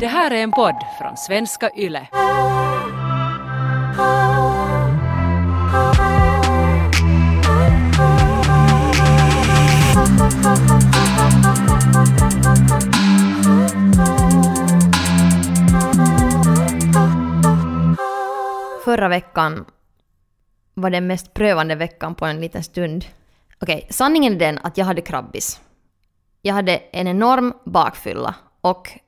Det 0.00 0.06
här 0.06 0.30
är 0.30 0.42
en 0.42 0.50
podd 0.52 0.76
från 0.98 1.16
svenska 1.16 1.70
YLE. 1.76 2.08
Förra 18.84 19.08
veckan 19.08 19.64
var 20.74 20.90
den 20.90 21.06
mest 21.06 21.34
prövande 21.34 21.74
veckan 21.74 22.14
på 22.14 22.26
en 22.26 22.40
liten 22.40 22.62
stund. 22.62 23.04
Okej, 23.60 23.86
sanningen 23.90 24.34
är 24.34 24.38
den 24.38 24.58
att 24.58 24.78
jag 24.78 24.84
hade 24.84 25.00
krabbis. 25.00 25.60
Jag 26.42 26.54
hade 26.54 26.76
en 26.76 27.08
enorm 27.08 27.52
bakfylla 27.64 28.34
och 28.60 28.98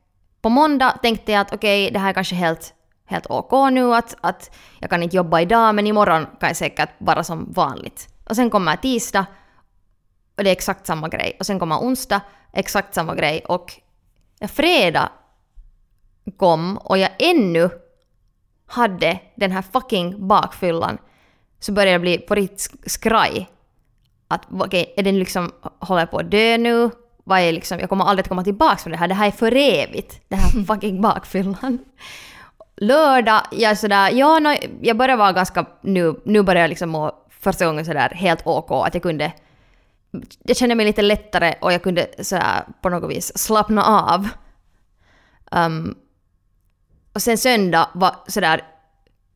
på 0.43 0.49
måndag 0.49 0.91
tänkte 1.03 1.33
jag 1.33 1.41
att 1.41 1.53
okej, 1.53 1.91
det 1.91 1.99
här 1.99 2.09
är 2.09 2.13
kanske 2.13 2.35
helt, 2.35 2.75
helt 3.07 3.27
ok 3.31 3.71
nu 3.73 3.95
att, 3.95 4.15
att 4.21 4.57
jag 4.79 4.91
kan 4.91 5.03
inte 5.03 5.17
jobba 5.17 5.41
idag 5.41 5.75
men 5.75 5.87
imorgon 5.87 6.27
kan 6.41 6.49
jag 6.49 6.57
säkert 6.57 6.91
vara 6.99 7.25
som 7.25 7.53
vanligt. 7.53 8.09
Och 8.29 8.37
sen 8.37 8.51
kommer 8.51 8.77
tisdag 8.77 9.27
och 10.37 10.45
det 10.45 10.51
är 10.51 10.53
exakt 10.53 10.87
samma 10.87 11.09
grej. 11.09 11.37
Och 11.39 11.47
sen 11.47 11.59
kommer 11.59 11.77
onsdag, 11.77 12.21
exakt 12.53 12.95
samma 12.95 13.15
grej. 13.15 13.41
Och 13.49 13.73
fredag 14.49 15.09
kom 16.37 16.77
och 16.79 16.99
jag 16.99 17.11
ännu 17.19 17.71
hade 18.67 19.21
den 19.35 19.53
här 19.53 19.63
fucking 19.63 20.29
bakfyllan 20.29 20.99
så 21.59 21.73
började 21.73 21.93
jag 21.93 22.01
bli 22.01 22.19
på 22.19 22.35
riktigt 22.35 22.91
skraj. 22.91 23.51
Att 24.29 24.47
okej, 24.51 24.95
är 24.97 25.03
den 25.03 25.19
liksom, 25.19 25.53
håller 25.79 26.01
jag 26.03 26.11
på 26.11 26.19
att 26.19 26.31
dö 26.31 26.57
nu? 26.59 26.91
Vad 27.31 27.41
är 27.41 27.53
liksom, 27.53 27.79
jag 27.79 27.89
kommer 27.89 28.05
aldrig 28.05 28.25
att 28.25 28.29
komma 28.29 28.45
tillbaka 28.45 28.77
från 28.77 28.91
det 28.91 28.99
här, 28.99 29.09
det 29.09 29.15
här 29.15 29.27
är 29.27 29.31
för 29.31 29.57
evigt. 29.57 30.21
Den 30.29 30.39
här 30.39 30.65
fucking 30.65 31.01
bakfyllan. 31.01 31.79
Lördag, 32.77 33.43
jag 33.51 33.79
sådär, 33.79 34.11
ja, 34.11 34.39
no, 34.39 34.55
jag 34.81 34.97
började 34.97 35.19
vara 35.19 35.33
ganska, 35.33 35.67
nu, 35.81 36.21
nu 36.25 36.43
börjar 36.43 36.61
jag 36.61 36.69
liksom 36.69 36.91
må 36.91 37.13
första 37.41 37.67
gången 37.67 37.85
sådär 37.85 38.09
helt 38.09 38.47
OK, 38.47 38.71
att 38.71 38.95
jag 38.95 39.03
kunde 39.03 39.33
jag 40.43 40.57
kände 40.57 40.75
mig 40.75 40.87
lite 40.87 41.03
lättare 41.03 41.55
och 41.61 41.73
jag 41.73 41.83
kunde 41.83 42.07
sådär 42.19 42.65
på 42.83 42.89
något 42.89 43.11
vis 43.11 43.39
slappna 43.39 43.85
av. 43.85 44.29
Um, 45.51 45.95
och 47.13 47.23
sen 47.23 47.39
söndag 47.39 47.89
var 47.95 48.15
sådär 48.27 48.61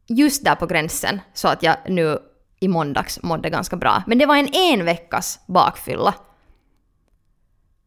just 0.06 0.44
där 0.44 0.54
på 0.54 0.66
gränsen 0.66 1.20
så 1.34 1.48
att 1.48 1.62
jag 1.62 1.76
nu 1.88 2.18
i 2.60 2.68
måndags 2.68 3.22
mådde 3.22 3.50
ganska 3.50 3.76
bra. 3.76 4.02
Men 4.06 4.18
det 4.18 4.26
var 4.26 4.36
en 4.36 4.54
en 4.54 4.84
veckas 4.84 5.40
bakfylla. 5.46 6.14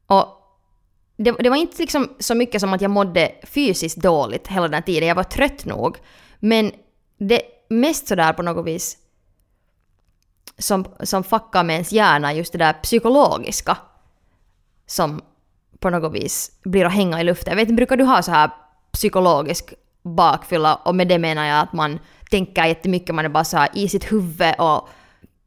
Och 0.07 0.27
det, 1.17 1.31
det, 1.31 1.49
var 1.49 1.57
inte 1.57 1.81
liksom 1.81 2.09
så 2.19 2.35
mycket 2.35 2.61
som 2.61 2.73
att 2.73 2.81
jag 2.81 2.91
mådde 2.91 3.31
fysiskt 3.43 3.97
dåligt 3.97 4.47
hela 4.47 4.61
den 4.61 4.73
här 4.73 4.81
tiden. 4.81 5.07
Jag 5.07 5.15
var 5.15 5.23
trött 5.23 5.65
nog. 5.65 5.97
Men 6.39 6.71
det 7.17 7.41
mest 7.69 8.07
sådär 8.07 8.33
på 8.33 8.41
något 8.41 8.65
vis 8.65 8.97
som, 10.57 10.85
som 11.03 11.23
fuckar 11.23 11.63
med 11.63 11.73
ens 11.73 11.91
hjärna, 11.91 12.33
just 12.33 12.51
det 12.51 12.57
där 12.57 12.73
psykologiska 12.73 13.77
som 14.85 15.21
på 15.79 15.89
något 15.89 16.13
vis 16.13 16.51
blir 16.63 16.85
att 16.85 16.93
hänga 16.93 17.21
i 17.21 17.23
luften. 17.23 17.51
Jag 17.51 17.55
vet 17.55 17.69
inte, 17.69 17.75
brukar 17.75 17.97
du 17.97 18.03
ha 18.03 18.21
så 18.21 18.31
här 18.31 18.51
psykologisk 18.91 19.73
bakfylla 20.03 20.75
och 20.75 20.95
med 20.95 21.07
det 21.07 21.19
menar 21.19 21.45
jag 21.45 21.59
att 21.59 21.73
man 21.73 21.99
tänker 22.29 22.65
jättemycket, 22.65 23.15
man 23.15 23.25
är 23.25 23.29
bara 23.29 23.43
så 23.43 23.57
här 23.57 23.69
i 23.73 23.89
sitt 23.89 24.11
huvud 24.11 24.55
och 24.57 24.89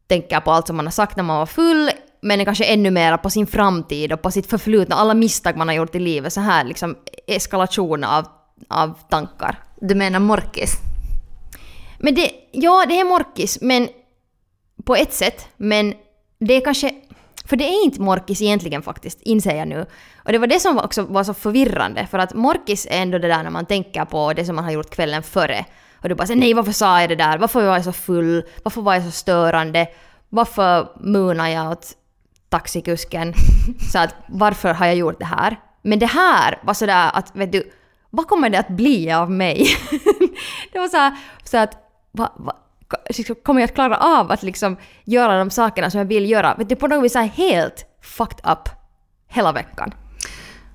tänker 0.07 0.41
på 0.41 0.51
allt 0.51 0.67
som 0.67 0.77
man 0.77 0.87
har 0.87 0.91
sagt 0.91 1.17
när 1.17 1.25
man 1.25 1.39
var 1.39 1.47
full, 1.47 1.91
men 2.21 2.45
kanske 2.45 2.65
ännu 2.65 2.91
mer 2.91 3.17
på 3.17 3.31
sin 3.31 3.47
framtid 3.47 4.13
och 4.13 4.23
på 4.23 4.31
sitt 4.31 4.47
förflutna, 4.47 4.97
alla 4.97 5.15
misstag 5.15 5.57
man 5.57 5.69
har 5.69 5.75
gjort 5.75 5.95
i 5.95 5.99
livet, 5.99 6.33
så 6.33 6.41
här 6.41 6.65
liksom 6.65 6.97
eskalation 7.27 8.05
av, 8.05 8.27
av 8.69 8.99
tankar. 9.09 9.59
Du 9.81 9.95
menar 9.95 10.21
morkis? 10.21 10.73
Men 11.99 12.15
det, 12.15 12.31
ja, 12.53 12.85
det 12.89 13.01
är 13.01 13.05
morkis, 13.05 13.59
men 13.61 13.89
på 14.85 14.97
ett 14.97 15.13
sätt, 15.13 15.49
men 15.57 15.95
det 16.39 16.55
är 16.55 16.61
kanske... 16.61 16.95
För 17.45 17.57
det 17.57 17.65
är 17.65 17.85
inte 17.85 18.01
morkis 18.01 18.43
egentligen 18.43 18.83
faktiskt, 18.83 19.21
inser 19.21 19.57
jag 19.57 19.69
nu. 19.69 19.87
Och 20.25 20.33
det 20.33 20.39
var 20.39 20.47
det 20.47 20.61
som 20.61 20.79
också 20.79 21.03
var 21.03 21.25
så 21.25 21.35
förvirrande, 21.35 22.07
för 22.11 22.19
att 22.19 22.35
morkis 22.35 22.87
är 22.91 23.03
ändå 23.03 23.19
det 23.19 23.29
där 23.29 23.43
när 23.43 23.51
man 23.51 23.67
tänker 23.67 24.05
på 24.05 24.33
det 24.33 24.45
som 24.45 24.57
man 24.57 24.65
har 24.65 24.73
gjort 24.73 24.91
kvällen 24.91 25.23
före. 25.23 25.65
Och 26.03 26.09
du 26.09 26.15
bara 26.15 26.27
säger 26.27 26.41
nej 26.41 26.55
varför 26.55 26.73
sa 26.73 27.01
jag 27.01 27.09
det 27.09 27.17
där, 27.17 27.39
varför 27.39 27.67
var 27.67 27.75
jag 27.75 27.85
så 27.85 27.93
full, 27.93 28.45
varför 28.63 28.83
var 28.83 28.95
jag 28.95 29.05
så 29.05 29.11
störande, 29.11 29.87
varför 30.29 30.89
munade 31.01 31.51
jag 31.51 31.71
åt 31.71 31.97
taxikusken, 32.51 33.35
så 33.93 33.99
att 33.99 34.15
varför 34.29 34.75
har 34.75 34.87
jag 34.87 34.97
gjort 34.97 35.19
det 35.19 35.25
här? 35.25 35.61
Men 35.83 35.99
det 35.99 36.07
här 36.07 36.59
var 36.63 36.75
sådär 36.75 37.11
att, 37.15 37.37
vet 37.37 37.53
du, 37.53 37.71
vad 38.11 38.27
kommer 38.27 38.51
det 38.51 38.59
att 38.59 38.69
bli 38.69 39.13
av 39.13 39.31
mig? 39.31 39.67
det 40.73 40.79
var 40.79 40.89
så, 40.89 41.17
så 41.45 41.59
att, 41.59 41.75
va, 42.13 42.33
va, 42.37 42.57
kommer 43.43 43.61
jag 43.61 43.69
att 43.69 43.75
klara 43.75 43.97
av 43.97 44.31
att 44.33 44.43
liksom 44.43 44.77
göra 45.05 45.39
de 45.39 45.51
sakerna 45.51 45.91
som 45.91 45.99
jag 45.99 46.05
vill 46.05 46.31
göra? 46.31 46.55
Vet 46.55 46.69
du, 46.69 46.77
på 46.77 46.87
något 46.87 47.05
vis 47.05 47.17
är 47.17 47.23
helt 47.23 47.87
fucked 48.03 48.51
up 48.53 48.69
hela 49.29 49.53
veckan. 49.53 49.95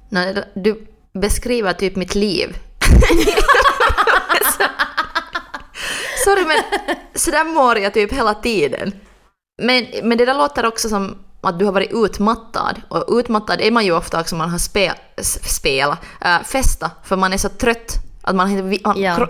Nej, 0.09 0.43
du 0.55 0.87
beskriver 1.13 1.73
typ 1.73 1.95
mitt 1.95 2.15
liv. 2.15 2.57
Sorry 6.25 6.45
men 6.45 6.57
sådär 7.13 7.43
mår 7.43 7.77
jag 7.77 7.93
typ 7.93 8.13
hela 8.13 8.33
tiden. 8.33 8.91
Men, 9.61 9.85
men 10.03 10.17
det 10.17 10.25
där 10.25 10.33
låter 10.33 10.65
också 10.65 10.89
som 10.89 11.17
att 11.47 11.59
du 11.59 11.65
har 11.65 11.71
varit 11.71 11.91
utmattad. 11.93 12.81
Och 12.87 13.05
utmattad 13.19 13.61
är 13.61 13.71
man 13.71 13.85
ju 13.85 13.91
ofta 13.91 14.21
också 14.21 14.35
man 14.35 14.49
har 14.49 14.57
spel, 14.57 14.93
spel 15.43 15.95
äh, 16.21 16.41
festa, 16.43 16.91
för 17.03 17.15
man 17.15 17.33
är 17.33 17.37
så 17.37 17.49
trött 17.49 17.95
att 18.21 18.35
man, 18.35 18.79
man 18.83 19.01
ja. 19.01 19.15
kro, 19.15 19.27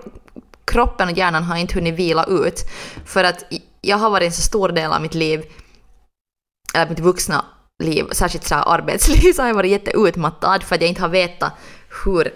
kroppen 0.65 1.09
och 1.09 1.17
hjärnan 1.17 1.43
har 1.43 1.57
inte 1.57 1.73
hunnit 1.75 1.95
vila 1.95 2.25
ut. 2.25 2.61
För 3.05 3.23
att 3.23 3.43
jag 3.81 3.97
har 3.97 4.09
varit 4.09 4.25
en 4.25 4.31
så 4.31 4.41
stor 4.41 4.69
del 4.69 4.91
av 4.91 5.01
mitt 5.01 5.13
liv, 5.13 5.43
eller 6.73 6.89
mitt 6.89 6.99
vuxna 6.99 7.45
liv, 7.83 8.05
särskilt 8.11 8.47
så 8.47 8.55
arbetsliv, 8.55 9.33
så 9.35 9.41
har 9.41 9.47
jag 9.47 9.55
varit 9.55 9.71
jätteutmattad 9.71 10.63
för 10.63 10.75
att 10.75 10.81
jag 10.81 10.89
inte 10.89 11.01
har 11.01 11.09
vetat 11.09 11.53
hur, 12.05 12.33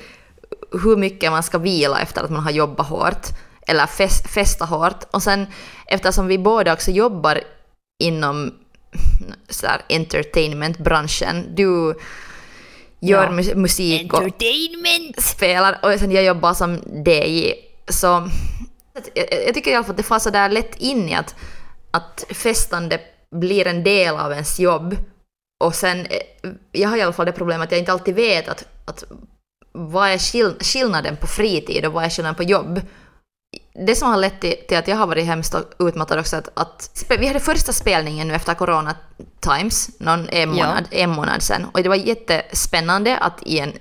hur 0.84 0.98
mycket 0.98 1.32
man 1.32 1.44
ska 1.44 1.58
vila 1.58 2.02
efter 2.02 2.24
att 2.24 2.30
man 2.30 2.44
har 2.44 2.52
jobbat 2.52 2.88
hårt 2.88 3.28
eller 3.68 3.86
fest, 3.86 4.30
festa 4.30 4.66
hårt. 4.66 5.04
Och 5.12 5.24
sen 5.24 5.48
eftersom 5.86 6.28
vi 6.28 6.38
båda 6.38 6.74
också 6.74 6.92
jobbar 6.92 7.42
inom 8.04 8.54
så 9.50 9.68
här, 9.68 9.82
entertainmentbranschen, 9.90 11.56
du 11.56 11.96
gör 13.00 13.24
ja. 13.24 13.56
musik 13.56 14.14
och 14.14 14.24
spelar 15.18 15.80
och 15.84 16.00
sen 16.00 16.12
jag 16.12 16.24
jobbar 16.24 16.54
som 16.54 16.76
DJ. 17.06 17.54
Så 17.88 18.30
jag, 19.14 19.28
jag 19.46 19.54
tycker 19.54 19.72
i 19.72 19.76
alla 19.76 19.84
fall 19.84 19.92
att 19.92 19.98
det 19.98 20.04
får 20.04 20.32
där 20.32 20.50
lätt 20.50 20.76
in 20.76 21.10
i 21.10 21.16
att, 21.16 21.36
att 21.92 22.26
festande 22.30 23.00
blir 23.32 23.68
en 23.68 23.84
del 23.84 24.16
av 24.16 24.32
ens 24.32 24.60
jobb. 24.60 24.96
Och 25.64 25.76
sen, 25.76 26.00
eh, 26.00 26.52
jag 26.72 26.90
har 26.90 26.98
i 26.98 27.02
alla 27.02 27.14
fall 27.14 27.26
det 27.26 27.32
problemet 27.32 27.66
att 27.66 27.72
jag 27.72 27.80
inte 27.80 27.92
alltid 27.92 28.16
vet 28.16 28.48
att, 28.48 28.68
att 28.86 29.04
vad 29.72 30.10
är 30.10 30.18
skill 30.18 30.56
skillnaden 30.60 31.18
på 31.18 31.28
fritid 31.28 31.86
och 31.86 31.94
vad 31.94 32.04
är 32.04 32.10
skillnaden 32.10 32.36
på 32.36 32.44
jobb 32.44 32.82
det 33.74 33.96
som 33.96 34.10
har 34.10 34.18
lett 34.18 34.42
till, 34.42 34.56
till, 34.68 34.78
att 34.78 34.88
jag 34.88 34.96
har 34.96 35.08
varit 35.08 35.26
hemskt 35.26 35.56
utmattad 35.80 36.20
också, 36.20 36.36
att, 36.36 36.50
att 36.54 37.06
vi 37.20 37.28
hade 37.28 37.40
första 37.40 37.74
spelningen 37.74 38.28
nu 38.28 38.34
efter 38.34 38.54
Corona 38.54 38.96
Times, 39.40 39.90
någon 40.00 40.30
en 40.30 40.50
månad, 40.50 40.88
ja. 40.92 40.98
en 40.98 41.10
månad 41.10 41.44
sedan, 41.44 41.66
och 41.72 41.84
det 41.84 41.90
var 41.90 41.96
jättespännande 41.96 43.18
att 43.18 43.44
i 43.44 43.60
en 43.60 43.74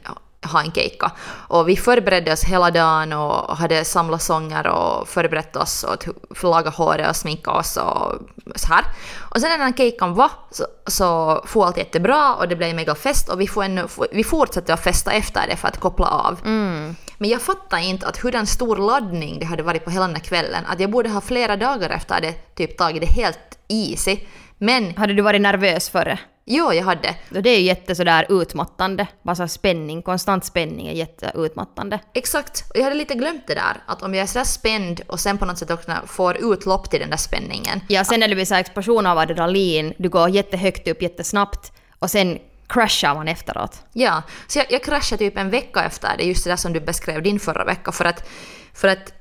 ha 0.42 0.62
en 0.62 0.72
keikka. 0.72 1.12
Och 1.48 1.68
vi 1.68 1.76
förberedde 1.76 2.32
oss 2.32 2.44
hela 2.44 2.70
dagen 2.70 3.12
och 3.12 3.56
hade 3.56 3.84
samlat 3.84 4.22
sånger 4.22 4.66
och 4.66 5.08
förberett 5.08 5.56
oss 5.56 5.84
och 5.84 6.04
lagat 6.42 6.74
håret 6.74 7.10
och 7.10 7.16
sminkat 7.16 7.56
oss 7.56 7.76
och 7.76 8.12
så 8.54 8.68
här. 8.68 8.84
Och 9.18 9.40
sen 9.40 9.50
när 9.50 9.58
den 9.58 9.74
kejkan 9.74 10.14
var 10.14 10.30
så, 10.50 10.66
så 10.86 11.42
får 11.46 11.66
allt 11.66 11.76
jättebra 11.76 12.34
och 12.34 12.48
det 12.48 12.56
blev 12.56 12.74
mega 12.74 12.94
fest 12.94 13.28
och 13.28 13.40
vi, 13.40 13.46
får 13.46 13.64
en, 13.64 13.88
vi 14.12 14.24
fortsatte 14.24 14.74
att 14.74 14.84
festa 14.84 15.12
efter 15.12 15.46
det 15.48 15.56
för 15.56 15.68
att 15.68 15.80
koppla 15.80 16.06
av. 16.06 16.40
Mm. 16.44 16.96
Men 17.18 17.30
jag 17.30 17.42
fattar 17.42 17.78
inte 17.78 18.06
att 18.06 18.24
hur 18.24 18.34
en 18.34 18.46
stor 18.46 18.76
laddning 18.76 19.38
det 19.38 19.46
hade 19.46 19.62
varit 19.62 19.84
på 19.84 19.90
hela 19.90 20.06
den 20.06 20.16
här 20.16 20.22
kvällen. 20.22 20.64
Att 20.66 20.80
jag 20.80 20.90
borde 20.90 21.08
ha 21.08 21.20
flera 21.20 21.56
dagar 21.56 21.90
efter 21.90 22.20
det 22.20 22.32
typ 22.32 22.78
tagit 22.78 23.00
det 23.00 23.06
helt 23.06 23.58
easy. 23.68 24.18
Men... 24.58 24.96
Hade 24.96 25.14
du 25.14 25.22
varit 25.22 25.40
nervös 25.40 25.90
för 25.90 26.04
det? 26.04 26.18
Jo, 26.50 26.72
jag 26.72 26.84
hade. 26.84 27.16
Och 27.34 27.42
det 27.42 27.50
är 27.50 27.58
ju 27.58 27.64
jätte 27.64 27.94
sådär 27.94 28.26
utmattande. 28.28 29.06
Bara 29.22 29.36
så 29.36 29.48
spänning, 29.48 30.02
konstant 30.02 30.44
spänning 30.44 30.88
är 30.88 30.92
jätteutmattande. 30.92 32.00
Exakt. 32.14 32.64
Och 32.70 32.76
jag 32.76 32.84
hade 32.84 32.96
lite 32.96 33.14
glömt 33.14 33.46
det 33.46 33.54
där. 33.54 33.76
Att 33.86 34.02
om 34.02 34.14
jag 34.14 34.22
är 34.22 34.26
sådär 34.26 34.44
spänd 34.44 35.00
och 35.06 35.20
sen 35.20 35.38
på 35.38 35.44
något 35.44 35.58
sätt 35.58 35.70
också 35.70 35.92
får 36.06 36.52
utlopp 36.52 36.90
till 36.90 37.00
den 37.00 37.10
där 37.10 37.16
spänningen. 37.16 37.80
Ja, 37.88 38.04
sen 38.04 38.20
när 38.20 38.28
det 38.28 38.34
blir 38.34 38.44
så 38.44 38.54
explosion 38.54 39.06
av 39.06 39.18
adrenalin, 39.18 39.94
du 39.98 40.08
går 40.08 40.28
jättehögt 40.28 40.88
upp 40.88 41.02
jättesnabbt 41.02 41.72
och 41.98 42.10
sen 42.10 42.38
crashar 42.66 43.14
man 43.14 43.28
efteråt. 43.28 43.82
Ja, 43.92 44.22
så 44.46 44.58
jag, 44.58 44.66
jag 44.70 44.84
kraschade 44.84 45.18
typ 45.18 45.38
en 45.38 45.50
vecka 45.50 45.84
efter 45.84 46.16
det, 46.18 46.24
just 46.24 46.44
det 46.44 46.50
där 46.50 46.56
som 46.56 46.72
du 46.72 46.80
beskrev 46.80 47.22
din 47.22 47.40
förra 47.40 47.64
vecka, 47.64 47.92
för 47.92 48.04
att, 48.04 48.28
för 48.74 48.88
att 48.88 49.12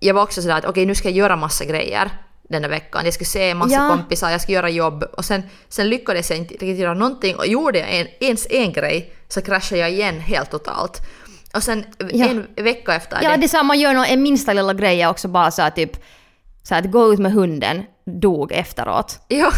jag 0.00 0.14
var 0.14 0.22
också 0.22 0.42
sådär 0.42 0.54
att 0.54 0.64
okej, 0.64 0.70
okay, 0.70 0.86
nu 0.86 0.94
ska 0.94 1.08
jag 1.08 1.16
göra 1.16 1.36
massa 1.36 1.64
grejer 1.64 2.10
den 2.48 2.62
där 2.62 2.68
veckan. 2.68 3.04
Jag 3.04 3.14
skulle 3.14 3.26
se 3.28 3.54
massa 3.54 3.74
ja. 3.74 3.88
kompisar, 3.88 4.30
jag 4.30 4.40
skulle 4.40 4.56
göra 4.56 4.70
jobb 4.70 5.02
och 5.02 5.24
sen, 5.24 5.42
sen 5.68 5.88
lyckades 5.88 6.30
jag 6.30 6.38
inte 6.38 6.54
riktigt 6.54 6.78
göra 6.78 6.94
någonting 6.94 7.36
och 7.36 7.46
gjorde 7.46 7.78
jag 7.78 7.94
en, 7.94 8.06
ens 8.20 8.46
en 8.50 8.72
grej 8.72 9.12
så 9.28 9.42
kraschade 9.42 9.80
jag 9.80 9.90
igen 9.90 10.20
helt 10.20 10.50
totalt. 10.50 11.00
Och 11.54 11.62
sen 11.62 11.84
Ja. 12.12 12.28
en 12.28 12.46
vecka 12.64 12.94
efter 12.94 13.18
Ja, 13.22 13.30
det. 13.30 13.36
det 13.36 13.46
är 13.46 13.48
så 13.48 13.56
här, 13.56 13.64
man 13.64 13.80
gör 13.80 13.92
någon, 13.94 14.04
en 14.04 14.22
minsta 14.22 14.52
lilla 14.52 14.74
grej 14.74 15.06
också 15.06 15.28
bara 15.28 15.50
så 15.50 15.62
här, 15.62 15.70
typ 15.70 15.96
så 16.62 16.74
här, 16.74 16.82
att 16.82 16.90
gå 16.90 17.12
ut 17.12 17.18
med 17.18 17.32
hunden 17.32 17.82
dog 18.10 18.52
efteråt. 18.52 19.20
Ja, 19.28 19.50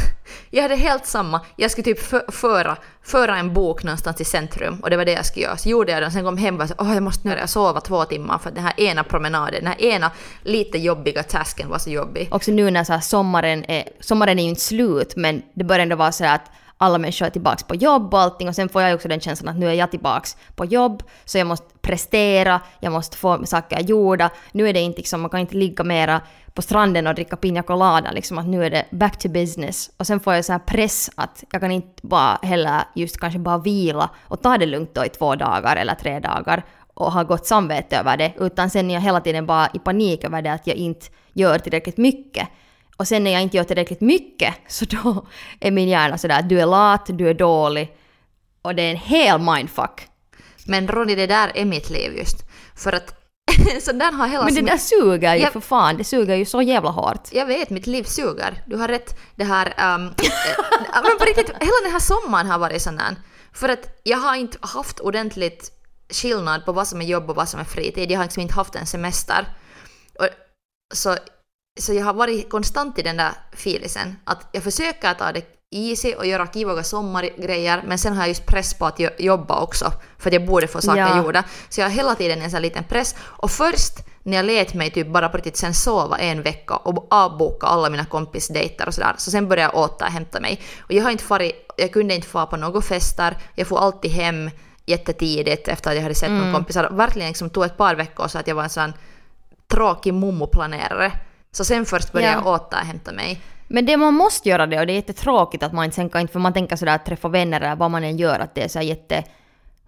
jag 0.51 0.63
hade 0.63 0.77
helt 0.77 1.07
samma. 1.07 1.41
Jag 1.57 1.71
skulle 1.71 1.85
typ 1.85 2.01
fö- 2.01 2.31
föra, 2.33 2.77
föra 3.03 3.37
en 3.39 3.55
bok 3.55 3.83
någonstans 3.83 4.21
i 4.21 4.25
centrum 4.25 4.81
och 4.81 4.91
det 4.91 4.97
var 4.97 5.05
det 5.05 5.13
jag 5.13 5.27
skulle 5.27 5.45
göra. 5.45 5.57
Så 5.57 5.69
gjorde 5.69 5.93
jag 5.93 6.03
det 6.03 6.07
och 6.07 6.13
sen 6.13 6.25
kom 6.25 6.37
hem 6.37 6.55
och 6.55 6.61
var 6.61 6.67
så 6.67 6.75
åh 6.79 6.95
jag 6.95 7.03
måste 7.03 7.29
nu 7.29 7.37
jag 7.41 7.49
sova 7.49 7.81
två 7.81 8.05
timmar 8.05 8.39
för 8.39 8.51
den 8.51 8.65
här 8.65 8.81
ena 8.81 9.05
promenaden, 9.05 9.55
den 9.55 9.67
här 9.67 9.83
ena 9.83 10.11
lite 10.43 10.79
jobbiga 10.79 11.23
tasken 11.23 11.69
var 11.69 11.79
så 11.79 11.91
jobbig. 11.91 12.29
Också 12.31 12.51
nu 12.51 12.71
när 12.71 12.85
så 12.85 13.01
sommaren 13.01 13.65
är, 13.71 13.85
sommaren 14.01 14.39
är 14.39 14.43
ju 14.43 14.49
inte 14.49 14.61
slut 14.61 15.13
men 15.17 15.43
det 15.55 15.65
börjar 15.65 15.83
ändå 15.83 15.97
vara 15.97 16.13
så 16.13 16.25
att 16.25 16.51
alla 16.79 16.99
människor 16.99 17.27
är 17.27 17.31
tillbaka 17.31 17.65
på 17.67 17.75
jobb 17.75 18.15
och 18.15 18.21
allting 18.21 18.49
och 18.49 18.55
sen 18.55 18.69
får 18.69 18.83
jag 18.83 18.95
också 18.95 19.09
den 19.09 19.21
känslan 19.21 19.55
att 19.55 19.61
nu 19.61 19.69
är 19.69 19.73
jag 19.73 19.91
tillbaka 19.91 20.29
på 20.55 20.65
jobb 20.65 21.03
så 21.25 21.39
jag 21.39 21.47
måste 21.47 21.79
prestera, 21.81 22.61
jag 22.81 22.93
måste 22.93 23.17
få 23.17 23.47
saker 23.47 23.81
gjorda. 23.81 24.31
Nu 24.53 24.69
är 24.69 24.73
det 24.73 24.81
inte 24.81 24.99
liksom, 24.99 25.21
man 25.21 25.31
kan 25.31 25.41
inte 25.41 25.57
ligga 25.57 25.85
mera 25.85 26.21
på 26.55 26.63
stranden 26.63 27.07
och 27.07 27.15
dricka 27.15 27.37
piña 27.37 27.63
colada 27.63 28.11
liksom 28.11 28.39
att 28.39 28.47
nu 28.47 28.65
är 28.65 28.71
det 28.71 28.85
back 28.91 29.19
to 29.19 29.29
business. 29.29 29.91
Och 29.97 30.07
sen 30.07 30.21
får 30.21 30.35
jag 30.35 30.45
så 30.45 30.53
här 30.53 30.59
press 30.59 31.11
att 31.15 31.45
jag 31.53 31.61
kan 31.61 31.71
inte 31.71 32.07
bara 32.07 32.39
heller 32.43 32.83
just 32.95 33.21
kanske 33.21 33.39
bara 33.39 33.59
vila 33.59 34.11
och 34.21 34.43
ta 34.43 34.59
det 34.59 34.67
lugnt 34.67 34.95
då 34.95 35.05
i 35.05 35.09
två 35.09 35.35
dagar 35.35 35.77
eller 35.77 35.95
tre 35.95 36.21
dagar 36.21 36.65
och 36.95 37.13
ha 37.13 37.23
gott 37.23 37.47
samvete 37.47 37.97
över 37.97 38.17
det, 38.17 38.33
utan 38.41 38.71
sen 38.71 38.91
är 38.91 38.95
jag 38.95 39.01
hela 39.01 39.21
tiden 39.21 39.47
bara 39.47 39.69
i 39.75 39.79
panik 39.79 40.25
över 40.25 40.43
det 40.43 40.53
att 40.53 40.67
jag 40.67 40.77
inte 40.77 41.07
gör 41.33 41.59
tillräckligt 41.59 41.97
mycket. 41.97 42.49
Och 42.99 43.09
sen 43.09 43.25
när 43.25 43.31
jag 43.31 43.43
inte 43.43 43.57
gör 43.57 43.65
tillräckligt 43.65 44.01
mycket, 44.01 44.55
så 44.69 44.85
då 44.85 45.27
är 45.61 45.71
min 45.71 45.89
hjärna 45.89 46.19
sådär 46.19 46.39
att 46.39 46.49
du 46.49 46.61
är 46.61 46.67
lat, 46.67 47.07
du 47.09 47.29
är 47.29 47.35
dålig. 47.35 47.97
Och 48.63 48.75
det 48.75 48.83
är 48.83 48.91
en 48.91 48.97
hel 48.97 49.41
mindfuck. 49.41 50.09
Men 50.67 50.89
Ronny, 50.89 51.15
det 51.15 51.27
där 51.27 51.53
är 51.55 51.65
mitt 51.65 51.91
liv 51.91 52.17
just. 52.17 52.37
För 52.77 52.93
att 52.93 53.15
så 53.83 53.93
där 53.93 54.13
har 54.13 54.29
hela 54.29 54.45
Men 54.45 54.55
det 54.55 54.63
där 54.63 54.77
suger 54.77 55.35
ju 55.35 55.43
Jag- 55.43 55.53
för 55.53 55.61
fan, 55.61 55.97
det 55.97 56.05
suger 56.05 56.35
ju 56.35 56.45
så 56.45 56.63
jävla 56.63 56.91
hårt. 56.91 57.29
Jag 57.33 57.47
vet, 57.47 57.71
mitt 57.71 57.87
liv 57.87 58.05
suger. 58.05 58.63
Du 58.67 58.77
har 58.77 58.89
rätt. 58.89 59.19
Det 59.37 59.45
här... 59.45 59.67
Um, 59.95 60.15
men 61.03 61.19
på 61.19 61.25
riktigt, 61.25 61.49
hela 61.49 61.81
den 61.83 61.93
här 61.93 61.99
sommaren 61.99 62.47
har 62.47 62.59
varit 62.59 62.83
sån 62.83 62.99
här. 62.99 63.17
För 63.53 63.69
att 63.69 64.01
jag 64.03 64.19
har 64.19 64.35
inte 64.37 64.59
haft 64.61 65.01
ordentligt 65.01 65.73
skillnad 66.11 66.65
på 66.65 66.73
vad 66.73 66.89
som 66.89 67.03
är 67.03 67.07
jobb 67.07 67.31
och 67.31 67.37
vad 67.37 67.49
som 67.49 67.61
är 67.61 67.65
fritid. 67.65 68.11
Jag 68.11 68.19
har 68.19 68.25
liksom 68.25 68.43
inte 68.43 68.55
haft 68.55 68.75
en 68.75 68.87
semester. 68.87 69.47
Och, 70.19 70.29
så, 70.95 71.17
så 71.79 71.93
jag 71.95 72.05
har 72.05 72.15
varit 72.15 72.51
konstant 72.51 72.99
i 72.99 73.03
den 73.03 73.17
där 73.17 73.33
filisen. 73.53 74.17
Att 74.25 74.49
jag 74.53 74.63
försöker 74.63 75.15
ta 75.15 75.33
det 75.33 75.43
easy 75.71 76.15
och 76.15 76.27
göra 76.27 76.47
kivoga 76.47 76.83
sommargrejer 76.83 77.83
men 77.87 77.99
sen 77.99 78.13
har 78.13 78.23
jag 78.23 78.29
just 78.29 78.47
press 78.47 78.75
på 78.75 78.87
att 78.87 78.95
jo- 79.01 79.11
jobba 79.19 79.61
också 79.61 79.93
för 80.19 80.31
att 80.31 80.35
jag 80.35 80.47
borde 80.47 80.67
få 80.69 80.81
saker 80.81 81.01
Ja. 81.01 81.17
gjorda. 81.23 81.45
Så 81.69 81.81
jag 81.81 81.87
har 81.87 81.91
hela 81.91 82.15
tiden 82.15 82.43
en 82.43 82.51
sån 82.51 82.63
liten 82.63 82.85
press. 82.85 83.15
Och 83.21 83.51
först 83.51 83.93
när 84.23 84.37
jag 84.37 84.47
lät 84.47 84.75
mig 84.75 84.91
typ 84.91 85.07
bara 85.09 85.29
på 85.29 85.37
riktigt 85.37 85.57
sen 85.57 85.75
sova 85.75 86.19
en 86.19 86.43
vecka 86.43 86.77
och 86.77 87.07
avboka 87.11 87.67
alla 87.67 87.91
mina 87.91 88.05
kompisdejter 88.05 88.89
och 88.89 88.95
sådär, 88.95 89.15
så 89.19 89.31
sen 89.31 89.49
började 89.49 89.73
jag 89.75 89.83
återhämta 89.85 90.41
mig. 90.41 90.61
Och 90.81 90.93
jag 90.93 91.05
har 91.05 91.11
inte 91.11 91.25
farit, 91.25 91.55
jag 91.77 91.93
kunde 91.93 92.15
inte 92.15 92.29
få 92.29 92.47
på 92.47 92.57
några 92.57 92.81
fester, 92.81 93.37
jag 93.55 93.67
får 93.67 93.79
alltid 93.79 94.11
hem 94.11 94.51
jättetidigt 94.87 95.69
efter 95.69 95.91
att 95.91 95.97
jag 95.97 96.03
hade 96.03 96.15
sett 96.15 96.29
Mm. 96.29 96.43
någon 96.45 96.55
kompisar. 96.55 96.89
Verkligen 96.91 97.29
liksom 97.29 97.51
tog 97.51 97.65
ett 97.65 97.77
par 97.77 97.95
veckor 97.95 98.29
så 98.29 98.39
att 98.39 98.49
jag 98.49 98.55
var 98.55 98.63
en 98.63 98.71
sån 98.71 98.93
tråkig 99.71 100.15
mummoplanerare. 100.15 101.13
Så 101.53 101.65
sen 101.65 101.87
först 101.87 102.13
började 102.13 102.33
Ja. 102.33 102.39
jag 102.39 102.47
återhämta 102.55 103.13
mig. 103.13 103.41
Men 103.69 103.87
det 103.87 103.97
man 103.97 104.15
måste 104.15 104.49
göra 104.49 104.67
det 104.67 104.81
och 104.81 104.87
det 104.87 104.93
är 104.93 104.95
jättetråkigt 104.95 105.63
att 105.63 105.73
man 105.73 105.85
inte 105.85 105.95
sen 105.95 106.09
kan 106.09 106.21
inte, 106.21 106.33
för 106.33 106.41
man 106.41 106.53
tänker 106.53 106.77
sådär 106.77 106.95
att 106.95 107.07
träffa 107.07 107.29
vänner 107.29 107.61
eller 107.61 107.77
vad 107.77 107.91
man 107.91 108.05
än 108.05 108.17
gör 108.17 108.41
att 108.41 108.55
det 108.55 108.65
är 108.65 108.69
så 108.69 108.81
jätte 108.81 109.25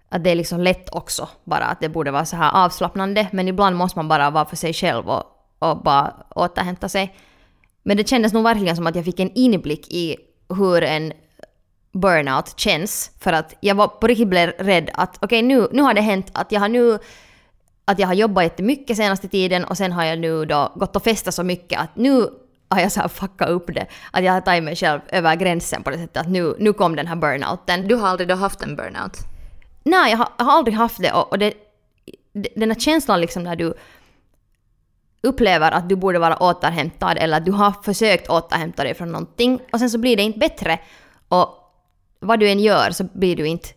att 0.09 0.23
det 0.23 0.29
är 0.29 0.35
liksom 0.35 0.59
lätt 0.59 0.89
också 0.95 1.29
bara 1.43 1.65
att 1.65 1.79
det 1.79 1.89
borde 1.89 2.11
vara 2.11 2.25
så 2.25 2.35
här 2.35 2.65
avslappnande 2.65 3.27
men 3.31 3.47
ibland 3.47 3.75
måste 3.75 3.99
man 3.99 4.07
bara 4.07 4.29
vara 4.29 4.45
för 4.45 4.55
sig 4.55 4.73
själv 4.73 5.09
och, 5.09 5.23
och 5.59 5.77
bara 5.83 6.13
återhämta 6.35 6.89
sig. 6.89 7.15
Men 7.83 7.97
det 7.97 8.07
kändes 8.09 8.33
nog 8.33 8.43
verkligen 8.43 8.75
som 8.75 8.87
att 8.87 8.95
jag 8.95 9.05
fick 9.05 9.19
en 9.19 9.31
inblick 9.35 9.93
i 9.93 10.17
hur 10.49 10.83
en 10.83 11.13
burnout 11.91 12.59
känns 12.59 13.11
för 13.19 13.33
att 13.33 13.53
jag 13.59 13.75
var 13.75 13.87
på 13.87 14.07
riktigt 14.07 14.27
blev 14.27 14.49
rädd 14.49 14.89
att 14.93 15.17
okej 15.21 15.41
nu, 15.41 15.67
nu 15.71 15.81
har 15.81 15.93
det 15.93 16.01
hänt 16.01 16.31
att 16.33 16.51
jag 16.51 16.59
har 16.59 16.69
nu 16.69 16.99
att 17.91 17.99
jag 17.99 18.07
har 18.07 18.13
jobbat 18.13 18.43
jättemycket 18.43 18.97
senaste 18.97 19.27
tiden 19.27 19.63
och 19.63 19.77
sen 19.77 19.91
har 19.91 20.03
jag 20.03 20.19
nu 20.19 20.45
då 20.45 20.71
gått 20.75 20.95
och 20.95 21.03
festat 21.03 21.33
så 21.33 21.43
mycket 21.43 21.79
att 21.79 21.95
nu 21.95 22.29
har 22.69 22.81
jag 22.81 22.91
så 22.91 23.01
här 23.01 23.07
fuckat 23.07 23.49
upp 23.49 23.67
det. 23.67 23.87
Att 24.11 24.23
jag 24.23 24.33
har 24.33 24.41
tagit 24.41 24.63
mig 24.63 24.75
själv 24.75 24.99
över 25.07 25.35
gränsen 25.35 25.83
på 25.83 25.89
det 25.89 25.97
sättet 25.97 26.17
att 26.17 26.29
nu, 26.29 26.55
nu 26.59 26.73
kom 26.73 26.95
den 26.95 27.07
här 27.07 27.15
burnouten. 27.15 27.87
Du 27.87 27.95
har 27.95 28.07
aldrig 28.07 28.29
då 28.29 28.35
haft 28.35 28.61
en 28.61 28.75
burnout? 28.75 29.17
Nej, 29.83 30.11
jag 30.11 30.17
har, 30.17 30.29
jag 30.37 30.45
har 30.45 30.53
aldrig 30.53 30.75
haft 30.75 31.01
det 31.01 31.11
och, 31.11 31.31
och 31.31 31.39
det, 31.39 31.53
den 32.55 32.71
här 32.71 32.79
känslan 32.79 33.21
liksom 33.21 33.43
när 33.43 33.55
du 33.55 33.73
upplever 35.23 35.71
att 35.71 35.89
du 35.89 35.95
borde 35.95 36.19
vara 36.19 36.37
återhämtad 36.37 37.17
eller 37.17 37.37
att 37.37 37.45
du 37.45 37.51
har 37.51 37.71
försökt 37.83 38.29
återhämta 38.29 38.83
dig 38.83 38.93
från 38.93 39.11
någonting 39.11 39.61
och 39.71 39.79
sen 39.79 39.89
så 39.89 39.97
blir 39.97 40.17
det 40.17 40.23
inte 40.23 40.39
bättre 40.39 40.79
och 41.27 41.57
vad 42.19 42.39
du 42.39 42.49
än 42.49 42.59
gör 42.59 42.91
så 42.91 43.03
blir 43.03 43.35
du 43.35 43.47
inte 43.47 43.69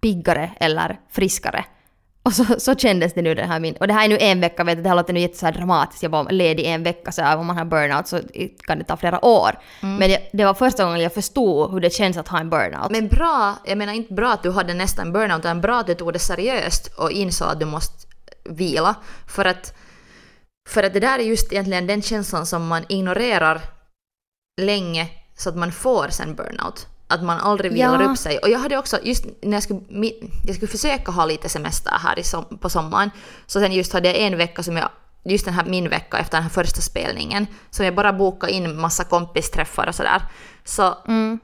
piggare 0.00 0.50
eller 0.60 1.00
friskare. 1.10 1.64
Och 2.28 2.34
så, 2.34 2.44
så 2.58 2.74
kändes 2.74 3.14
det 3.14 3.22
nu 3.22 3.34
det 3.34 3.44
här 3.44 3.60
min... 3.60 3.76
Och 3.76 3.86
det 3.86 3.94
här 3.94 4.04
är 4.04 4.08
nu 4.08 4.18
en 4.20 4.40
vecka, 4.40 4.64
vet 4.64 4.76
du, 4.76 4.82
det 4.82 4.88
här 4.88 4.96
låter 4.96 5.12
nu 5.12 5.20
jätte 5.20 5.38
så 5.38 5.46
här 5.46 5.52
dramatiskt. 5.52 6.02
Jag 6.02 6.10
var 6.10 6.30
ledig 6.30 6.64
en 6.66 6.82
vecka 6.82 7.12
så 7.12 7.22
här, 7.22 7.36
om 7.36 7.46
man 7.46 7.56
har 7.56 7.64
burnout 7.64 8.08
så 8.08 8.20
kan 8.66 8.78
det 8.78 8.84
ta 8.84 8.96
flera 8.96 9.24
år. 9.24 9.58
Men 9.80 10.00
det, 10.00 10.28
det 10.32 10.44
var 10.44 10.54
första 10.54 10.84
gången 10.84 11.00
jag 11.00 11.14
förstod 11.14 11.72
hur 11.72 11.80
det 11.80 11.90
känns 11.92 12.16
att 12.16 12.28
ha 12.28 12.40
en 12.40 12.50
burnout. 12.50 12.90
Men 12.90 13.08
bra, 13.08 13.58
jag 13.64 13.78
menar 13.78 13.92
inte 13.92 14.14
bra 14.14 14.32
att 14.32 14.42
du 14.42 14.50
hade 14.50 14.74
nästan 14.74 15.12
burnout, 15.12 15.38
utan 15.38 15.60
bra 15.60 15.78
att 15.80 15.86
du 15.86 15.94
tog 15.94 16.12
det 16.12 16.18
seriöst 16.18 16.86
och 16.86 17.10
insåg 17.10 17.48
att 17.48 17.60
du 17.60 17.66
måste 17.66 18.06
vila. 18.44 18.94
För 19.26 19.44
att, 19.44 19.74
för 20.68 20.82
att 20.82 20.92
det 20.92 21.00
där 21.00 21.18
är 21.18 21.22
just 21.22 21.52
egentligen 21.52 21.86
den 21.86 22.02
känslan 22.02 22.46
som 22.46 22.66
man 22.66 22.84
ignorerar 22.88 23.60
länge 24.60 25.08
så 25.36 25.48
att 25.48 25.56
man 25.56 25.72
får 25.72 26.08
sen 26.10 26.34
burnout. 26.34 26.86
Att 27.10 27.22
man 27.22 27.40
aldrig 27.40 27.72
vilar 27.72 28.00
Ja. 28.02 28.10
upp 28.10 28.18
sig. 28.18 28.38
Och 28.38 28.48
jag 28.48 28.58
hade 28.58 28.78
också, 28.78 28.98
just 29.02 29.24
när 29.42 29.52
jag 29.56 29.62
skulle, 29.62 29.80
jag 30.46 30.54
skulle 30.56 30.68
försöka 30.68 31.12
ha 31.12 31.24
lite 31.26 31.48
semester 31.48 31.90
här 32.04 32.22
som, 32.22 32.44
på 32.58 32.70
sommaren, 32.70 33.10
så 33.46 33.60
sen 33.60 33.72
just 33.72 33.92
hade 33.92 34.08
jag 34.08 34.16
en 34.18 34.36
vecka 34.36 34.62
som 34.62 34.76
jag 34.76 34.88
just 35.24 35.44
den 35.44 35.54
här 35.54 35.64
min 35.64 35.88
vecka 35.88 36.18
efter 36.18 36.36
den 36.36 36.42
här 36.42 36.50
första 36.50 36.80
spelningen, 36.80 37.46
som 37.70 37.84
jag 37.84 37.94
bara 37.94 38.12
bokade 38.12 38.52
in 38.52 38.80
massa 38.80 39.04
kompisträffar 39.04 39.86
och 39.86 39.94
sådär. 39.94 40.22
Så 40.64 40.94
Mm. 41.08 41.38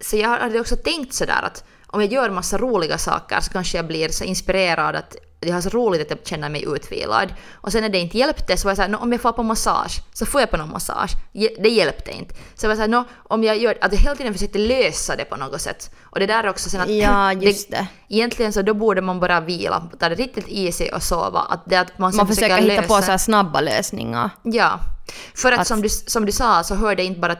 så 0.00 0.16
jag 0.16 0.28
hade 0.28 0.60
också 0.60 0.76
tänkt 0.76 1.14
sådär 1.14 1.42
att 1.42 1.64
om 1.92 2.00
jag 2.00 2.12
gör 2.12 2.30
massa 2.30 2.58
roliga 2.58 2.98
saker 2.98 3.40
så 3.40 3.52
kanske 3.52 3.78
jag 3.78 3.86
blir 3.86 4.08
så 4.08 4.24
inspirerad 4.24 4.96
att 4.96 5.16
jag 5.40 5.54
har 5.54 5.60
så 5.60 5.68
roligt 5.68 6.00
att 6.00 6.10
jag 6.10 6.26
känner 6.26 6.48
mig 6.48 6.64
utvilad. 6.76 7.34
Och 7.52 7.72
sen 7.72 7.82
när 7.82 7.88
det 7.88 7.98
inte 7.98 8.18
hjälpte 8.18 8.56
så 8.56 8.64
var 8.66 8.70
jag 8.70 8.76
såhär, 8.76 8.88
"Nå, 8.88 8.98
om 8.98 9.12
jag 9.12 9.20
får 9.20 9.32
på 9.32 9.42
massage 9.42 10.00
så 10.12 10.26
får 10.26 10.40
jag 10.40 10.50
på 10.50 10.56
någon 10.56 10.70
massage. 10.72 11.10
Det 11.32 11.68
hjälpte 11.68 12.10
inte. 12.12 12.34
Så 12.54 12.64
jag 12.66 12.68
var 12.68 12.76
såhär, 12.76 12.88
"Nå, 12.88 13.04
om 13.28 13.44
jag 13.44 13.58
gör, 13.58 13.78
att 13.80 13.92
jag 13.92 13.98
hela 14.00 14.14
tiden 14.16 14.32
försökte 14.32 14.58
lösa 14.58 15.16
det 15.16 15.24
på 15.24 15.36
något 15.36 15.60
sätt. 15.60 15.90
Och 16.02 16.20
det 16.20 16.26
där 16.26 16.44
är 16.44 16.48
också 16.48 16.70
sen 16.70 16.80
att 16.80 16.88
Ja, 16.90 17.32
just 17.40 17.70
det. 17.70 17.86
egentligen 18.08 18.52
så 18.52 18.62
då 18.62 18.74
borde 18.74 19.00
man 19.00 19.20
bara 19.20 19.40
vila, 19.40 19.82
ta 19.98 20.08
det 20.08 20.14
riktigt 20.14 20.46
easy 20.48 20.88
och 20.90 21.02
sova. 21.02 21.40
Att 21.40 21.62
det 21.66 21.76
att 21.76 21.98
man, 21.98 22.16
Man 22.16 22.26
försöker 22.26 22.56
hitta 22.58 22.82
på 22.82 22.94
lösa- 22.94 23.02
så 23.02 23.10
här 23.10 23.18
snabba 23.18 23.60
lösningar. 23.60 24.30
Ja. 24.42 24.78
För 25.34 25.52
att, 25.52 25.60
Att- 25.60 25.66
som, 25.66 25.82
du, 25.82 25.88
som 25.88 26.26
du 26.26 26.32
sa 26.32 26.62
så 26.64 26.74
hör 26.74 26.94
det 26.96 27.04
inte 27.04 27.20
bara 27.20 27.36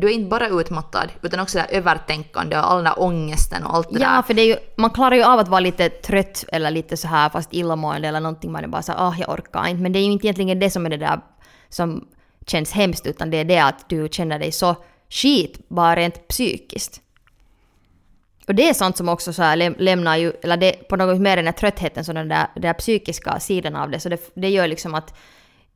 du 0.00 0.06
är 0.06 0.12
inte 0.12 0.28
bara 0.28 0.48
utmattad 0.48 1.08
utan 1.22 1.40
också 1.40 1.58
det 1.58 1.62
här 1.62 1.70
övertänkande 1.78 2.56
och 2.58 2.70
all 2.70 2.76
den 2.76 2.84
där 2.84 3.02
ångesten 3.02 3.64
och 3.64 3.74
allt 3.74 3.90
det 3.90 4.00
Ja, 4.00 4.08
där. 4.08 4.22
för 4.22 4.34
det 4.34 4.42
är 4.42 4.46
ju, 4.46 4.56
man 4.76 4.90
klarar 4.90 5.16
ju 5.16 5.22
av 5.24 5.38
att 5.38 5.48
vara 5.48 5.60
lite 5.60 5.88
trött 5.88 6.44
eller 6.48 6.70
lite 6.70 6.96
så 6.96 7.08
här 7.08 7.28
fast 7.28 7.54
illamående 7.54 8.08
eller 8.08 8.20
någonting. 8.20 8.52
Man 8.52 8.64
är 8.64 8.68
bara 8.68 8.82
så 8.82 8.92
ah, 8.96 9.14
jag 9.18 9.28
orkar 9.30 9.66
inte. 9.66 9.82
Men 9.82 9.92
det 9.92 9.98
är 9.98 10.04
ju 10.04 10.12
inte 10.12 10.26
egentligen 10.26 10.58
det 10.58 10.70
som 10.70 10.86
är 10.86 10.90
det 10.90 10.96
där 10.96 11.20
som 11.68 12.08
känns 12.46 12.72
hemskt, 12.72 13.06
utan 13.06 13.30
det 13.30 13.36
är 13.36 13.44
det 13.44 13.58
att 13.58 13.88
du 13.88 14.08
känner 14.12 14.38
dig 14.38 14.52
så 14.52 14.76
skit, 15.10 15.68
bara 15.68 15.96
rent 15.96 16.28
psykiskt. 16.28 17.00
Och 18.48 18.54
det 18.54 18.68
är 18.68 18.74
sånt 18.74 18.96
som 18.96 19.08
också 19.08 19.32
så 19.32 19.42
här 19.42 19.56
läm- 19.56 19.76
lämnar 19.78 20.16
ju, 20.16 20.32
eller 20.42 20.56
det 20.56 20.88
på 20.88 20.96
något 20.96 21.20
mer 21.20 21.36
än 21.36 21.52
tröttheten, 21.52 22.04
så 22.04 22.12
den 22.12 22.28
där, 22.28 22.46
den 22.54 22.62
där 22.62 22.72
psykiska 22.72 23.40
sidan 23.40 23.76
av 23.76 23.90
det. 23.90 24.00
Så 24.00 24.08
det, 24.08 24.30
det 24.34 24.48
gör 24.48 24.66
liksom 24.66 24.94
att 24.94 25.14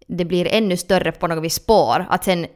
det 0.07 0.25
blir 0.25 0.49
ännu 0.55 0.77
större 0.77 1.13
på 1.13 1.27
något 1.27 1.45
vis 1.45 1.55
spår. 1.55 2.07
Att 2.11 2.25
sen, 2.25 2.47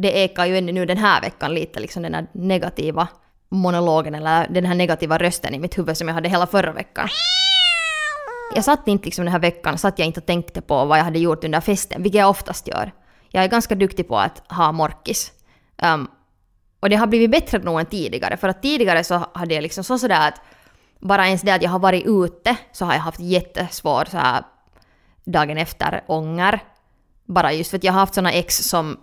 det 0.00 0.12
ekar 0.18 0.46
ju 0.46 0.58
ännu 0.58 0.72
nu 0.72 0.86
den 0.86 0.98
här 0.98 1.20
veckan 1.20 1.54
lite 1.54 1.80
liksom 1.80 2.02
den 2.02 2.14
här 2.14 2.26
negativa 2.32 3.08
monologen 3.48 4.14
eller 4.14 4.48
den 4.50 4.66
här 4.66 4.74
negativa 4.74 5.18
rösten 5.18 5.54
i 5.54 5.58
mitt 5.58 5.78
huvud 5.78 5.96
som 5.96 6.08
jag 6.08 6.14
hade 6.14 6.28
hela 6.28 6.46
förra 6.46 6.72
veckan. 6.72 7.08
Jag 8.54 8.64
satt 8.64 8.88
inte 8.88 9.04
liksom 9.04 9.24
den 9.24 9.32
här 9.32 9.40
veckan, 9.40 9.78
satt 9.78 9.98
jag 9.98 10.06
inte 10.06 10.20
och 10.20 10.26
tänkte 10.26 10.60
på 10.60 10.84
vad 10.84 10.98
jag 10.98 11.04
hade 11.04 11.18
gjort 11.18 11.44
under 11.44 11.60
festen, 11.60 12.02
vilket 12.02 12.18
jag 12.18 12.30
oftast 12.30 12.68
gör. 12.68 12.92
Jag 13.28 13.44
är 13.44 13.48
ganska 13.48 13.74
duktig 13.74 14.08
på 14.08 14.18
att 14.18 14.42
ha 14.48 14.72
morkis. 14.72 15.32
Um, 15.82 16.08
och 16.80 16.90
det 16.90 16.96
har 16.96 17.06
blivit 17.06 17.30
bättre 17.30 17.58
nog 17.58 17.80
än 17.80 17.86
tidigare, 17.86 18.36
för 18.36 18.48
att 18.48 18.62
tidigare 18.62 19.04
så 19.04 19.26
hade 19.34 19.54
jag 19.54 19.62
liksom 19.62 19.84
så 19.84 19.98
sådär 19.98 20.28
att 20.28 20.40
bara 21.00 21.26
ens 21.26 21.42
det 21.42 21.54
att 21.54 21.62
jag 21.62 21.70
har 21.70 21.78
varit 21.78 22.06
ute 22.06 22.56
så 22.72 22.84
har 22.84 22.92
jag 22.92 23.00
haft 23.00 23.20
jättesvår 23.20 24.04
så 24.10 24.16
här 24.16 24.42
dagen 25.24 25.58
efter 25.58 26.04
ånger. 26.06 26.60
Bara 27.24 27.52
just 27.52 27.70
för 27.70 27.76
att 27.76 27.84
jag 27.84 27.92
har 27.92 28.00
haft 28.00 28.14
såna 28.14 28.32
ex 28.32 28.56
som 28.56 28.98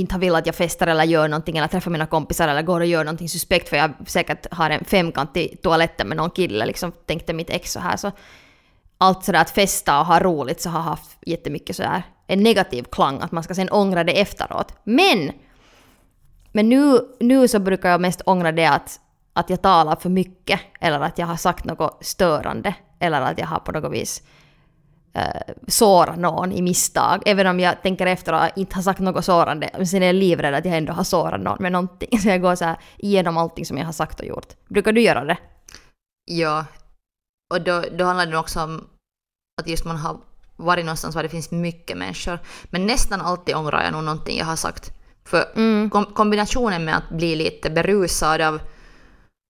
inte 0.00 0.14
har 0.14 0.20
velat 0.20 0.40
att 0.40 0.46
jag 0.46 0.54
festar 0.54 0.86
eller 0.86 1.04
gör 1.04 1.28
någonting 1.28 1.58
eller 1.58 1.68
träffar 1.68 1.90
mina 1.90 2.06
kompisar 2.06 2.48
eller 2.48 2.62
går 2.62 2.80
och 2.80 2.86
gör 2.86 3.04
någonting 3.04 3.28
suspekt 3.28 3.68
för 3.68 3.76
jag 3.76 3.90
säkert 4.06 4.46
har 4.50 4.70
en 4.70 4.84
femkant 4.84 5.36
i 5.36 5.56
toaletten 5.62 6.08
med 6.08 6.16
någon 6.16 6.30
kille 6.30 6.66
liksom 6.66 6.92
tänkte 7.06 7.32
mitt 7.32 7.50
ex 7.50 7.72
så 7.72 7.80
här 7.80 7.96
så 7.96 8.10
allt 8.98 9.24
sådär 9.24 9.40
att 9.40 9.50
festa 9.50 10.00
och 10.00 10.06
ha 10.06 10.20
roligt 10.20 10.60
så 10.60 10.70
har 10.70 10.80
haft 10.80 11.18
jättemycket 11.26 11.76
sådär 11.76 12.02
en 12.28 12.42
negativ 12.42 12.82
klang, 12.82 13.20
att 13.20 13.32
man 13.32 13.42
ska 13.42 13.54
sen 13.54 13.70
ångra 13.70 14.04
det 14.04 14.20
efteråt. 14.20 14.74
Men, 14.84 15.32
men 16.52 16.68
nu, 16.68 17.00
nu 17.20 17.48
så 17.48 17.58
brukar 17.58 17.90
jag 17.90 18.00
mest 18.00 18.22
ångra 18.26 18.52
det 18.52 18.66
att, 18.66 19.00
att 19.32 19.50
jag 19.50 19.62
talar 19.62 19.96
för 19.96 20.08
mycket 20.08 20.60
eller 20.80 21.00
att 21.00 21.18
jag 21.18 21.26
har 21.26 21.36
sagt 21.36 21.64
något 21.64 22.04
störande 22.04 22.74
eller 22.98 23.20
att 23.20 23.38
jag 23.38 23.46
har 23.46 23.58
på 23.58 23.72
något 23.72 23.92
vis 23.92 24.22
eh, 25.14 25.54
såra 25.66 26.16
någon 26.16 26.52
i 26.52 26.62
misstag. 26.62 27.22
Även 27.26 27.46
om 27.46 27.60
jag 27.60 27.82
tänker 27.82 28.06
efter 28.06 28.32
och 28.32 28.58
inte 28.58 28.74
har 28.74 28.82
sagt 28.82 29.00
något 29.00 29.24
sårande. 29.24 29.70
Men 29.76 29.86
sen 29.86 30.02
är 30.02 30.06
jag 30.06 30.14
livrädd 30.14 30.54
att 30.54 30.64
jag 30.64 30.76
ändå 30.76 30.92
har 30.92 31.04
sårat 31.04 31.40
någon 31.40 31.56
med 31.60 31.72
någonting. 31.72 32.18
Så 32.22 32.28
jag 32.28 32.42
går 32.42 32.54
så 32.54 32.64
här 32.64 32.76
igenom 32.98 33.36
allting 33.36 33.66
som 33.66 33.78
jag 33.78 33.84
har 33.84 33.92
sagt 33.92 34.20
och 34.20 34.26
gjort. 34.26 34.48
Brukar 34.68 34.92
du 34.92 35.00
göra 35.00 35.24
det? 35.24 35.38
Ja, 36.24 36.64
och 37.54 37.62
då, 37.62 37.84
då 37.98 38.04
handlar 38.04 38.26
det 38.26 38.38
också 38.38 38.62
om 38.62 38.84
att 39.60 39.68
just 39.68 39.84
man 39.84 39.96
har 39.96 40.20
varit 40.56 40.84
någonstans 40.84 41.14
var 41.14 41.22
det 41.22 41.28
finns 41.28 41.50
mycket 41.50 41.96
människor. 41.98 42.38
Men 42.70 42.86
nästan 42.86 43.20
alltid 43.20 43.56
ångrar 43.56 43.82
jag 43.82 43.92
nog 43.92 44.04
någonting 44.04 44.38
jag 44.38 44.46
har 44.46 44.56
sagt. 44.56 44.90
För 45.24 45.44
Mm. 45.56 45.90
kom, 45.90 46.04
kombinationen 46.04 46.84
med 46.84 46.96
att 46.96 47.08
bli 47.08 47.36
lite 47.36 47.70
berusad 47.70 48.40
av 48.40 48.60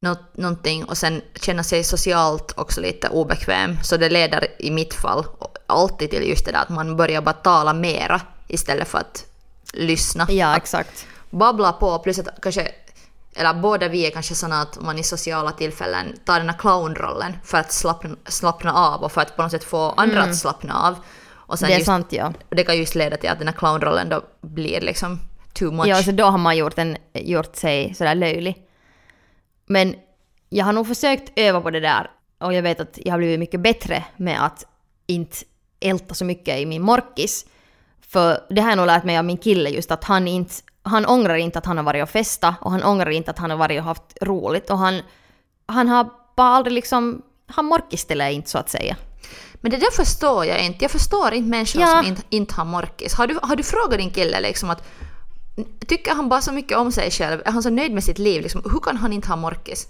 något, 0.00 0.36
någonting 0.36 0.84
och 0.84 0.98
sen 0.98 1.22
känna 1.40 1.62
sig 1.62 1.84
socialt 1.84 2.52
också 2.56 2.80
lite 2.80 3.08
obekväm. 3.08 3.78
Så 3.82 3.96
det 3.96 4.08
leder 4.08 4.46
i 4.58 4.70
mitt 4.70 4.94
fall 4.94 5.26
alltid 5.66 6.10
till 6.10 6.28
just 6.28 6.44
det 6.46 6.52
där 6.52 6.62
att 6.62 6.68
man 6.68 6.96
börjar 6.96 7.22
bara 7.22 7.32
tala 7.32 7.72
mera 7.72 8.20
istället 8.48 8.88
för 8.88 8.98
att 8.98 9.24
lyssna. 9.72 10.26
Ja, 10.30 10.56
exakt. 10.56 11.06
Babbla 11.30 11.72
på 11.72 11.98
plus 11.98 12.18
att 12.18 12.28
kanske 12.42 12.72
eller 13.34 13.54
båda 13.54 13.88
vi 13.88 14.06
är 14.06 14.10
kanske 14.10 14.34
såna 14.34 14.62
att 14.62 14.80
man 14.80 14.98
i 14.98 15.02
sociala 15.02 15.52
tillfällen 15.52 16.18
tar 16.24 16.38
den 16.38 16.48
här 16.48 16.58
clownrollen 16.58 17.32
för 17.44 17.58
att 17.58 17.72
slappna, 17.72 18.16
slappna 18.24 18.72
av 18.72 19.02
och 19.02 19.12
för 19.12 19.20
att 19.20 19.36
på 19.36 19.42
något 19.42 19.50
sätt 19.50 19.64
få 19.64 19.90
andra 19.90 20.22
att 20.22 20.36
slappna 20.36 20.74
av. 20.74 20.96
Och 21.30 21.58
sen 21.58 21.66
Mm. 21.66 21.70
Det 21.70 21.74
är 21.74 21.78
just, 21.78 21.86
sant 21.86 22.06
ja. 22.10 22.32
det 22.48 22.64
kan 22.64 22.78
just 22.78 22.94
leda 22.94 23.16
till 23.16 23.30
att 23.30 23.38
den 23.38 23.48
här 23.48 23.54
clownrollen 23.54 24.08
då 24.08 24.22
blir 24.40 24.80
liksom 24.80 25.20
too 25.52 25.70
much. 25.70 25.86
Ja, 25.86 26.02
så 26.02 26.10
då 26.10 26.24
har 26.24 26.38
man 26.38 26.56
gjort, 26.56 26.78
en, 26.78 26.96
gjort 27.14 27.56
sig 27.56 27.94
sådär 27.94 28.14
löjlig. 28.14 28.67
Men 29.68 29.94
jag 30.48 30.64
har 30.64 30.72
nog 30.72 30.86
försökt 30.86 31.32
öva 31.36 31.60
på 31.60 31.70
det 31.70 31.80
där 31.80 32.10
och 32.40 32.54
jag 32.54 32.62
vet 32.62 32.80
att 32.80 32.98
jag 33.04 33.12
har 33.12 33.18
blivit 33.18 33.38
mycket 33.38 33.60
bättre 33.60 34.04
med 34.16 34.44
att 34.44 34.64
inte 35.06 35.36
älta 35.80 36.14
så 36.14 36.24
mycket 36.24 36.58
i 36.58 36.66
min 36.66 36.82
morkis. 36.82 37.46
För 38.08 38.40
det 38.50 38.60
har 38.60 38.68
jag 38.68 38.76
nog 38.76 38.86
lärt 38.86 39.04
mig 39.04 39.18
av 39.18 39.24
min 39.24 39.38
kille 39.38 39.70
just 39.70 39.90
att 39.90 40.04
han 40.04 40.28
inte, 40.28 40.54
han 40.82 41.06
ångrar 41.06 41.34
inte 41.36 41.58
att 41.58 41.66
han 41.66 41.76
har 41.76 41.84
varit 41.84 42.02
och 42.02 42.10
festa 42.10 42.54
och 42.60 42.70
han 42.70 42.84
ångrar 42.84 43.10
inte 43.10 43.30
att 43.30 43.38
han 43.38 43.50
har 43.50 43.56
varit 43.56 43.78
och 43.78 43.84
haft 43.84 44.16
roligt 44.22 44.70
och 44.70 44.78
han, 44.78 45.02
han 45.66 45.88
har 45.88 46.10
bara 46.36 46.48
aldrig 46.48 46.74
liksom, 46.74 47.22
han 47.46 47.64
morkiställer 47.64 48.30
inte 48.30 48.50
så 48.50 48.58
att 48.58 48.70
säga. 48.70 48.96
Men 49.60 49.70
det 49.70 49.76
där 49.76 49.90
förstår 49.90 50.44
jag 50.44 50.64
inte. 50.64 50.84
Jag 50.84 50.90
förstår 50.90 51.32
inte 51.34 51.48
människor 51.50 51.82
Ja. 51.82 51.86
som 51.88 52.06
inte, 52.06 52.22
inte 52.28 52.54
har 52.54 52.64
morkis. 52.64 53.14
Har 53.14 53.26
du, 53.26 53.38
har 53.42 53.56
du 53.56 53.62
frågat 53.62 53.98
din 53.98 54.10
kille 54.10 54.40
liksom 54.40 54.70
att 54.70 54.88
tycker 55.86 56.14
han 56.14 56.28
bara 56.28 56.40
så 56.40 56.52
mycket 56.52 56.78
om 56.78 56.92
sig 56.92 57.10
själv? 57.10 57.42
Är 57.44 57.50
han 57.50 57.62
så 57.62 57.70
nöjd 57.70 57.92
med 57.92 58.04
sitt 58.04 58.18
liv? 58.18 58.42
Liksom, 58.42 58.62
hur 58.72 58.80
kan 58.80 58.96
han 58.96 59.12
inte 59.12 59.28
ha 59.28 59.36
morkis? 59.36 59.88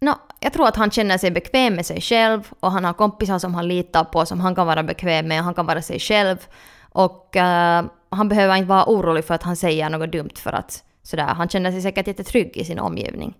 No, 0.00 0.14
jag 0.40 0.52
tror 0.52 0.68
att 0.68 0.76
han 0.76 0.90
känner 0.90 1.18
sig 1.18 1.30
bekväm 1.30 1.74
med 1.74 1.86
sig 1.86 2.00
själv 2.00 2.48
och 2.60 2.72
han 2.72 2.84
har 2.84 2.92
kompisar 2.92 3.38
som 3.38 3.54
han 3.54 3.68
litar 3.68 4.04
på 4.04 4.26
som 4.26 4.40
han 4.40 4.54
kan 4.54 4.66
vara 4.66 4.82
bekväm 4.82 5.28
med 5.28 5.38
och 5.38 5.44
han 5.44 5.54
kan 5.54 5.66
vara 5.66 5.82
sig 5.82 5.98
själv. 5.98 6.36
Och 6.80 7.36
uh, 7.36 7.90
han 8.10 8.28
behöver 8.28 8.56
inte 8.56 8.68
vara 8.68 8.84
orolig 8.86 9.24
för 9.24 9.34
att 9.34 9.42
han 9.42 9.56
säger 9.56 9.90
något 9.90 10.12
dumt 10.12 10.36
för 10.36 10.52
att 10.52 10.84
sådär, 11.02 11.24
han 11.26 11.48
känner 11.48 11.70
sig 11.70 11.82
säkert 11.82 12.06
jättetrygg 12.06 12.56
i 12.56 12.64
sin 12.64 12.78
omgivning. 12.78 13.34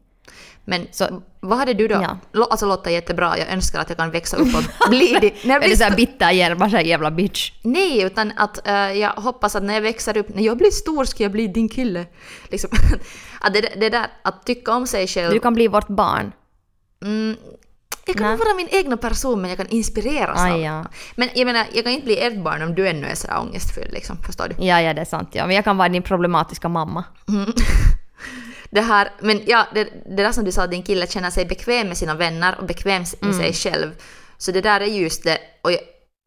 Men 0.64 0.87
Så- 0.91 1.23
vad 1.41 1.59
hade 1.59 1.75
du 1.75 1.88
då? 1.88 1.95
Ja. 2.33 2.45
Alltså 2.50 2.67
låter 2.67 2.91
jättebra. 2.91 3.38
Jag 3.38 3.49
önskar 3.49 3.81
att 3.81 3.88
jag 3.88 3.99
kan 3.99 4.11
växa 4.11 4.37
upp 4.37 4.55
och 4.55 4.91
bli 4.91 5.19
det. 5.21 5.45
När 5.45 5.55
jag 5.55 5.64
Är 5.64 5.69
det 5.69 5.76
såhär 5.76 5.97
bitter 5.97 6.55
bara 6.55 6.71
såhär 6.71 6.85
jävla 6.85 7.11
bitch? 7.11 7.52
Nej, 7.62 8.02
utan 8.02 8.33
att 8.37 8.69
eh, 8.69 8.75
jag 8.75 9.11
hoppas 9.11 9.57
att 9.57 9.62
när 9.62 9.75
jag 9.75 9.81
växer 9.81 10.17
upp, 10.17 10.29
när 10.35 10.43
jag 10.43 10.57
blir 10.59 10.71
stor 10.71 11.05
ska 11.05 11.23
jag 11.23 11.33
bli 11.33 11.47
din 11.47 11.69
kille. 11.69 12.07
Liksom, 12.49 12.71
att 13.41 13.55
det, 13.55 13.61
det 13.61 13.88
där 13.88 14.07
att 14.25 14.47
tycka 14.47 14.73
om 14.75 14.87
sig 14.87 15.07
själv. 15.07 15.33
Du 15.33 15.41
kan 15.41 15.55
bli 15.55 15.69
vårt 15.69 15.88
barn. 15.88 16.33
Mm, 17.05 17.37
jag 18.07 18.17
kan 18.17 18.31
nog 18.31 18.38
vara 18.38 18.55
min 18.55 18.69
egna 18.71 18.97
person 18.97 19.41
men 19.41 19.50
jag 19.50 19.57
kan 19.59 19.69
inspireras 19.69 20.41
av 20.41 20.47
Aj, 20.47 20.61
ja. 20.62 20.85
Men 21.17 21.29
jag 21.35 21.47
menar, 21.47 21.67
jag 21.73 21.85
kan 21.85 21.93
inte 21.93 22.05
bli 22.07 22.21
ert 22.21 22.37
barn 22.43 22.62
om 22.62 22.75
du 22.75 22.88
ännu 22.88 23.07
är 23.07 23.14
sådär 23.14 23.38
ångestfylld 23.41 23.93
liksom, 23.93 24.17
förstår 24.26 24.49
du? 24.49 24.64
Ja, 24.64 24.81
ja, 24.81 24.95
det 24.95 25.00
är 25.00 25.05
sant. 25.05 25.29
Ja. 25.33 25.47
Men 25.47 25.57
jag 25.57 25.64
kan 25.64 25.76
vara 25.76 25.88
din 25.88 26.02
problematiska 26.02 26.69
mamma. 26.69 27.05
Det 28.73 28.81
här, 28.81 29.12
men 29.21 29.41
ja, 29.47 29.67
det, 29.75 29.85
det 30.17 30.23
där 30.23 30.33
som 30.33 30.45
du 30.45 30.52
sa, 30.52 30.62
att 30.62 30.71
din 30.71 30.83
kille 30.83 31.07
känner 31.07 31.31
sig 31.31 31.45
bekväm 31.47 31.88
med 31.88 31.97
sina 31.97 32.14
vänner 32.14 32.59
och 32.59 32.67
bekväm 32.67 33.05
med 33.21 33.35
sig 33.35 33.52
själv. 33.52 33.91
Så 34.38 34.52
det 34.52 34.61
där 34.61 34.81
är 34.81 34.87
just 34.87 35.25
det 35.25 35.38
och 35.62 35.73
jag, 35.73 35.81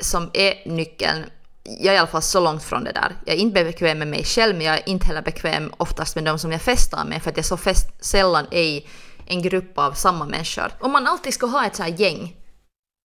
som 0.04 0.30
är 0.34 0.70
nyckeln. 0.70 1.26
Jag 1.64 1.92
är 1.92 1.96
i 1.96 1.98
alla 1.98 2.08
fall 2.08 2.22
så 2.22 2.40
långt 2.40 2.64
från 2.64 2.84
det 2.84 2.92
där. 2.92 3.16
Jag 3.26 3.36
är 3.36 3.40
inte 3.40 3.64
bekväm 3.64 4.00
med 4.00 4.08
mig 4.08 4.24
själv 4.24 4.56
men 4.56 4.66
jag 4.66 4.76
är 4.76 4.90
inte 4.90 5.08
heller 5.08 5.22
bekväm 5.22 5.74
oftast 5.78 6.16
med 6.16 6.26
de 6.26 6.40
som 6.40 6.52
jag 6.52 6.62
festar 6.62 7.06
med 7.06 7.24
för 7.24 7.30
att 7.30 7.38
jag 7.38 7.46
så 7.46 7.58
fest, 7.58 7.88
sällan 8.00 8.46
är 8.52 8.64
i 8.64 8.88
en 9.26 9.42
grupp 9.42 9.78
av 9.78 9.92
samma 9.92 10.26
människor. 10.26 10.72
Om 10.80 10.92
man 10.92 11.08
alltid 11.08 11.34
ska 11.34 11.46
ha 11.46 11.66
ett 11.66 11.76
så 11.76 11.84
här 11.84 11.90
gäng 11.90 12.36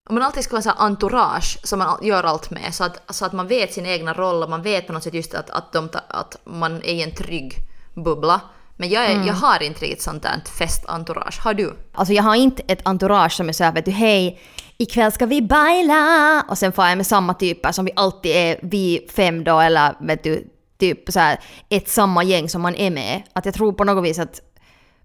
om 0.08 0.14
man 0.14 0.22
alltid 0.22 0.44
ska 0.44 0.56
ha 0.56 0.62
en 0.62 0.68
här 0.68 0.86
entourage 0.86 1.58
som 1.64 1.78
man 1.78 1.98
gör 2.02 2.24
allt 2.24 2.50
med 2.50 2.74
så 2.74 2.84
att, 2.84 3.14
så 3.14 3.24
att 3.24 3.32
man 3.32 3.48
vet 3.48 3.72
sin 3.72 3.86
egna 3.86 4.14
roll 4.14 4.42
och 4.42 4.50
man 4.50 4.62
vet 4.62 4.86
på 4.86 4.92
något 4.92 5.02
sätt 5.02 5.14
just 5.14 5.34
att, 5.34 5.50
att, 5.50 5.72
de, 5.72 5.88
att 6.08 6.36
man 6.44 6.76
är 6.76 6.92
i 6.92 7.02
en 7.02 7.14
trygg 7.14 7.54
bubbla. 7.94 8.40
Men 8.80 8.88
jag, 8.88 9.10
är, 9.10 9.26
jag 9.26 9.34
har 9.34 9.62
inte 9.62 9.84
riktigt 9.84 10.02
sånt 10.02 10.22
där 10.22 10.40
festentourage. 10.58 11.40
Har 11.40 11.54
du? 11.54 11.76
Alltså 11.92 12.14
jag 12.14 12.22
har 12.22 12.34
inte 12.34 12.62
ett 12.66 12.86
entourage 12.86 13.32
som 13.32 13.48
är 13.48 13.52
såhär 13.52 13.72
vet 13.72 13.84
du 13.84 13.90
hej, 13.90 14.40
ikväll 14.76 15.12
ska 15.12 15.26
vi 15.26 15.42
baila! 15.42 16.44
Och 16.48 16.58
sen 16.58 16.72
får 16.72 16.84
jag 16.84 16.96
med 16.96 17.06
samma 17.06 17.34
typer 17.34 17.72
som 17.72 17.84
vi 17.84 17.92
alltid 17.96 18.36
är, 18.36 18.58
vi 18.62 19.06
fem 19.16 19.44
då 19.44 19.60
eller 19.60 19.94
vet 20.00 20.24
du, 20.24 20.46
typ 20.78 21.12
så 21.12 21.20
här 21.20 21.40
ett 21.68 21.88
samma 21.88 22.24
gäng 22.24 22.48
som 22.48 22.62
man 22.62 22.74
är 22.74 22.90
med. 22.90 23.22
Att 23.32 23.44
jag 23.44 23.54
tror 23.54 23.72
på 23.72 23.84
något 23.84 24.04
vis 24.04 24.18
att, 24.18 24.40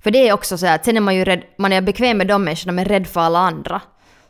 för 0.03 0.12
det 0.12 0.27
är 0.27 0.34
också 0.34 0.58
så 0.58 0.65
här 0.65 0.75
att 0.75 0.86
sen 0.86 0.98
är 0.98 1.01
man 1.01 1.15
ju 1.15 1.25
rädd, 1.25 1.44
man 1.58 1.74
är 1.74 1.82
bekväm 1.82 2.17
med 2.17 2.27
de 2.27 2.44
människorna 2.44 2.72
men 2.72 2.86
rädd 2.86 3.08
för 3.08 3.22
alla 3.22 3.39
andra. 3.39 3.82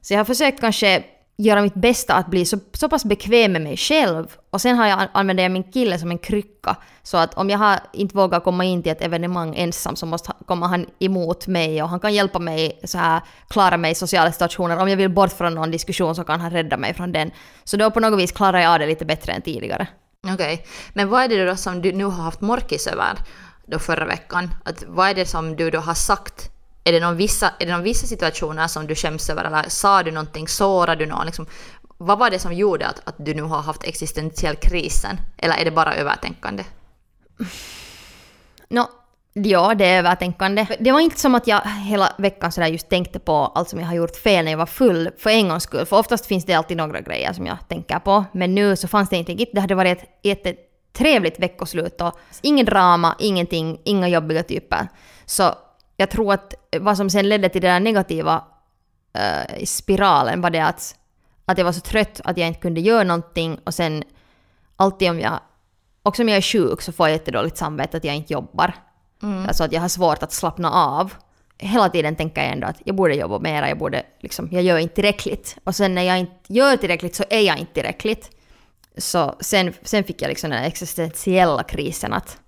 Så 0.02 0.14
jag 0.14 0.20
har 0.20 0.26
försökt 0.26 0.62
kanske 0.62 1.04
göra 1.38 1.62
mitt 1.62 1.74
bästa 1.74 2.14
att 2.14 2.28
bli 2.28 2.46
så, 2.46 2.60
så 2.74 2.90
pass 2.90 3.06
bekväm 3.06 3.52
med 3.52 3.62
mig 3.62 3.78
själv. 3.78 4.28
Och 4.50 4.62
sen 4.62 4.78
har 4.78 4.88
jag, 4.88 5.08
använder 5.14 5.44
jag 5.44 5.52
min 5.52 5.72
kille 5.72 6.00
som 6.00 6.12
en 6.12 6.18
krycka. 6.18 6.76
Så 7.04 7.18
att 7.18 7.34
om 7.34 7.50
jag 7.50 7.58
har, 7.58 7.80
inte 7.94 8.18
vågar 8.18 8.40
komma 8.40 8.64
in 8.66 8.84
till 8.84 8.92
ett 8.92 9.02
evenemang 9.02 9.56
ensam 9.56 9.96
så 9.96 10.06
måste, 10.06 10.30
ha- 10.30 10.46
komma 10.46 10.68
han 10.68 10.86
emot 11.00 11.48
mig 11.48 11.84
och 11.84 11.90
han 11.90 12.00
kan 12.00 12.14
hjälpa 12.14 12.40
mig 12.40 12.80
så 12.84 12.98
här, 12.98 13.22
klara 13.50 13.78
mig 13.78 13.92
i 13.92 13.96
sociala 13.96 14.32
situationer. 14.32 14.78
Om 14.78 14.90
jag 14.90 14.98
vill 14.98 15.10
bort 15.10 15.34
från 15.34 15.56
någon 15.56 15.72
diskussion 15.72 16.16
så 16.16 16.24
kan 16.24 16.42
han 16.42 16.52
rädda 16.52 16.78
mig 16.78 16.94
från 16.94 17.12
den. 17.12 17.32
Så 17.64 17.78
då 17.78 17.92
på 17.92 18.00
något 18.00 18.20
vis 18.20 18.32
klarar 18.32 18.60
jag 18.60 18.74
av 18.74 18.80
det 18.80 18.88
lite 18.88 19.06
bättre 19.06 19.34
än 19.34 19.42
tidigare. 19.42 19.88
Okej. 20.34 20.66
Men 20.94 21.10
vad 21.10 21.24
är 21.24 21.28
det 21.28 21.46
då 21.46 21.56
som 21.56 21.82
du 21.82 21.92
nu 21.92 22.04
har 22.06 22.24
haft 22.24 22.42
morkis 22.42 22.88
över 22.88 23.18
då 23.68 23.80
förra 23.80 24.06
veckan? 24.06 24.50
Att, 24.66 24.84
vad 24.88 25.10
är 25.10 25.14
det 25.14 25.26
som 25.26 25.56
du 25.56 25.72
då 25.72 25.80
har 25.80 25.94
sagt? 25.94 26.52
Är 26.88 26.92
det, 26.92 27.00
någon 27.00 27.18
vissa, 27.18 27.54
är 27.60 27.66
det 27.66 27.72
någon 27.72 27.84
vissa 27.84 28.08
situationer 28.08 28.68
som 28.68 28.88
du 28.88 28.96
skäms 28.96 29.30
över? 29.30 29.44
Eller 29.44 29.70
sa 29.70 30.04
du 30.04 30.12
någonting? 30.12 30.48
Sårade 30.48 31.06
du 31.06 31.10
någon? 31.10 31.26
Liksom, 31.26 31.48
vad 31.98 32.20
var 32.20 32.30
det 32.30 32.40
som 32.40 32.54
gjorde 32.54 32.88
att, 32.88 33.02
att 33.04 33.16
du 33.18 33.34
nu 33.34 33.42
har 33.42 33.62
haft 33.62 33.84
existentiell 33.84 34.56
krisen? 34.56 35.18
Eller 35.38 35.56
är 35.56 35.66
det 35.66 35.72
bara 35.72 35.96
övertänkande? 35.96 36.64
Nå, 38.70 38.90
ja, 39.34 39.76
det 39.76 39.86
är 39.86 40.00
övertänkande. 40.00 40.68
Det 40.80 40.92
var 40.92 41.00
inte 41.00 41.20
som 41.20 41.36
att 41.36 41.48
jag 41.48 41.62
hela 41.62 42.14
veckan 42.18 42.52
sådär 42.52 42.68
just 42.68 42.90
tänkte 42.90 43.20
på 43.20 43.34
allt 43.34 43.70
som 43.70 43.80
jag 43.80 43.88
har 43.88 43.96
gjort 43.96 44.16
fel 44.16 44.46
när 44.46 44.52
jag 44.52 44.58
var 44.58 44.66
full 44.66 45.10
för 45.18 45.30
en 45.30 45.50
gångs 45.50 45.64
skull. 45.64 45.86
För 45.86 45.98
oftast 45.98 46.26
finns 46.26 46.46
det 46.46 46.54
alltid 46.54 46.78
några 46.78 47.02
grejer 47.02 47.34
som 47.34 47.46
jag 47.46 47.58
tänker 47.68 48.00
på. 48.00 48.26
Men 48.32 48.56
nu 48.56 48.76
så 48.76 48.88
fanns 48.88 49.10
det 49.10 49.16
ingenting. 49.16 49.46
Det 49.54 49.62
hade 49.62 49.76
varit 49.76 49.98
ett 49.98 50.10
jättetrevligt 50.24 51.40
veckoslut 51.40 52.02
och 52.02 52.20
ingen 52.42 52.66
drama, 52.66 53.16
ingenting, 53.20 53.82
inga 53.84 54.08
jobbiga 54.08 54.44
typer. 54.44 54.88
Så 55.26 55.56
jag 55.98 56.10
tror 56.10 56.34
att 56.34 56.54
vad 56.80 56.98
som 56.98 57.10
sen 57.10 57.30
ledde 57.30 57.50
till 57.50 57.62
den 57.62 57.84
negativa 57.84 58.44
eh, 59.14 59.66
spiralen 59.66 60.42
var 60.42 60.50
det 60.50 60.60
att, 60.60 60.96
att 61.46 61.58
jag 61.58 61.66
var 61.66 61.72
så 61.72 61.82
trött 61.82 62.22
att 62.24 62.38
jag 62.38 62.48
inte 62.48 62.60
kunde 62.60 62.82
göra 62.82 63.04
någonting 63.04 63.60
och 63.64 63.74
sen 63.74 64.04
alltid 64.76 65.10
om 65.10 65.20
jag, 65.20 65.40
också 66.04 66.22
om 66.22 66.30
jag 66.30 66.38
är 66.38 66.42
sjuk 66.42 66.82
så 66.82 66.92
får 66.92 67.08
jag 67.08 67.14
jättedåligt 67.14 67.58
samvete 67.58 67.98
att 67.98 68.04
jag 68.04 68.16
inte 68.16 68.34
jobbar. 68.34 68.74
Alltså 69.48 69.64
att 69.64 69.72
jag 69.72 69.82
har 69.82 69.88
svårt 69.88 70.24
att 70.24 70.32
slappna 70.34 70.72
av. 70.72 71.14
Hela 71.58 71.90
tiden 71.90 72.16
tänker 72.16 72.42
jag 72.42 72.52
ändå 72.52 72.68
att 72.68 72.82
jag 72.86 72.96
borde 72.96 73.16
jobba 73.16 73.40
mera, 73.40 73.70
jag 73.70 73.78
borde 73.78 74.04
liksom, 74.20 74.50
jag 74.52 74.64
gör 74.64 74.78
inte 74.78 74.96
tillräckligt. 74.96 75.58
Och 75.64 75.76
sen 75.76 75.96
när 75.96 76.02
jag 76.02 76.20
inte 76.20 76.34
gör 76.48 76.78
tillräckligt 76.78 77.16
så 77.16 77.24
är 77.30 77.42
jag 77.42 77.58
inte 77.58 77.74
tillräckligt. 77.74 78.30
Så 78.98 79.36
sen, 79.40 79.74
sen 79.84 80.04
fick 80.04 80.22
jag 80.22 80.30
liksom 80.30 80.50
den 80.50 80.60
här 80.60 80.68
existentiella 80.68 81.64
krisen 81.64 82.14
att 82.14 82.40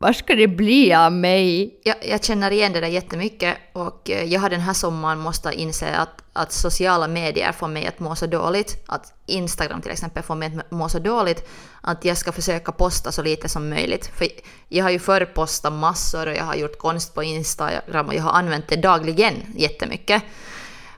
vad 0.00 0.16
ska 0.16 0.34
det 0.34 0.48
bli 0.48 0.94
av 0.94 1.12
mig? 1.12 1.80
Jag, 1.82 1.96
jag 2.02 2.24
känner 2.24 2.50
igen 2.50 2.72
det 2.72 2.80
där 2.80 2.88
jättemycket 2.88 3.56
och 3.72 4.10
eh, 4.10 4.24
jag 4.24 4.40
har 4.40 4.50
den 4.50 4.60
här 4.60 4.72
sommaren 4.72 5.18
måste 5.18 5.52
inse 5.52 5.96
att, 5.96 6.22
att 6.32 6.52
sociala 6.52 7.08
medier 7.08 7.52
får 7.52 7.68
mig 7.68 7.86
att 7.86 8.00
må 8.00 8.16
så 8.16 8.26
dåligt, 8.26 8.84
att 8.86 9.14
Instagram 9.26 9.82
till 9.82 9.90
exempel 9.90 10.22
får 10.22 10.34
mig 10.34 10.52
att 10.58 10.70
må 10.70 10.88
så 10.88 10.98
dåligt, 10.98 11.48
att 11.80 12.04
jag 12.04 12.16
ska 12.16 12.32
försöka 12.32 12.72
posta 12.72 13.12
så 13.12 13.22
lite 13.22 13.48
som 13.48 13.68
möjligt. 13.68 14.06
För 14.06 14.28
jag 14.68 14.84
har 14.84 14.90
ju 14.90 14.98
förr 14.98 15.24
postat 15.24 15.72
massor 15.72 16.26
och 16.26 16.36
jag 16.36 16.44
har 16.44 16.54
gjort 16.54 16.78
konst 16.78 17.14
på 17.14 17.22
Instagram 17.22 18.06
och 18.06 18.14
jag 18.14 18.22
har 18.22 18.32
använt 18.32 18.68
det 18.68 18.76
dagligen 18.76 19.34
jättemycket. 19.56 20.22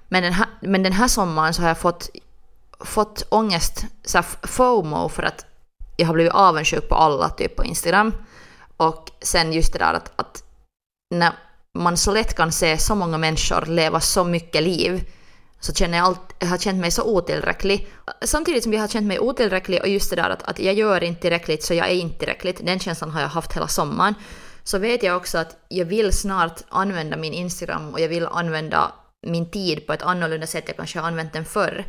Men 0.09 0.23
den 0.23 0.33
här, 0.33 0.47
men 0.61 0.83
den 0.83 0.93
här 0.93 1.09
sommaren 1.09 1.55
så 1.55 1.63
har 1.63 1.69
jag 1.69 1.79
fått 1.79 2.11
fått 2.81 3.27
ångest, 3.29 3.85
så 4.05 4.19
här 4.19 4.27
FOMO, 4.43 5.09
för 5.09 5.23
att 5.23 5.45
jag 5.97 6.07
har 6.07 6.15
blivit 6.15 6.33
avundsjuk 6.33 6.89
på 6.89 6.95
alla 6.95 7.29
typ 7.29 7.57
på 7.57 7.65
Instagram. 7.65 8.13
Och 8.79 9.11
sen 9.21 9.53
just 9.53 9.73
det 9.73 9.79
där 9.79 9.95
att, 9.95 10.13
att 10.17 10.43
när 11.15 11.33
man 11.75 11.97
så 11.97 12.13
lätt 12.13 12.37
kan 12.37 12.53
se 12.53 12.79
så 12.79 12.95
många 12.95 13.19
människor 13.19 13.67
leva 13.67 14.01
så 14.01 14.25
mycket 14.25 14.63
liv 14.63 15.05
så 15.61 15.75
känner 15.75 15.99
jag, 15.99 16.07
allt, 16.07 16.35
jag 16.39 16.47
har 16.47 16.59
känt 16.59 16.81
mig 16.81 16.91
så 16.91 17.03
otillräcklig. 17.03 17.89
Samtidigt 18.23 18.63
som 18.63 18.73
jag 18.73 18.81
har 18.81 18.89
känt 18.89 19.07
mig 19.07 19.19
otillräcklig 19.19 19.81
och 19.81 19.89
just 19.89 20.11
det 20.11 20.17
där 20.17 20.31
att, 20.31 20.43
att 20.43 20.59
jag 20.59 20.75
gör 20.75 21.05
inte 21.05 21.21
tillräckligt 21.21 21.63
så 21.63 21.75
jag 21.75 21.89
är 21.89 21.95
inte 21.95 22.19
tillräckligt, 22.19 22.67
den 22.67 22.79
känslan 22.79 23.11
har 23.11 23.21
jag 23.21 23.29
haft 23.29 23.53
hela 23.53 23.69
sommaren. 23.69 24.15
Så 24.63 24.79
vet 24.79 25.03
jag 25.03 25.17
också 25.17 25.39
att 25.39 25.57
jag 25.69 25.85
vill 25.85 26.13
snart 26.13 26.61
använda 26.69 27.17
min 27.17 27.33
Instagram 27.33 27.93
och 27.93 28.01
jag 28.01 28.09
vill 28.09 28.27
använda 28.27 28.93
min 29.27 29.51
tid 29.51 29.87
på 29.87 29.93
ett 29.93 30.03
annorlunda 30.03 30.47
sätt 30.47 30.65
jag 30.67 30.77
kanske 30.77 30.99
har 30.99 31.09
använt 31.09 31.33
den 31.33 31.45
förr. 31.45 31.85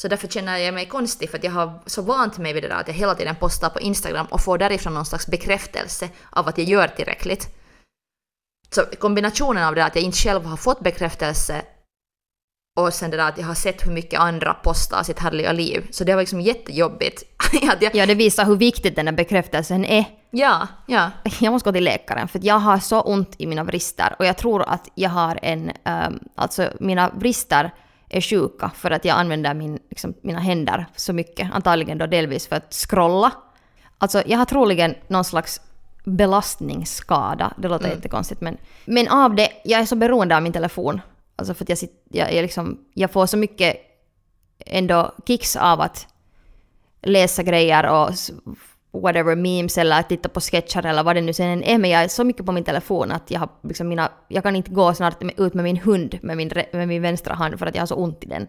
Så 0.00 0.08
därför 0.08 0.28
känner 0.28 0.58
jag 0.58 0.74
mig 0.74 0.86
konstig 0.86 1.30
för 1.30 1.38
att 1.38 1.44
jag 1.44 1.50
har 1.50 1.82
så 1.86 2.02
vant 2.02 2.38
mig 2.38 2.52
vid 2.52 2.62
det 2.62 2.68
där 2.68 2.80
att 2.80 2.88
jag 2.88 2.94
hela 2.94 3.14
tiden 3.14 3.36
postar 3.36 3.70
på 3.70 3.80
Instagram 3.80 4.26
och 4.26 4.40
får 4.40 4.58
därifrån 4.58 4.94
någon 4.94 5.06
slags 5.06 5.26
bekräftelse 5.26 6.08
av 6.30 6.48
att 6.48 6.58
jag 6.58 6.66
gör 6.66 6.88
tillräckligt. 6.88 7.48
Så 8.70 8.82
kombinationen 8.98 9.64
av 9.64 9.74
det 9.74 9.84
att 9.84 9.94
jag 9.94 10.04
inte 10.04 10.18
själv 10.18 10.44
har 10.44 10.56
fått 10.56 10.80
bekräftelse 10.80 11.62
och 12.80 12.94
sen 12.94 13.10
det 13.10 13.16
där 13.16 13.28
att 13.28 13.38
jag 13.38 13.46
har 13.46 13.54
sett 13.54 13.86
hur 13.86 13.92
mycket 13.92 14.20
andra 14.20 14.54
postar 14.54 15.02
sitt 15.02 15.18
härliga 15.18 15.52
liv. 15.52 15.88
Så 15.90 16.04
det 16.04 16.14
var 16.14 16.22
liksom 16.22 16.40
jättejobbigt. 16.40 17.22
jag, 17.80 17.94
Ja, 17.94 18.06
det 18.06 18.14
visar 18.14 18.44
hur 18.44 18.56
viktigt 18.56 18.96
den 18.96 19.06
här 19.06 19.14
bekräftelsen 19.14 19.84
är. 19.84 20.04
ja, 20.30 20.68
ja. 20.86 21.10
Jag 21.40 21.52
måste 21.52 21.68
gå 21.68 21.72
till 21.72 21.84
läkaren 21.84 22.28
för 22.28 22.40
jag 22.42 22.58
har 22.58 22.78
så 22.78 23.00
ont 23.00 23.34
i 23.38 23.46
mina 23.46 23.64
vrister 23.64 24.16
och 24.18 24.26
jag 24.26 24.36
tror 24.36 24.62
att 24.62 24.88
jag 24.94 25.10
har 25.10 25.38
en, 25.42 25.72
ehm, 25.84 26.18
alltså 26.34 26.70
mina 26.80 27.10
vrister 27.10 27.70
är 28.10 28.20
sjuka 28.20 28.70
för 28.74 28.90
att 28.90 29.04
jag 29.04 29.16
använder 29.16 29.54
min, 29.54 29.78
liksom, 29.90 30.14
mina 30.22 30.40
händer 30.40 30.86
så 30.96 31.12
mycket, 31.12 31.50
antagligen 31.52 31.98
då 31.98 32.06
delvis 32.06 32.46
för 32.46 32.56
att 32.56 32.74
scrolla. 32.74 33.32
Alltså 33.98 34.22
jag 34.26 34.38
har 34.38 34.44
troligen 34.44 34.94
någon 35.08 35.24
slags 35.24 35.60
belastningsskada, 36.04 37.54
det 37.58 37.68
låter 37.68 37.88
jättekonstigt 37.88 38.40
men, 38.40 38.56
men 38.84 39.08
av 39.08 39.34
det, 39.34 39.48
jag 39.64 39.80
är 39.80 39.84
så 39.84 39.96
beroende 39.96 40.36
av 40.36 40.42
min 40.42 40.52
telefon. 40.52 41.00
Alltså 41.36 41.54
för 41.54 41.64
att 41.64 41.68
jag, 41.68 41.78
jag, 42.10 42.34
jag, 42.34 42.42
liksom, 42.42 42.78
jag 42.94 43.10
får 43.10 43.26
så 43.26 43.36
mycket 43.36 43.76
ändå 44.66 45.14
kicks 45.26 45.56
av 45.56 45.80
att 45.80 46.06
läsa 47.02 47.42
grejer 47.42 47.86
och 47.86 48.10
whatever 48.92 49.36
memes 49.36 49.78
eller 49.78 50.02
titta 50.02 50.28
på 50.28 50.40
sketcher 50.40 50.86
eller 50.86 51.02
vad 51.02 51.16
det 51.16 51.20
nu 51.20 51.32
sen 51.32 51.62
är. 51.62 51.78
Men 51.78 51.90
jag 51.90 52.02
är 52.02 52.08
så 52.08 52.24
mycket 52.24 52.46
på 52.46 52.52
min 52.52 52.64
telefon 52.64 53.12
att 53.12 53.30
jag 53.30 53.40
har 53.40 53.48
liksom 53.62 53.88
mina, 53.88 54.12
jag 54.28 54.42
kan 54.42 54.56
inte 54.56 54.70
gå 54.70 54.94
snart 54.94 55.22
ut 55.36 55.54
med 55.54 55.64
min 55.64 55.76
hund 55.76 56.18
med 56.22 56.36
min, 56.36 56.50
med 56.72 56.88
min 56.88 57.02
vänstra 57.02 57.34
hand 57.34 57.58
för 57.58 57.66
att 57.66 57.74
jag 57.74 57.82
har 57.82 57.86
så 57.86 57.94
ont 57.94 58.24
i 58.24 58.26
den. 58.26 58.46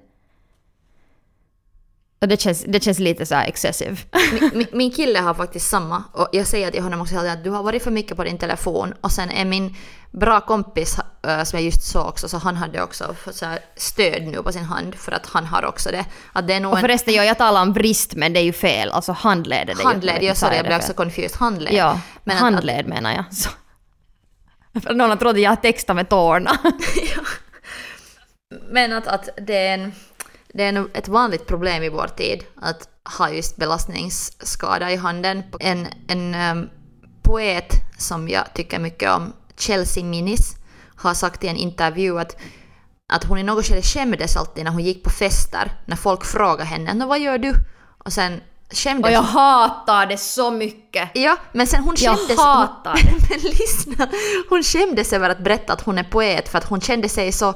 Och 2.21 2.27
det 2.27 2.41
känns, 2.41 2.63
det 2.67 2.83
känns 2.83 2.99
lite 2.99 3.25
så 3.25 3.35
här 3.35 3.47
excessive. 3.47 3.97
Min, 4.33 4.51
min- 4.53 4.67
min 4.71 4.91
kille 4.91 5.19
har 5.19 5.33
faktiskt 5.33 5.69
samma 5.69 6.03
och 6.13 6.29
jag 6.31 6.47
säger 6.47 6.71
till 6.71 6.81
honom 6.83 7.01
också 7.01 7.15
att 7.17 7.43
du 7.43 7.49
har 7.49 7.63
varit 7.63 7.83
för 7.83 7.91
mycket 7.91 8.17
på 8.17 8.23
din 8.23 8.37
telefon 8.37 8.93
och 9.01 9.11
sen 9.11 9.31
är 9.31 9.45
min 9.45 9.75
bra 10.11 10.41
kompis 10.41 10.97
äh, 11.27 11.43
som 11.43 11.59
jag 11.59 11.65
just 11.65 11.83
såg 11.91 12.05
också 12.07 12.29
så 12.29 12.37
han 12.37 12.55
hade 12.55 12.83
också 12.83 13.15
så 13.31 13.45
stöd 13.75 14.23
nu 14.27 14.43
på 14.43 14.51
sin 14.51 14.63
hand 14.63 14.95
för 14.95 15.11
att 15.11 15.25
han 15.25 15.45
har 15.45 15.65
också 15.65 15.91
det. 15.91 16.05
Att 16.33 16.47
det 16.47 16.53
är 16.53 16.59
nog 16.59 16.71
Och 16.71 16.77
en 16.77 16.81
förresten, 16.81 17.13
jag, 17.13 17.25
jag 17.25 17.37
talar 17.37 17.61
om 17.61 17.73
vrist 17.73 18.15
men 18.15 18.33
det 18.33 18.39
är 18.39 18.43
ju 18.43 18.53
fel. 18.53 18.89
Alltså 18.91 19.11
handled 19.11 19.69
är 19.69 19.75
det 19.75 19.83
handled, 19.83 20.23
jag 20.23 20.37
sa 20.37 20.49
det, 20.49 20.55
jag 20.55 20.65
blev 20.65 20.77
också 20.77 20.93
confused, 20.93 21.37
handled. 21.39 21.73
Ja, 21.73 21.99
Men 22.23 22.35
att- 22.35 22.41
handled 22.41 22.87
menar 22.87 23.13
jag. 23.13 23.23
Så. 23.35 23.49
Någon 24.93 25.11
att 25.11 25.39
jag 25.39 25.61
textat 25.61 25.95
med 25.95 26.09
tårna. 26.09 26.51
Men 28.71 28.93
att, 28.93 29.07
att 29.07 29.29
det 29.47 29.67
är, 29.67 29.73
en, 29.73 29.93
det 30.53 30.63
är 30.63 30.87
ett 30.93 31.07
vanligt 31.07 31.47
problem 31.47 31.83
i 31.83 31.89
vår 31.89 32.07
tid 32.07 32.43
att 32.61 32.89
ha 33.17 33.29
just 33.29 33.55
belastningsskada 33.55 34.91
i 34.91 34.95
handen. 34.95 35.43
En, 35.59 35.87
en 36.07 36.35
em, 36.35 36.69
poet 37.23 37.73
som 37.97 38.29
jag 38.29 38.53
tycker 38.53 38.79
mycket 38.79 39.11
om, 39.11 39.33
Chelsea 39.57 40.03
Minnis, 40.03 40.55
har 40.95 41.13
sagt 41.13 41.43
i 41.43 41.47
en 41.47 41.55
intervju 41.55 42.19
att, 42.19 42.37
att 43.13 43.23
hon 43.23 43.37
i 43.37 43.43
något 43.43 43.65
skede 43.65 43.81
skämdes 43.81 44.37
alltid 44.37 44.63
när 44.63 44.71
hon 44.71 44.83
gick 44.83 45.03
på 45.03 45.09
fester, 45.09 45.71
när 45.85 45.95
folk 45.95 46.25
frågade 46.25 46.63
henne 46.63 46.93
“Nå 46.93 47.05
vad 47.05 47.19
gör 47.19 47.37
du?” 47.37 47.53
och 48.05 48.13
sen 48.13 48.41
skämdes 48.69 49.05
Och 49.09 49.11
jag 49.11 49.21
hatar 49.21 50.05
det 50.05 50.17
så 50.17 50.51
mycket. 50.51 51.09
Ja, 51.13 51.37
men 51.51 51.67
sen 51.67 51.83
hon 51.83 51.95
Jag 51.97 52.17
skämdes... 52.17 52.39
hatar 52.39 52.93
hon, 53.03 53.19
men 53.29 53.39
lyssna! 53.39 54.09
Hon 54.49 54.63
skämdes 54.63 55.13
över 55.13 55.29
att 55.29 55.43
berätta 55.43 55.73
att 55.73 55.81
hon 55.81 55.97
är 55.97 56.03
poet 56.03 56.49
för 56.49 56.57
att 56.57 56.69
hon 56.69 56.81
kände 56.81 57.09
sig 57.09 57.31
så... 57.31 57.53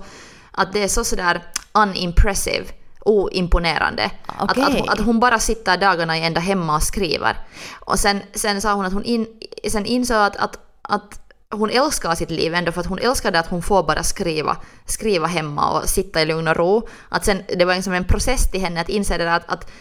Att 0.58 0.74
det 0.74 0.84
är 0.84 0.88
så 0.88 1.04
sådär 1.04 1.44
unimpressive, 1.74 2.66
oimponerande. 3.06 4.12
Att, 4.26 4.52
att, 4.52 4.58
hon- 4.74 4.90
att 4.90 5.00
hon 5.00 5.20
bara 5.20 5.40
sitter 5.40 5.78
dagarna 5.78 6.18
i 6.18 6.24
ända 6.24 6.40
hemma 6.42 6.76
och 6.76 6.84
skriver. 6.84 7.38
Och 7.80 8.00
sen, 8.00 8.22
sen 8.34 8.62
sa 8.62 8.74
hon 8.74 8.86
att 8.86 8.94
hon 8.94 9.04
in, 9.04 9.28
sen 9.70 9.86
insåg 9.86 10.18
att, 10.18 10.36
att, 10.36 10.60
att 10.82 11.20
hon 11.52 11.70
älskar 11.70 12.16
sitt 12.16 12.32
liv 12.32 12.54
ändå 12.54 12.72
för 12.72 12.82
att 12.82 12.88
hon 12.88 13.00
älskade 13.00 13.40
att 13.40 13.48
hon 13.48 13.62
får 13.62 13.84
bara 13.84 14.04
skriva, 14.04 14.58
skriva 14.86 15.28
hemma 15.28 15.70
och 15.72 15.90
sitta 15.90 16.22
i 16.22 16.26
lugn 16.26 16.48
och 16.48 16.56
ro. 16.56 16.88
Att 17.10 17.26
sen, 17.26 17.44
det 17.58 17.66
var 17.66 17.76
liksom 17.76 17.94
en 17.94 18.06
process 18.06 18.52
till 18.52 18.62
henne 18.62 18.82
att 18.82 18.90
inse 18.90 19.18
det 19.18 19.24
där 19.24 19.36
att, 19.36 19.50
att 19.50 19.72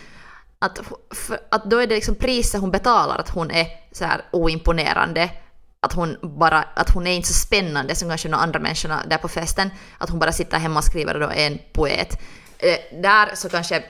att, 0.58 0.80
för, 1.14 1.38
att 1.50 1.64
då 1.64 1.78
är 1.78 1.86
det 1.86 1.94
liksom 1.94 2.14
priset 2.14 2.60
hon 2.60 2.70
betalar 2.70 3.18
att 3.18 3.30
hon 3.30 3.50
är 3.50 3.66
så 3.92 4.04
här 4.04 4.24
oimponerande. 4.30 5.30
Att 5.80 5.92
hon, 5.92 6.16
bara, 6.22 6.64
att 6.74 6.90
hon 6.90 7.06
är 7.06 7.12
inte 7.12 7.28
så 7.28 7.34
spännande 7.34 7.94
som 7.94 8.08
kanske 8.08 8.28
de 8.28 8.34
andra 8.34 8.58
människorna 8.60 9.02
där 9.08 9.18
på 9.18 9.28
festen. 9.28 9.70
Att 9.98 10.10
hon 10.10 10.18
bara 10.18 10.32
sitter 10.32 10.58
hemma 10.58 10.78
och 10.78 10.84
skriver 10.84 11.14
och 11.14 11.20
då 11.20 11.26
är 11.26 11.46
en 11.46 11.58
poet. 11.72 12.18
Eh, 12.64 13.00
där 13.02 13.30
så 13.34 13.48
kanske 13.48 13.76
eh, 13.76 13.82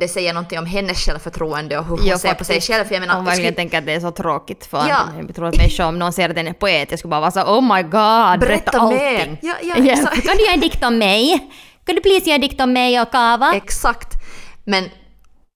det 0.00 0.08
säger 0.08 0.32
någonting 0.34 0.58
om 0.58 0.66
hennes 0.66 0.98
självförtroende 0.98 1.78
och 1.78 1.84
hur 1.84 1.96
hon 1.96 2.06
Ja, 2.06 2.18
ser 2.18 2.34
på 2.34 2.44
sig 2.44 2.60
själv. 2.60 2.84
För 2.84 2.94
jag 2.94 3.00
menar, 3.00 3.14
Hon 3.14 3.24
verkligen 3.24 3.52
skri- 3.52 3.56
tänker 3.56 3.78
att 3.78 3.86
det 3.86 3.92
är 3.92 4.00
så 4.00 4.10
tråkigt 4.10 4.66
för 4.66 4.78
Ja. 4.88 4.98
Jag 5.26 5.34
tror 5.34 5.46
att 5.48 5.56
människor, 5.56 5.84
om 5.84 5.98
någon 5.98 6.12
säger 6.12 6.28
att 6.28 6.34
den 6.36 6.48
är 6.48 6.52
poet, 6.52 6.90
jag 6.90 6.98
skulle 6.98 7.10
bara 7.10 7.20
vara 7.20 7.30
så 7.30 7.42
oh 7.42 7.76
my 7.76 7.82
god, 7.82 7.90
berätta, 7.92 8.38
Berätta 8.46 8.78
allting. 8.78 9.38
Ja, 9.42 9.54
ja, 9.62 9.74
exakt. 9.92 10.26
Kan 10.26 10.36
du 10.36 10.42
göra 10.44 10.54
en 10.54 10.60
dikt 10.60 10.84
om 10.84 10.98
mig? 10.98 11.50
Kan 11.86 11.94
du 11.94 12.00
please 12.00 12.24
göra 12.26 12.34
en 12.34 12.40
dikt 12.40 12.60
om 12.60 12.72
mig 12.72 13.00
och 13.00 13.10
Kava? 13.12 13.52
Exakt. 13.54 14.14
Men 14.64 14.84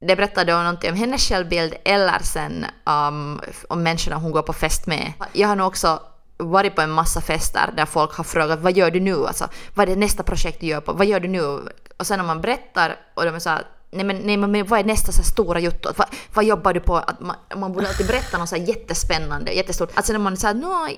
det 0.07 0.17
berättar 0.17 0.45
då 0.45 0.53
någonting 0.53 0.91
om 0.91 0.97
hennes 0.97 1.29
självbild 1.29 1.75
eller 1.85 2.19
sen 2.23 2.67
um, 2.87 3.41
om 3.69 3.83
människorna 3.83 4.17
hon 4.17 4.33
går 4.33 4.43
på 4.43 4.53
fest 4.53 4.87
med. 4.87 5.13
Jag 5.33 5.49
har 5.49 5.57
nog 5.57 5.67
också 5.67 6.01
varit 6.37 6.75
på 6.75 6.83
en 6.83 6.91
massa 6.91 7.21
fester 7.21 7.71
där 7.77 7.87
folk 7.87 8.15
har 8.17 8.25
frågat 8.25 8.61
vad 8.61 8.73
gör 8.77 8.91
du 8.91 9.01
nu? 9.01 9.27
Alltså, 9.27 9.49
vad 9.75 9.89
är 9.89 9.95
det 9.95 10.01
nästa 10.01 10.23
projekt 10.23 10.61
du 10.61 10.67
gör 10.67 10.81
på? 10.81 10.93
Vad 10.93 11.07
gör 11.07 11.21
du 11.21 11.29
nu? 11.29 11.61
Och 11.99 12.07
sen 12.07 12.21
om 12.21 12.27
man 12.27 12.41
berättar 12.41 12.97
och 13.15 13.25
de 13.25 13.35
är 13.35 13.39
så 13.39 13.51
här, 13.51 13.67
nej 13.91 14.05
men, 14.05 14.17
nej 14.17 14.37
men 14.37 14.67
vad 14.67 14.81
är 14.81 14.85
nästa 14.85 15.13
så 15.13 15.23
stora 15.23 15.61
jotto? 15.61 15.93
Vad, 15.97 16.09
vad 16.35 16.45
jobbar 16.45 16.73
du 16.75 16.81
på? 16.81 16.97
Att 16.97 17.21
man, 17.21 17.37
man 17.57 17.73
borde 17.73 17.89
alltid 17.89 18.07
berätta 18.07 18.39
något 18.39 18.49
så 18.49 18.57
jättespännande, 18.57 19.53
jättestort. 19.53 19.91
Alltså 19.95 20.13
när 20.13 20.21
man 20.21 20.37
säger 20.37 20.55
nå, 20.55 20.89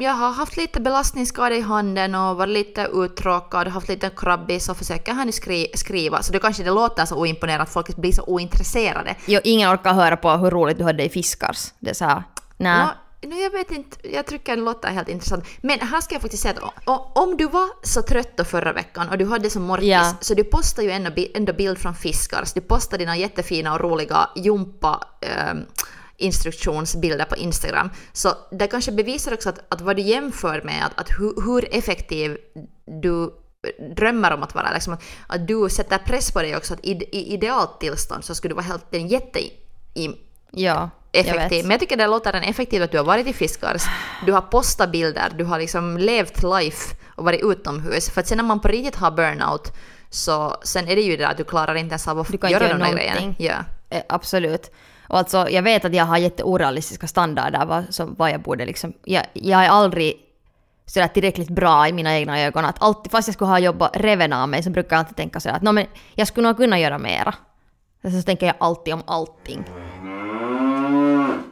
jag 0.00 0.12
har 0.12 0.30
haft 0.30 0.56
lite 0.56 0.80
belastningsskada 0.80 1.54
i 1.54 1.60
handen 1.60 2.14
och 2.14 2.36
varit 2.36 2.52
lite 2.52 2.88
uttråkad, 2.92 3.68
haft 3.68 3.88
lite 3.88 4.10
krabbis 4.10 4.68
och 4.68 4.76
försöker 4.76 5.12
här 5.12 5.24
nu 5.24 5.32
skri 5.32 5.70
skriva. 5.74 6.22
Så 6.22 6.32
det 6.32 6.38
kanske 6.38 6.62
det 6.62 6.70
låter 6.70 7.04
så 7.04 7.16
oimponerande 7.16 7.62
att 7.62 7.72
folk 7.72 7.96
blir 7.96 8.12
så 8.12 8.22
ointresserade. 8.22 9.14
Jo, 9.26 9.40
ingen 9.44 9.70
orkar 9.70 9.92
höra 9.92 10.16
på 10.16 10.30
hur 10.30 10.50
roligt 10.50 10.78
du 10.78 10.84
hade 10.84 11.04
i 11.04 11.08
Fiskars. 11.08 11.72
Det 11.78 11.90
är 11.90 11.94
så 11.94 12.04
här, 12.04 12.22
nej. 12.56 12.78
Nå, 12.78 12.88
nå, 13.26 13.36
jag 13.36 13.50
vet 13.50 13.70
inte, 13.70 14.08
jag 14.12 14.26
tycker 14.26 14.56
det 14.56 14.62
låter 14.62 14.88
helt 14.88 15.08
intressant. 15.08 15.44
Men 15.60 15.80
här 15.80 16.00
ska 16.00 16.14
jag 16.14 16.22
faktiskt 16.22 16.42
säga 16.42 16.54
att 16.54 17.12
om 17.14 17.36
du 17.36 17.46
var 17.48 17.68
så 17.82 18.02
trött 18.02 18.36
då 18.36 18.44
förra 18.44 18.72
veckan 18.72 19.08
och 19.08 19.18
du 19.18 19.26
hade 19.26 19.50
så 19.50 19.60
morkis, 19.60 19.88
Ja. 19.88 20.16
så 20.20 20.34
du 20.34 20.44
postar 20.44 20.82
ju 20.82 20.90
ändå, 20.90 21.10
ändå 21.34 21.52
bild 21.52 21.78
från 21.78 21.94
Fiskars. 21.94 22.52
Du 22.52 22.60
postar 22.60 22.98
dina 22.98 23.16
jättefina 23.16 23.74
och 23.74 23.80
roliga 23.80 24.30
jumpa 24.36 25.00
ehm, 25.20 25.58
instruktionsbilder 26.16 27.24
på 27.24 27.36
Instagram. 27.36 27.90
Så 28.12 28.28
det 28.50 28.66
kanske 28.66 28.92
bevisar 28.92 29.34
också 29.34 29.48
att, 29.48 29.58
att 29.68 29.80
vad 29.80 29.96
du 29.96 30.02
jämför 30.02 30.62
med, 30.62 30.86
att, 30.86 31.00
att 31.00 31.10
hur, 31.18 31.42
hur 31.46 31.74
effektiv 31.74 32.36
du 33.02 33.30
drömmer 33.96 34.32
om 34.32 34.42
att 34.42 34.54
vara, 34.54 34.72
liksom 34.74 34.92
att, 34.92 35.02
att 35.26 35.48
du 35.48 35.68
sätter 35.70 35.98
press 35.98 36.30
på 36.32 36.42
dig 36.42 36.56
också, 36.56 36.74
att 36.74 36.84
i, 36.84 36.90
i 36.92 37.32
idealt 37.34 37.80
tillstånd 37.80 38.24
så 38.24 38.34
skulle 38.34 38.50
du 38.50 38.56
vara 38.56 38.64
helt 38.66 38.94
en 38.94 39.08
jätte 39.08 39.38
i, 39.94 40.10
Ja, 40.50 40.90
effektiv. 41.20 41.50
vet. 41.50 41.62
Men 41.64 41.70
jag 41.70 41.80
tycker 41.80 41.96
det 41.96 42.06
låter 42.06 42.32
effektivt 42.32 42.82
att 42.82 42.90
du 42.90 42.98
har 42.98 43.04
varit 43.04 43.26
i 43.26 43.32
Fiskars, 43.32 43.82
du 44.26 44.32
har 44.32 44.40
postat 44.40 44.90
bilder, 44.92 45.32
du 45.38 45.44
har 45.44 45.58
liksom 45.58 45.98
levt 45.98 46.42
life 46.42 46.96
och 47.14 47.24
varit 47.24 47.40
utomhus. 47.44 48.10
För 48.10 48.20
att 48.20 48.26
sen 48.26 48.36
när 48.36 48.44
man 48.44 48.60
på 48.60 48.68
riktigt 48.68 48.96
har 48.96 49.10
burnout 49.10 49.72
så 50.10 50.56
sen 50.62 50.88
är 50.88 50.96
det 50.96 51.02
ju 51.02 51.16
det 51.16 51.28
att 51.28 51.36
du 51.36 51.44
klarar 51.44 51.74
inte 51.74 51.92
ens 51.92 52.08
av 52.08 52.18
att 52.18 52.28
Du 52.28 52.38
kan 52.38 52.50
göra 52.50 52.64
göra 52.68 52.78
där 52.78 52.92
grejerna. 52.92 53.20
någonting. 53.20 53.46
Ja. 53.46 53.54
Eh, 53.90 54.02
absolut. 54.08 54.70
Och 55.08 55.18
alltså, 55.18 55.50
jag 55.50 55.62
vet 55.62 55.84
att 55.84 55.94
jag 55.94 56.04
har 56.04 56.16
jätteorealistiska 56.18 57.06
standarder 57.06 57.66
vad, 57.66 57.84
som, 57.94 58.14
vad 58.18 58.30
jag 58.30 58.40
borde 58.40 58.66
liksom... 58.66 58.92
Jag, 59.04 59.22
jag 59.32 59.64
är 59.64 59.68
aldrig 59.68 60.14
sådär 60.86 61.08
tillräckligt 61.08 61.48
bra 61.48 61.88
i 61.88 61.92
mina 61.92 62.18
egna 62.18 62.40
ögon. 62.40 62.64
Att 62.64 62.82
alltid, 62.82 63.12
fast 63.12 63.28
jag 63.28 63.34
skulle 63.34 63.48
ha 63.50 63.58
jobbat 63.58 63.90
reven 63.94 64.32
av 64.32 64.48
mig 64.48 64.62
så 64.62 64.70
brukar 64.70 64.96
jag 64.96 65.00
alltid 65.00 65.16
tänka 65.16 65.40
sådär 65.40 65.56
att 65.56 65.62
"Nå, 65.62 65.72
men 65.72 65.86
jag 66.14 66.28
skulle 66.28 66.48
nog 66.48 66.56
kunna 66.56 66.78
göra 66.80 66.98
mera. 66.98 67.34
Så 68.02 68.22
tänker 68.22 68.46
jag 68.46 68.54
alltid 68.60 68.94
om 68.94 69.02
allting. 69.06 69.64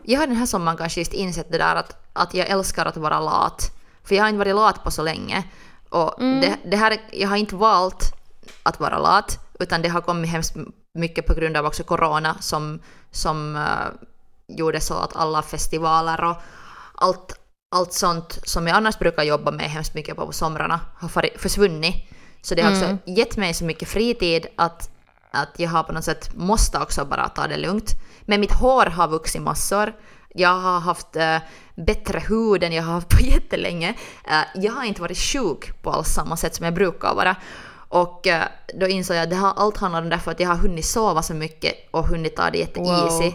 Jag 0.04 0.20
har 0.20 0.26
den 0.26 0.36
här 0.36 0.46
sommaren 0.46 0.78
kanske 0.78 1.00
just 1.00 1.12
insett 1.12 1.52
det 1.52 1.58
där 1.58 1.76
att, 1.76 1.96
att 2.12 2.34
jag 2.34 2.48
älskar 2.48 2.86
att 2.86 2.96
vara 2.96 3.20
lat. 3.20 3.70
För 4.04 4.14
jag 4.14 4.22
har 4.22 4.28
inte 4.28 4.38
varit 4.38 4.54
lat 4.54 4.84
på 4.84 4.90
så 4.90 5.02
länge. 5.02 5.44
Och 5.88 6.20
Mm. 6.20 6.40
det, 6.40 6.70
det 6.70 6.76
här, 6.76 7.00
jag 7.12 7.28
har 7.28 7.36
inte 7.36 7.56
valt 7.56 8.12
att 8.62 8.80
vara 8.80 8.98
lat, 8.98 9.38
utan 9.60 9.82
det 9.82 9.88
har 9.88 10.00
kommit 10.00 10.30
hemskt 10.30 10.56
mycket 10.94 11.26
på 11.26 11.34
grund 11.34 11.56
av 11.56 11.66
också 11.66 11.82
corona 11.84 12.36
som, 12.40 12.80
som 13.10 13.56
uh, 13.56 14.08
gjorde 14.48 14.80
så 14.80 14.94
att 14.94 15.16
alla 15.16 15.42
festivaler 15.42 16.24
och 16.24 16.36
allt, 16.94 17.38
allt 17.76 17.92
sånt 17.92 18.38
som 18.44 18.66
jag 18.66 18.76
annars 18.76 18.98
brukar 18.98 19.22
jobba 19.22 19.50
med 19.50 19.70
hemskt 19.70 19.94
mycket 19.94 20.16
på, 20.16 20.32
somrarna 20.32 20.80
har 20.96 21.38
försvunnit. 21.38 21.94
Så 22.42 22.54
det 22.54 22.62
har 22.62 22.70
också 22.72 22.96
gett 23.06 23.36
mig 23.36 23.54
så 23.54 23.64
mycket 23.64 23.88
fritid 23.88 24.46
att, 24.56 24.90
att 25.35 25.55
jag 25.57 25.70
har 25.70 25.83
på 25.83 25.92
något 25.92 26.05
sätt 26.05 26.35
måste 26.35 26.79
också 26.79 27.05
bara 27.05 27.29
ta 27.29 27.47
det 27.47 27.57
lugnt. 27.57 27.90
Men 28.23 28.40
mitt 28.40 28.53
hår 28.53 28.87
har 28.87 29.09
vuxit 29.09 29.42
massor. 29.42 29.92
Jag 30.35 30.61
har 30.61 30.81
haft 30.81 31.16
äh, 31.16 31.37
bättre 31.75 32.23
hud 32.29 32.62
än 32.62 32.73
jag 32.73 32.83
har 32.83 32.92
haft 32.92 33.09
på 33.09 33.20
jättelänge. 33.25 33.94
Äh, 34.25 34.62
jag 34.62 34.73
har 34.73 34.85
inte 34.85 35.01
varit 35.01 35.18
sjuk 35.18 35.83
på 35.83 35.90
alls 35.90 36.09
samma 36.09 36.37
sätt 36.37 36.55
som 36.55 36.64
jag 36.64 36.75
brukar 36.75 37.14
vara. 37.14 37.37
Och 37.88 38.27
äh, 38.27 38.44
då 38.81 38.88
insåg 38.88 39.16
jag 39.16 39.23
att 39.23 39.31
det 39.31 39.37
har, 39.37 39.53
allt 39.57 39.77
handlar 39.77 40.03
om 40.03 40.09
därför 40.09 40.31
att 40.31 40.40
jag 40.40 40.49
har 40.49 40.57
hunnit 40.57 40.85
sova 40.85 41.23
så 41.23 41.35
mycket 41.35 41.75
och 41.90 42.07
hunnit 42.07 42.37
ta 42.37 42.51
det 42.51 42.59
jätte-easy. 42.59 43.25
Wow. 43.25 43.35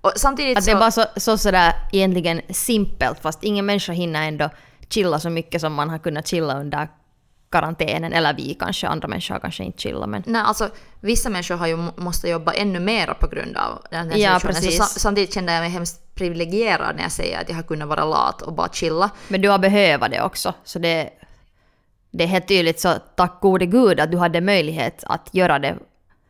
Och 0.00 0.12
samtidigt 0.16 0.58
att 0.58 0.64
så... 0.64 0.70
det 0.70 0.76
är 0.76 0.80
bara 0.80 0.90
så, 0.90 1.04
så 1.16 1.38
sådär 1.38 1.72
egentligen 1.92 2.40
simpelt 2.50 3.20
fast 3.22 3.44
ingen 3.44 3.66
människa 3.66 3.92
hinner 3.92 4.28
ändå 4.28 4.50
chilla 4.88 5.18
så 5.18 5.30
mycket 5.30 5.60
som 5.60 5.74
man 5.74 5.90
har 5.90 5.98
kunnat 5.98 6.26
chilla 6.26 6.60
under 6.60 6.88
karantänen, 7.52 8.12
eller 8.12 8.34
vi 8.34 8.54
kanske, 8.54 8.88
andra 8.88 9.08
människor 9.08 9.38
kanske 9.38 9.64
inte 9.64 9.82
chillar 9.82 10.06
men... 10.06 10.22
Nej, 10.26 10.42
alltså 10.44 10.70
vissa 11.00 11.30
människor 11.30 11.56
har 11.56 11.66
ju 11.66 11.76
måste 11.96 12.28
jobba 12.28 12.52
ännu 12.52 12.80
mer 12.80 13.06
på 13.20 13.26
grund 13.26 13.56
av 13.56 13.82
den 13.90 14.10
här 14.10 14.18
ja, 14.18 14.38
Precis. 14.42 14.76
Så, 14.76 15.00
samtidigt 15.00 15.34
kände 15.34 15.52
jag 15.52 15.60
mig 15.60 15.70
hemskt 15.70 16.14
privilegierad 16.14 16.96
när 16.96 17.02
jag 17.02 17.12
säger 17.12 17.40
att 17.40 17.48
jag 17.48 17.56
har 17.56 17.62
kunnat 17.62 17.88
vara 17.88 18.04
lat 18.04 18.42
och 18.42 18.52
bara 18.52 18.68
chilla. 18.68 19.10
Men 19.28 19.40
du 19.40 19.48
har 19.48 19.58
behövt 19.58 20.10
det 20.10 20.22
också, 20.22 20.54
så 20.64 20.78
det, 20.78 21.10
det 22.10 22.24
är 22.24 22.28
helt 22.28 22.48
tydligt 22.48 22.80
så 22.80 22.94
tack 23.16 23.40
gode 23.40 23.66
gud 23.66 24.00
att 24.00 24.10
du 24.10 24.18
hade 24.18 24.40
möjlighet 24.40 25.04
att 25.06 25.28
göra 25.32 25.58
det, 25.58 25.76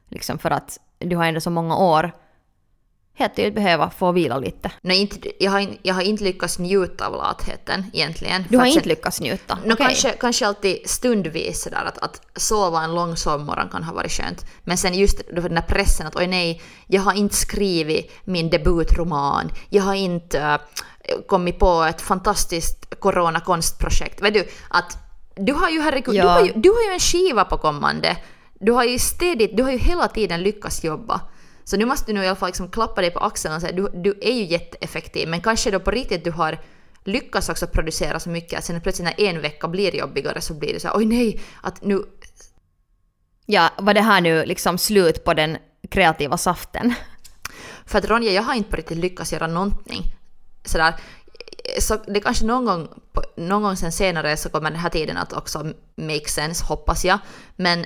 liksom 0.09 0.39
för 0.39 0.51
att 0.51 0.79
du 0.99 1.17
har 1.17 1.25
ändå 1.25 1.41
så 1.41 1.51
många 1.51 1.77
år 1.77 2.13
helt 3.15 3.37
tydligt 3.37 3.55
behöva 3.55 3.91
få 3.91 4.13
vila 4.13 4.39
lite. 4.39 4.71
Nej, 4.81 5.01
inte, 5.01 5.45
jag, 5.45 5.51
har, 5.51 5.67
jag 5.83 5.95
har 5.95 6.03
inte 6.03 6.25
lyckats 6.25 6.59
njuta 6.59 7.07
av 7.07 7.13
latheten 7.13 7.85
egentligen. 7.93 8.45
Du 8.49 8.59
har 8.59 8.67
inte 8.67 8.89
lyckats 8.89 9.21
njuta? 9.21 9.59
No, 9.65 9.73
okay. 9.73 9.87
kanske, 9.87 10.11
kanske 10.13 10.47
alltid 10.47 10.79
stundvis 10.85 11.63
sådär 11.63 11.85
att, 11.85 11.99
att 11.99 12.21
sova 12.37 12.83
en 12.83 12.95
lång 12.95 13.17
sovmorgon 13.17 13.69
kan 13.69 13.83
ha 13.83 13.95
varit 13.95 14.13
skönt. 14.13 14.47
Men 14.65 14.79
sen 14.79 14.95
just 14.95 15.23
den 15.35 15.55
där 15.55 15.63
pressen 15.63 16.07
att 16.07 16.17
oj 16.17 16.27
nej, 16.27 16.63
jag 16.87 17.03
har 17.03 17.13
inte 17.13 17.37
skrivit 17.37 18.13
min 18.25 18.51
debutroman, 18.51 19.51
jag 19.69 19.83
har 19.83 19.95
inte 19.95 20.41
äh, 20.41 20.59
kommit 21.29 21.59
på 21.59 21.83
ett 21.83 22.01
fantastiskt 22.01 23.01
coronakonstprojekt. 23.01 24.23
Vet 24.23 24.35
du, 24.35 24.49
att 24.71 24.99
du 25.37 25.53
har 25.53 25.71
ju 25.71 25.81
herregud, 25.81 26.15
ja. 26.15 26.23
du, 26.23 26.29
har 26.29 26.47
ju, 26.47 26.53
du 26.55 26.71
har 26.71 26.83
ju 26.83 26.93
en 26.93 27.01
skiva 27.01 27.45
på 27.45 27.59
kommande. 27.59 28.17
Du 28.61 28.73
har 28.73 28.85
ju 28.85 28.99
stedigt, 28.99 29.57
du 29.57 29.63
har 29.63 29.71
ju 29.71 29.79
hela 29.79 30.09
tiden 30.09 30.43
lyckats 30.43 30.85
jobba. 30.85 31.21
Så 31.65 31.77
nu 31.77 31.85
måste 31.85 32.07
du 32.07 32.15
nog 32.15 32.25
i 32.25 32.27
alla 32.27 32.37
fall 32.37 32.49
liksom 32.49 32.69
klappa 32.69 33.01
dig 33.01 33.11
på 33.11 33.19
axeln 33.19 33.55
och 33.55 33.61
säga 33.61 33.73
du, 33.73 33.89
du 33.95 34.19
är 34.23 34.33
ju 34.33 34.45
jätteeffektiv 34.45 35.29
men 35.29 35.41
kanske 35.41 35.71
då 35.71 35.81
på 35.81 35.91
riktigt 35.91 36.25
du 36.25 36.31
har 36.31 36.59
lyckats 37.05 37.49
också 37.49 37.67
producera 37.67 38.21
så 38.21 38.31
mycket 38.31 38.59
att 38.59 38.65
sen 38.65 38.81
plötsligt 38.81 39.05
när 39.05 39.29
en 39.29 39.41
vecka 39.41 39.69
blir 39.69 39.97
jobbigare 39.97 40.41
så 40.41 40.55
blir 40.55 40.75
det 40.75 40.81
så 40.81 40.89
här, 40.89 40.97
oj 40.97 41.05
nej, 41.05 41.41
att 41.61 41.83
nu... 41.83 42.05
Ja, 43.47 43.71
var 43.79 43.95
det 43.95 44.01
här 44.01 44.21
nu 44.21 44.45
liksom 44.45 44.79
slut 44.79 45.25
på 45.25 45.35
den 45.35 45.57
kreativa 45.91 46.37
saften? 46.37 46.95
För 47.87 47.99
att 47.99 48.05
Ronja, 48.05 48.33
jag 48.33 48.43
har 48.43 48.55
inte 48.55 48.71
på 48.71 48.77
riktigt 48.77 48.99
lyckats 48.99 49.33
göra 49.33 49.47
någonting. 49.47 50.03
Sådär, 50.65 50.95
så 51.79 51.97
det 52.07 52.21
kanske 52.21 52.45
någon 52.45 52.65
gång, 52.65 52.89
någon 53.37 53.63
gång 53.63 53.77
sen 53.77 53.93
senare 53.93 54.37
så 54.37 54.49
kommer 54.49 54.71
den 54.71 54.79
här 54.79 54.91
tiden 54.91 55.17
att 55.17 55.33
också 55.33 55.73
make 55.97 56.29
sense, 56.29 56.65
hoppas 56.65 57.05
jag. 57.05 57.19
Men 57.57 57.85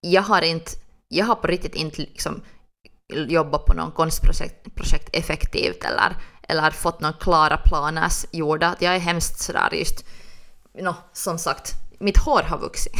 jag 0.00 0.22
har 0.22 0.42
inte, 0.42 0.70
jag 1.08 1.26
har 1.26 1.34
på 1.34 1.46
riktigt 1.46 1.74
inte 1.74 2.02
liksom 2.02 2.42
jobba 3.08 3.58
på 3.58 3.74
någon 3.74 3.92
konstprojekt 3.92 4.74
projekt 4.74 5.08
effektivt 5.12 5.84
eller, 5.84 6.16
eller 6.48 6.70
fått 6.70 7.00
några 7.00 7.14
klara 7.14 7.56
planer 7.56 8.10
gjorda. 8.32 8.68
Att 8.68 8.82
jag 8.82 8.94
är 8.94 8.98
hemskt 8.98 9.40
sådär 9.40 9.68
just, 9.72 10.04
no, 10.74 10.94
som 11.12 11.38
sagt, 11.38 11.74
mitt 12.00 12.18
hår 12.18 12.42
har 12.42 12.58
vuxit. 12.58 12.92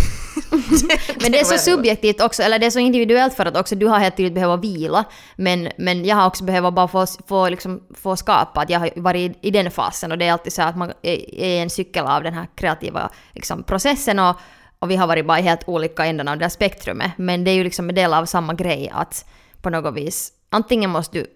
men 1.21 1.33
det 1.33 1.41
är 1.41 1.45
så 1.45 1.59
subjektivt 1.59 2.21
också, 2.21 2.43
eller 2.43 2.59
det 2.59 2.67
är 2.67 2.71
så 2.71 2.79
individuellt 2.79 3.35
för 3.35 3.47
att 3.47 3.57
också 3.57 3.75
du 3.75 3.87
har 3.87 3.99
helt 3.99 4.17
tydligt 4.17 4.35
behövt 4.35 4.65
vila, 4.65 5.05
men, 5.37 5.69
men 5.79 6.05
jag 6.05 6.17
har 6.17 6.27
också 6.27 6.45
behövt 6.45 6.75
bara 6.75 6.89
få, 6.89 7.07
få, 7.27 7.49
liksom, 7.49 7.83
få 7.95 8.17
skapa, 8.17 8.61
att 8.61 8.71
jag 8.71 8.81
har 8.81 8.91
varit 8.97 9.37
i, 9.37 9.49
i 9.49 9.51
den 9.51 9.71
fasen 9.71 10.13
och 10.13 10.19
det 10.19 10.25
är 10.25 10.33
alltid 10.33 10.53
så 10.53 10.63
att 10.63 10.77
man 10.77 10.93
är, 11.03 11.35
är 11.35 11.63
en 11.63 11.71
cykel 11.71 12.07
av 12.07 12.23
den 12.23 12.35
här 12.35 12.47
kreativa 12.55 13.11
liksom, 13.33 13.63
processen 13.63 14.19
och, 14.19 14.37
och 14.79 14.91
vi 14.91 14.97
har 14.97 15.07
varit 15.07 15.27
bara 15.27 15.39
i 15.39 15.43
helt 15.43 15.69
olika 15.69 16.05
ändarna 16.07 16.33
av 16.33 16.39
det 16.39 16.45
här 16.45 16.51
spektrumet, 16.51 17.13
men 17.17 17.45
det 17.45 17.51
är 17.51 17.55
ju 17.55 17.65
liksom 17.65 17.89
en 17.89 17.95
del 17.95 18.15
av 18.15 18.25
samma 18.25 18.55
grej 18.55 18.91
att 18.95 19.25
på 19.63 19.71
något 19.71 19.95
vis. 19.95 20.33
Antingen 20.51 20.91
måste 20.91 21.19
du 21.19 21.27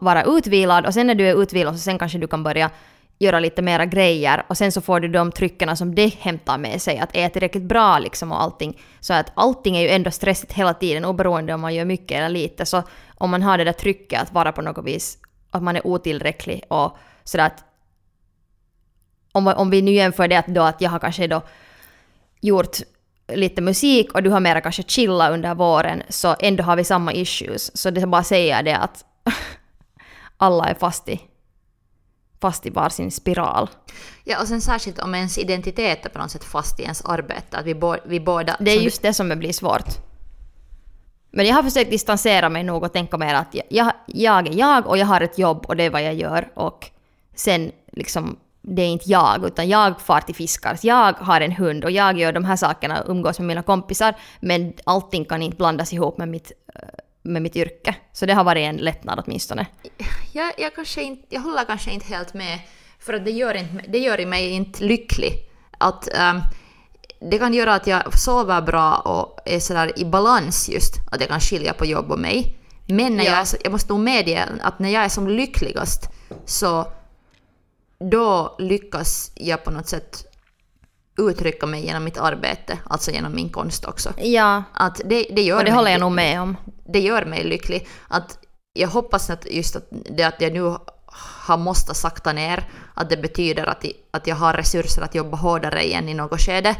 vara 0.00 0.24
utvilad 0.24 0.86
och 0.86 0.94
sen 0.94 1.06
när 1.06 1.14
du 1.14 1.28
är 1.28 1.42
utvilad 1.42 1.74
så 1.74 1.80
sen 1.80 1.98
kanske 1.98 2.18
du 2.18 2.26
kan 2.26 2.42
börja 2.42 2.70
göra 3.18 3.40
lite 3.40 3.62
mera 3.62 3.86
grejer 3.86 4.42
och 4.48 4.56
sen 4.56 4.72
så 4.72 4.80
får 4.80 5.00
du 5.00 5.08
de 5.08 5.32
tryckerna 5.32 5.76
som 5.76 5.94
det 5.94 6.14
hämtar 6.14 6.58
med 6.58 6.82
sig, 6.82 6.98
att 6.98 7.16
är 7.16 7.28
tillräckligt 7.28 7.64
bra 7.64 7.98
liksom 7.98 8.32
och 8.32 8.42
allting. 8.42 8.78
Så 9.00 9.14
att 9.14 9.32
allting 9.34 9.76
är 9.76 9.80
ju 9.80 9.88
ändå 9.88 10.10
stressigt 10.10 10.52
hela 10.52 10.74
tiden 10.74 11.04
oberoende 11.04 11.54
om 11.54 11.60
man 11.60 11.74
gör 11.74 11.84
mycket 11.84 12.18
eller 12.18 12.28
lite. 12.28 12.66
Så 12.66 12.82
om 13.14 13.30
man 13.30 13.42
har 13.42 13.58
det 13.58 13.64
där 13.64 13.72
trycket 13.72 14.22
att 14.22 14.32
vara 14.32 14.52
på 14.52 14.62
något 14.62 14.84
vis, 14.84 15.18
att 15.50 15.62
man 15.62 15.76
är 15.76 15.86
otillräcklig 15.86 16.62
och 16.68 16.96
sådär 17.24 17.46
att 17.46 17.64
om, 19.32 19.46
om 19.46 19.70
vi 19.70 19.82
nu 19.82 19.92
jämför 19.92 20.28
det 20.28 20.36
att, 20.36 20.46
då 20.46 20.62
att 20.62 20.80
jag 20.80 20.90
har 20.90 20.98
kanske 20.98 21.26
då 21.26 21.42
gjort 22.40 22.76
lite 23.34 23.62
musik 23.62 24.12
och 24.12 24.22
du 24.22 24.30
har 24.30 24.40
mera 24.40 24.60
kanske 24.60 24.82
chilla 24.82 25.30
under 25.30 25.54
våren 25.54 26.02
så 26.08 26.36
ändå 26.40 26.62
har 26.62 26.76
vi 26.76 26.84
samma 26.84 27.12
issues. 27.12 27.76
Så 27.76 27.90
det 27.90 28.00
är 28.00 28.06
bara 28.06 28.20
att 28.20 28.26
säga 28.26 28.62
det 28.62 28.76
att 28.76 29.04
alla 30.36 30.64
är 30.64 30.74
fast 30.74 31.08
i, 31.08 31.20
fast 32.40 32.66
i 32.66 32.70
varsin 32.70 33.10
spiral. 33.10 33.70
Ja, 34.24 34.40
och 34.40 34.48
sen 34.48 34.60
särskilt 34.60 34.98
om 34.98 35.14
ens 35.14 35.38
identitet 35.38 36.06
är 36.06 36.10
på 36.10 36.18
något 36.18 36.30
sätt 36.30 36.44
fast 36.44 36.80
i 36.80 36.82
ens 36.82 37.04
arbete. 37.04 37.56
Att 37.56 37.66
vi, 37.66 37.74
bo, 37.74 37.96
vi 38.04 38.20
båda... 38.20 38.56
Det 38.60 38.70
är 38.70 38.80
just 38.80 39.02
du... 39.02 39.08
det 39.08 39.14
som 39.14 39.28
blir 39.28 39.52
svårt. 39.52 39.88
Men 41.30 41.46
jag 41.46 41.54
har 41.54 41.62
försökt 41.62 41.90
distansera 41.90 42.48
mig 42.48 42.62
nog 42.62 42.82
och 42.82 42.92
tänka 42.92 43.18
mer 43.18 43.34
att 43.34 43.54
jag, 43.68 43.92
jag 44.06 44.48
är 44.48 44.58
jag 44.58 44.86
och 44.86 44.98
jag 44.98 45.06
har 45.06 45.20
ett 45.20 45.38
jobb 45.38 45.66
och 45.66 45.76
det 45.76 45.84
är 45.84 45.90
vad 45.90 46.02
jag 46.02 46.14
gör 46.14 46.52
och 46.54 46.90
sen 47.34 47.72
liksom 47.92 48.36
det 48.62 48.82
är 48.82 48.86
inte 48.86 49.10
jag, 49.10 49.44
utan 49.44 49.68
jag 49.68 50.00
far 50.00 50.20
till 50.20 50.34
fiskar. 50.34 50.78
Jag 50.82 51.12
har 51.12 51.40
en 51.40 51.52
hund 51.52 51.84
och 51.84 51.90
jag 51.90 52.18
gör 52.18 52.32
de 52.32 52.44
här 52.44 52.56
sakerna, 52.56 53.04
umgås 53.06 53.38
med 53.38 53.46
mina 53.46 53.62
kompisar, 53.62 54.14
men 54.40 54.72
allting 54.84 55.24
kan 55.24 55.42
inte 55.42 55.56
blandas 55.56 55.92
ihop 55.92 56.18
med 56.18 56.28
mitt, 56.28 56.52
eh, 56.74 56.82
med 57.22 57.42
mitt 57.42 57.56
yrke. 57.56 57.94
Så 58.12 58.26
det 58.26 58.34
har 58.34 58.44
varit 58.44 58.62
en 58.62 58.76
lättnad 58.76 59.22
åtminstone. 59.26 59.66
Jag, 60.32 60.52
jag, 60.58 60.74
kanske 60.74 61.02
inte, 61.02 61.22
jag 61.28 61.40
håller 61.40 61.64
kanske 61.64 61.90
inte 61.90 62.06
helt 62.06 62.34
med, 62.34 62.58
för 62.98 63.14
att 63.14 63.24
det 63.24 63.30
gör, 63.30 63.54
inte, 63.54 63.84
det 63.88 63.98
gör 63.98 64.26
mig 64.26 64.50
inte 64.50 64.84
lycklig. 64.84 65.32
Att, 65.78 66.08
um, 66.32 66.42
det 67.30 67.38
kan 67.38 67.54
göra 67.54 67.74
att 67.74 67.86
jag 67.86 68.18
sover 68.18 68.62
bra 68.62 68.96
och 68.96 69.40
är 69.44 69.60
sådär 69.60 69.98
i 69.98 70.04
balans 70.04 70.68
just, 70.68 70.94
att 71.10 71.20
jag 71.20 71.28
kan 71.28 71.40
skilja 71.40 71.72
på 71.72 71.86
jobb 71.86 72.10
och 72.12 72.18
mig. 72.18 72.56
Men 72.86 73.16
när 73.16 73.24
ja. 73.24 73.30
jag, 73.30 73.46
jag 73.64 73.72
måste 73.72 73.92
nog 73.92 74.00
medge 74.00 74.48
att 74.62 74.78
när 74.78 74.88
jag 74.88 75.04
är 75.04 75.08
som 75.08 75.28
lyckligast 75.28 76.08
så 76.44 76.86
då 78.00 78.56
lyckas 78.58 79.32
jag 79.34 79.64
på 79.64 79.70
något 79.70 79.88
sätt 79.88 80.26
uttrycka 81.18 81.66
mig 81.66 81.84
genom 81.84 82.04
mitt 82.04 82.18
arbete, 82.18 82.78
alltså 82.84 83.10
genom 83.10 83.34
min 83.34 83.50
konst 83.50 83.84
också. 83.84 84.12
Ja, 84.18 84.62
att 84.72 85.00
det, 85.04 85.26
det 85.30 85.42
gör 85.42 85.58
och 85.58 85.64
det 85.64 85.72
håller 85.72 85.90
jag 85.90 86.00
nog 86.00 86.12
med 86.12 86.40
om. 86.40 86.56
Det 86.92 87.00
gör 87.00 87.24
mig 87.24 87.44
lycklig. 87.44 87.88
Att 88.08 88.38
jag 88.72 88.88
hoppas 88.88 89.30
att 89.30 89.46
just 89.50 89.76
att 89.76 89.88
det 89.90 90.24
att 90.24 90.40
jag 90.40 90.52
nu 90.52 90.76
har 91.46 91.58
måste 91.58 91.94
sakta 91.94 92.32
ner, 92.32 92.68
att 92.94 93.10
det 93.10 93.16
betyder 93.16 93.66
att, 93.66 93.84
att 94.10 94.26
jag 94.26 94.36
har 94.36 94.54
resurser 94.54 95.02
att 95.02 95.14
jobba 95.14 95.36
hårdare 95.36 95.86
igen 95.86 96.08
i 96.08 96.14
något 96.14 96.40
skede. 96.40 96.76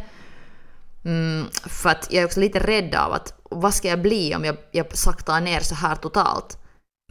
Mm, 1.05 1.47
för 1.53 1.91
att 1.91 2.09
jag 2.11 2.23
är 2.23 2.27
också 2.27 2.41
lite 2.41 2.59
rädd 2.59 2.95
av 2.95 3.13
att 3.13 3.35
vad 3.51 3.75
ska 3.75 3.89
jag 3.89 4.03
bli 4.03 4.35
om 4.35 4.45
jag, 4.45 4.57
jag 4.71 4.97
saktar 4.97 5.41
ner 5.41 5.61
så 5.61 5.75
här 5.75 5.97
totalt? 5.97 6.59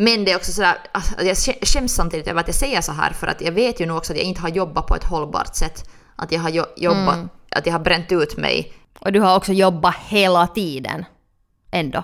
Men 0.01 0.25
det 0.25 0.31
är 0.31 0.35
också 0.35 0.51
sådär, 0.51 0.77
alltså, 0.91 1.23
jag 1.23 1.37
skäms 1.67 1.93
samtidigt 1.93 2.27
över 2.27 2.41
att 2.41 2.47
jag 2.47 2.55
säger 2.55 2.81
så 2.81 2.91
här 2.91 3.13
för 3.13 3.27
att 3.27 3.41
jag 3.41 3.51
vet 3.51 3.79
ju 3.79 3.85
nog 3.85 3.97
också 3.97 4.13
att 4.13 4.17
jag 4.17 4.25
inte 4.25 4.41
har 4.41 4.49
jobbat 4.49 4.87
på 4.87 4.95
ett 4.95 5.03
hållbart 5.03 5.55
sätt. 5.55 5.89
Att 6.15 6.31
jag 6.31 6.39
har 6.39 6.49
jobbat, 6.77 7.15
mm. 7.15 7.29
att 7.51 7.65
jag 7.65 7.73
har 7.73 7.79
bränt 7.79 8.11
ut 8.11 8.37
mig. 8.37 8.73
Och 8.99 9.11
du 9.11 9.19
har 9.19 9.35
också 9.35 9.53
jobbat 9.53 9.95
hela 9.95 10.47
tiden. 10.47 11.05
Ändå. 11.71 12.03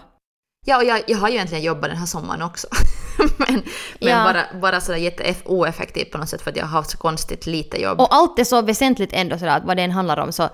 Ja, 0.65 0.77
och 0.77 0.83
jag, 0.83 1.01
jag 1.07 1.17
har 1.17 1.29
ju 1.29 1.35
egentligen 1.35 1.63
jobbat 1.63 1.89
den 1.89 1.97
här 1.97 2.05
sommaren 2.05 2.41
också. 2.41 2.67
men 3.37 3.63
men 3.99 4.09
ja. 4.09 4.23
bara, 4.23 4.59
bara 4.61 4.81
sådär 4.81 4.99
jätte 4.99 5.35
oeffektivt 5.45 6.11
på 6.11 6.17
något 6.17 6.29
sätt 6.29 6.41
för 6.41 6.51
att 6.51 6.57
jag 6.57 6.65
har 6.65 6.71
haft 6.71 6.89
så 6.89 6.97
konstigt 6.97 7.45
lite 7.45 7.81
jobb. 7.81 8.01
Och 8.01 8.15
allt 8.15 8.39
är 8.39 8.43
så 8.43 8.61
väsentligt 8.61 9.13
ändå 9.13 9.37
sådär 9.37 9.57
att 9.57 9.65
vad 9.65 9.77
det 9.77 9.83
än 9.83 9.91
handlar 9.91 10.19
om 10.19 10.31
så 10.31 10.49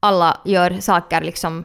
alla 0.00 0.40
gör 0.44 0.80
saker 0.80 1.20
liksom 1.20 1.64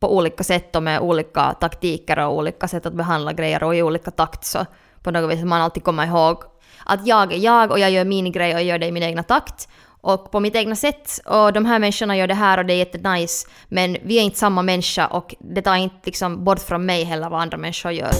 på 0.00 0.16
olika 0.16 0.44
sätt 0.44 0.76
och 0.76 0.82
med 0.82 1.00
olika 1.00 1.52
taktiker 1.52 2.18
och 2.18 2.36
olika 2.36 2.68
sätt 2.68 2.86
att 2.86 2.94
behandla 2.94 3.32
grejer 3.32 3.62
och 3.62 3.76
i 3.76 3.82
olika 3.82 4.10
takt 4.10 4.44
så 4.44 4.66
på 5.02 5.10
något 5.10 5.30
vis 5.30 5.44
man 5.44 5.60
alltid 5.60 5.84
kommer 5.84 6.06
ihåg 6.06 6.42
att 6.84 7.06
jag 7.06 7.32
är 7.32 7.36
jag 7.36 7.70
och 7.70 7.78
jag 7.78 7.90
gör 7.90 8.04
min 8.04 8.32
grej 8.32 8.54
och 8.54 8.60
jag 8.60 8.66
gör 8.66 8.78
det 8.78 8.86
i 8.86 8.92
min 8.92 9.02
egna 9.02 9.22
takt. 9.22 9.68
och 10.00 10.30
på 10.30 10.40
mitt 10.40 10.56
egna 10.56 10.76
sätt. 10.76 11.20
Och 11.24 11.52
de 11.52 11.64
här 11.64 11.78
människorna 11.78 12.16
gör 12.16 12.26
det 12.26 12.34
här 12.34 12.58
och 12.58 12.66
det 12.66 12.72
är 12.72 12.76
jättenice. 12.76 13.48
Men 13.68 13.96
vi 14.02 14.18
är 14.18 14.22
inte 14.22 14.38
samma 14.38 14.62
människa 14.62 15.06
och 15.06 15.34
det 15.40 15.62
tar 15.62 15.76
inte 15.76 15.96
liksom 16.04 16.44
bort 16.44 16.60
från 16.60 16.86
mig 16.86 17.04
heller 17.04 17.30
vad 17.30 17.40
andra 17.40 17.56
människor 17.58 17.92
gör. 17.92 18.12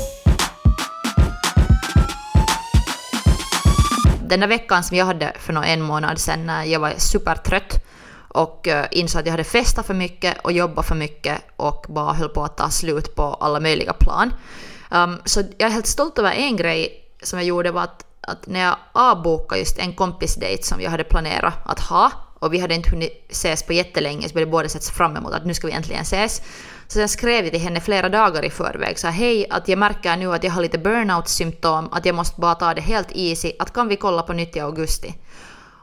Den 4.29 4.41
där 4.41 4.47
veckan 4.47 4.85
som 4.85 4.97
jag 4.97 5.07
hade 5.07 5.33
för 5.39 5.53
någon 5.53 5.65
en 5.65 5.83
månad 5.83 6.19
sedan 6.19 6.47
när 6.47 6.65
jag 6.65 6.81
var 6.81 6.93
supertrött 6.97 7.85
och 8.29 8.69
eh, 8.69 8.87
insåg 8.91 9.21
att 9.21 9.27
jag 9.27 9.33
hade 9.33 9.45
festat 9.45 9.87
för 9.87 9.95
mycket 9.95 10.39
och 10.43 10.53
jobbat 10.53 10.87
för 10.87 10.95
mycket 10.95 11.43
och 11.57 11.87
bara 11.89 12.13
höll 12.13 12.29
på 12.29 12.45
att 12.45 12.57
ta 12.57 12.71
slut 12.71 13.15
på 13.15 13.23
alla 13.23 13.61
möjliga 13.61 13.93
plan. 13.93 14.33
Um, 14.91 15.19
så 15.25 15.41
jag 15.41 15.67
är 15.69 15.73
helt 15.73 15.87
stolt 15.87 16.19
över 16.19 16.33
en 16.33 16.57
grej 16.57 17.05
som 17.23 17.39
jag 17.39 17.47
gjorde 17.47 17.71
var 17.71 17.83
att, 17.83 18.05
att 18.21 18.47
när 18.47 18.61
jag 18.61 18.77
avbokade 18.93 19.59
just 19.59 19.79
en 19.79 19.95
kompisdejt 19.95 20.65
som 20.65 20.81
jag 20.81 20.91
hade 20.91 21.05
planerat 21.05 21.55
att 21.65 21.81
ha 21.81 22.13
och 22.39 22.55
vi 22.55 22.59
hade 22.59 22.75
inte 22.75 22.91
hunnit 22.91 23.27
ses 23.31 23.63
på 23.63 23.73
jättelänge 23.73 24.29
så 24.29 24.35
vi 24.35 24.41
hade 24.41 24.51
båda 24.51 24.69
sett 24.69 24.85
fram 24.85 25.17
emot 25.17 25.33
att 25.33 25.47
nu 25.47 25.55
ska 25.55 25.67
vi 25.67 25.73
äntligen 25.73 26.03
ses. 26.03 26.43
Så 26.89 27.01
jag 27.01 27.11
skrev 27.11 27.51
till 27.51 27.61
henne 27.61 27.81
flera 27.81 28.09
dagar 28.09 28.45
i 28.45 28.51
förväg 28.51 28.99
så 28.99 29.09
hej, 29.09 29.47
att 29.51 29.69
jag 29.69 29.79
märker 29.79 30.17
nu 30.17 30.35
att 30.35 30.45
jag 30.45 30.51
har 30.51 30.63
lite 30.63 30.79
burnout-symptom, 30.79 31.89
att 31.93 32.07
jag 32.07 32.15
måste 32.15 32.41
bara 32.41 32.55
ta 32.55 32.75
det 32.75 32.81
helt 32.81 33.09
easy, 33.15 33.53
att 33.59 33.73
kan 33.73 33.89
vi 33.89 33.97
kolla 33.97 34.23
på 34.23 34.33
nytt 34.33 34.57
i 34.57 34.61
augusti? 34.61 35.15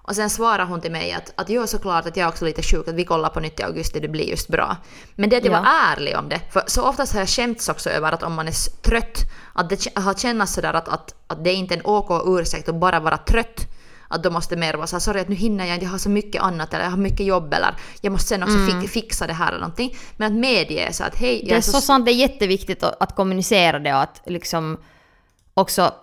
Och 0.07 0.15
sen 0.15 0.29
svarar 0.29 0.65
hon 0.65 0.81
till 0.81 0.91
mig 0.91 1.11
att, 1.13 1.33
att 1.35 1.49
jo 1.49 1.67
såklart 1.67 2.05
att 2.05 2.17
jag 2.17 2.25
är 2.25 2.29
också 2.29 2.45
lite 2.45 2.61
sjuk, 2.63 2.87
att 2.87 2.95
vi 2.95 3.05
kollar 3.05 3.29
på 3.29 3.39
nytt 3.39 3.59
i 3.59 3.63
augusti, 3.63 3.99
det 3.99 4.07
blir 4.07 4.29
just 4.29 4.47
bra. 4.47 4.77
Men 5.15 5.29
det 5.29 5.37
att 5.37 5.45
jag 5.45 5.53
Ja. 5.53 5.59
var 5.61 5.67
ärlig 5.93 6.17
om 6.17 6.29
det, 6.29 6.41
för 6.51 6.63
så 6.67 6.81
oftast 6.89 7.13
har 7.13 7.19
jag 7.19 7.29
skämts 7.29 7.69
också 7.69 7.89
över 7.89 8.11
att 8.11 8.23
om 8.23 8.33
man 8.33 8.47
är 8.47 8.81
trött, 8.81 9.19
att 9.53 9.69
det 9.69 9.87
har 9.95 10.13
kännas 10.13 10.53
sådär 10.53 10.73
att, 10.73 10.87
att, 10.87 11.15
att 11.27 11.43
det 11.43 11.49
är 11.49 11.55
inte 11.55 11.73
en 11.73 11.81
OK 11.85 12.11
ursäkt 12.25 12.69
att 12.69 12.75
bara 12.75 12.99
vara 12.99 13.17
trött, 13.17 13.67
att 14.07 14.23
då 14.23 14.29
måste 14.31 14.55
mer 14.55 14.73
vara 14.73 14.87
såhär 14.87 14.99
sorry 14.99 15.19
att 15.21 15.29
nu 15.29 15.35
hinner 15.35 15.65
jag 15.65 15.75
inte, 15.75 15.85
jag 15.85 15.91
har 15.91 15.97
så 15.97 16.09
mycket 16.09 16.41
annat 16.41 16.73
eller 16.73 16.83
jag 16.83 16.91
har 16.91 16.97
mycket 16.97 17.25
jobb 17.25 17.53
eller 17.53 17.75
jag 18.01 18.11
måste 18.11 18.27
sen 18.27 18.43
också 18.43 18.57
fi- 18.81 18.87
fixa 18.87 19.27
det 19.27 19.33
här 19.33 19.47
eller 19.49 19.59
någonting. 19.59 19.97
Men 20.17 20.31
att 20.33 20.39
medge 20.39 20.93
så 20.93 21.03
att 21.03 21.15
hej, 21.15 21.35
Mm. 21.35 21.47
Det 21.49 21.55
är 21.55 21.61
så 21.61 21.81
sant, 21.81 22.05
det 22.05 22.11
är 22.11 22.15
jätteviktigt 22.15 22.83
att, 22.83 23.01
att 23.03 23.15
kommunicera 23.15 23.79
det 23.79 23.93
och 23.93 24.01
att 24.01 24.21
liksom 24.25 24.77
också... 25.53 25.93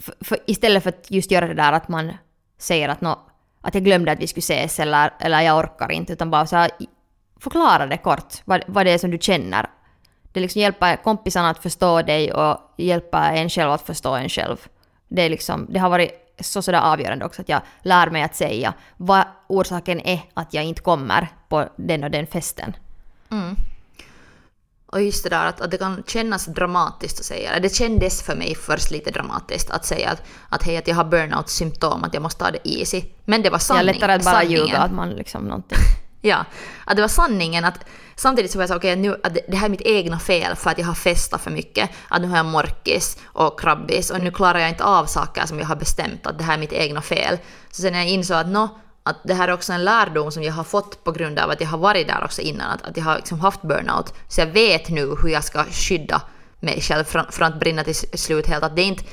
För, 0.00 0.14
för 0.20 0.38
istället 0.46 0.82
för 0.82 0.88
att 0.90 1.10
just 1.10 1.30
göra 1.30 1.46
det 1.48 1.54
där 1.54 1.72
att 1.72 1.88
man 1.88 2.12
säger 2.58 2.88
att, 2.88 3.00
no, 3.00 3.18
att 3.60 3.74
jag 3.74 3.84
glömde 3.84 4.12
att 4.12 4.20
vi 4.20 4.26
skulle 4.26 4.42
ses 4.42 4.80
eller, 4.80 5.10
eller 5.20 5.40
jag 5.40 5.58
orkar 5.58 5.92
inte, 5.92 6.12
utan 6.12 6.30
bara 6.30 6.46
så 6.46 6.56
här, 6.56 6.70
förklara 7.40 7.86
det 7.86 7.96
kort, 7.96 8.34
vad, 8.44 8.62
vad 8.66 8.86
det 8.86 8.90
är 8.90 8.98
som 8.98 9.10
du 9.10 9.18
känner. 9.18 9.66
Det 10.32 10.40
liksom 10.40 10.60
hjälper 10.60 10.96
kompisarna 10.96 11.50
att 11.50 11.62
förstå 11.62 12.02
dig 12.02 12.32
och 12.32 12.58
hjälper 12.76 13.32
en 13.32 13.48
själv 13.50 13.70
att 13.70 13.82
förstå 13.82 14.14
en 14.14 14.28
själv. 14.28 14.56
Det, 15.08 15.22
är 15.22 15.30
liksom, 15.30 15.66
det 15.70 15.78
har 15.78 15.90
varit 15.90 16.10
så 16.40 16.62
sådär 16.62 16.80
avgörande 16.80 17.24
också 17.24 17.42
att 17.42 17.48
jag 17.48 17.60
lär 17.82 18.10
mig 18.10 18.22
att 18.22 18.36
säga 18.36 18.74
vad 18.96 19.24
orsaken 19.46 20.00
är 20.00 20.20
att 20.34 20.54
jag 20.54 20.64
inte 20.64 20.82
kommer 20.82 21.28
på 21.48 21.68
den 21.76 22.04
och 22.04 22.10
den 22.10 22.26
festen. 22.26 22.76
Mm. 23.30 23.56
Och 24.96 25.02
just 25.02 25.24
det 25.24 25.30
där 25.30 25.46
att, 25.46 25.60
att 25.60 25.70
det 25.70 25.78
kan 25.78 26.02
kännas 26.06 26.46
dramatiskt 26.46 27.20
att 27.20 27.26
säga 27.26 27.60
det. 27.60 27.74
Kändes 27.74 28.22
för 28.22 28.34
mig 28.36 28.54
först 28.54 28.90
lite 28.90 29.10
dramatiskt 29.10 29.70
att 29.70 29.84
säga 29.84 30.10
att, 30.10 30.22
att 30.48 30.62
hej, 30.62 30.76
att 30.76 30.88
jag 30.88 30.94
har 30.94 31.04
burnout-symptom, 31.04 32.04
att 32.04 32.14
jag 32.14 32.22
måste 32.22 32.44
ta 32.44 32.50
det 32.50 32.68
easy. 32.68 33.02
Men 33.24 33.42
det 33.42 33.50
var 33.50 33.56
Ja, 33.56 33.60
sanning, 33.60 33.84
lättare 33.86 34.12
att 34.12 34.24
bara 34.24 34.34
sanningen. 34.34 34.66
ljuga 34.66 34.78
att 34.78 34.92
man 34.92 35.10
liksom 35.10 35.44
någonting. 35.44 35.78
Ja, 36.20 36.44
att 36.84 36.96
det 36.96 37.02
var 37.02 37.08
sanningen 37.08 37.64
att 37.64 37.84
samtidigt 38.16 38.50
så 38.50 38.58
var 38.58 38.62
jag 38.62 38.68
så 38.70 38.76
okej, 38.76 38.96
nu 38.96 39.20
att 39.24 39.34
det, 39.48 39.56
här 39.56 39.64
är 39.66 39.70
mitt 39.70 39.80
egna 39.80 40.18
fel 40.18 40.56
för 40.56 40.70
att 40.70 40.78
jag 40.78 40.86
har 40.86 40.94
festat 40.94 41.40
för 41.40 41.50
mycket, 41.50 41.90
att 42.08 42.22
nu 42.22 42.28
har 42.28 42.36
jag 42.36 42.46
morkis 42.46 43.18
och 43.24 43.60
krabbis 43.60 44.10
och 44.10 44.20
nu 44.20 44.30
klarar 44.30 44.58
jag 44.58 44.68
inte 44.68 44.84
av 44.84 45.06
saker 45.06 45.46
som 45.46 45.58
jag 45.58 45.66
har 45.66 45.76
bestämt 45.76 46.26
att 46.26 46.38
det 46.38 46.44
här 46.44 46.54
är 46.54 46.58
mitt 46.58 46.72
egna 46.72 47.02
fel. 47.02 47.38
Så 47.70 47.82
sen 47.82 47.92
när 47.92 47.98
jag 47.98 48.08
insåg 48.08 48.36
att 48.36 48.48
nå, 48.48 48.68
att 49.06 49.16
det 49.24 49.34
här 49.34 49.48
är 49.48 49.52
också 49.52 49.72
en 49.72 49.84
lärdom 49.84 50.32
som 50.32 50.42
jag 50.42 50.52
har 50.52 50.64
fått 50.64 51.04
på 51.04 51.12
grund 51.12 51.38
av 51.38 51.50
att 51.50 51.60
jag 51.60 51.68
har 51.68 51.78
varit 51.78 52.08
där 52.08 52.24
också 52.24 52.42
innan, 52.42 52.70
att, 52.70 52.82
att 52.82 52.96
jag 52.96 53.04
har 53.04 53.16
liksom 53.16 53.40
haft 53.40 53.62
burnout. 53.62 54.14
Så 54.28 54.40
jag 54.40 54.46
vet 54.46 54.88
nu 54.88 55.16
hur 55.22 55.28
jag 55.28 55.44
ska 55.44 55.64
skydda 55.64 56.22
mig 56.60 56.80
själv 56.80 57.04
från, 57.04 57.24
från 57.30 57.48
att 57.48 57.60
brinna 57.60 57.84
till 57.84 57.94
slut 57.94 58.46
helt. 58.46 58.64
Att 58.64 58.76
det 58.76 58.82
är 58.82 58.86
inte, 58.86 59.04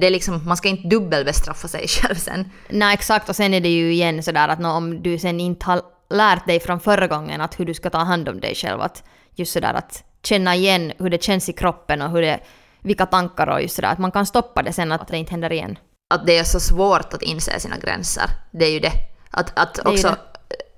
det 0.00 0.06
är 0.06 0.10
liksom, 0.10 0.46
man 0.46 0.56
ska 0.56 0.68
inte 0.68 0.88
dubbelbestraffa 0.88 1.68
sig 1.68 1.88
själv 1.88 2.14
sen. 2.14 2.50
Nej 2.68 2.94
exakt 2.94 3.28
och 3.28 3.36
sen 3.36 3.54
är 3.54 3.60
det 3.60 3.68
ju 3.68 3.92
igen 3.92 4.22
sådär 4.22 4.48
att 4.48 4.64
om 4.64 5.02
du 5.02 5.18
sen 5.18 5.40
inte 5.40 5.66
har 5.66 5.82
lärt 6.10 6.46
dig 6.46 6.60
från 6.60 6.80
förra 6.80 7.06
gången 7.06 7.40
att 7.40 7.60
hur 7.60 7.64
du 7.64 7.74
ska 7.74 7.90
ta 7.90 7.98
hand 7.98 8.28
om 8.28 8.40
dig 8.40 8.54
själv, 8.54 8.80
att 8.80 9.04
just 9.34 9.52
sådär 9.52 9.74
att 9.74 10.04
känna 10.22 10.54
igen 10.54 10.92
hur 10.98 11.10
det 11.10 11.22
känns 11.22 11.48
i 11.48 11.52
kroppen 11.52 12.02
och 12.02 12.10
hur 12.10 12.22
det, 12.22 12.40
vilka 12.80 13.06
tankar 13.06 13.46
och 13.46 13.62
just 13.62 13.76
sådär 13.76 13.92
att 13.92 13.98
man 13.98 14.12
kan 14.12 14.26
stoppa 14.26 14.62
det 14.62 14.72
sen 14.72 14.92
att 14.92 15.08
det 15.08 15.18
inte 15.18 15.30
händer 15.30 15.52
igen 15.52 15.78
att 16.08 16.26
det 16.26 16.38
är 16.38 16.44
så 16.44 16.60
svårt 16.60 17.14
att 17.14 17.22
inse 17.22 17.60
sina 17.60 17.76
gränser. 17.76 18.30
Det 18.50 18.64
är 18.64 18.70
ju 18.70 18.80
det. 18.80 18.92
Att, 19.30 19.58
att 19.58 19.86
också, 19.86 20.16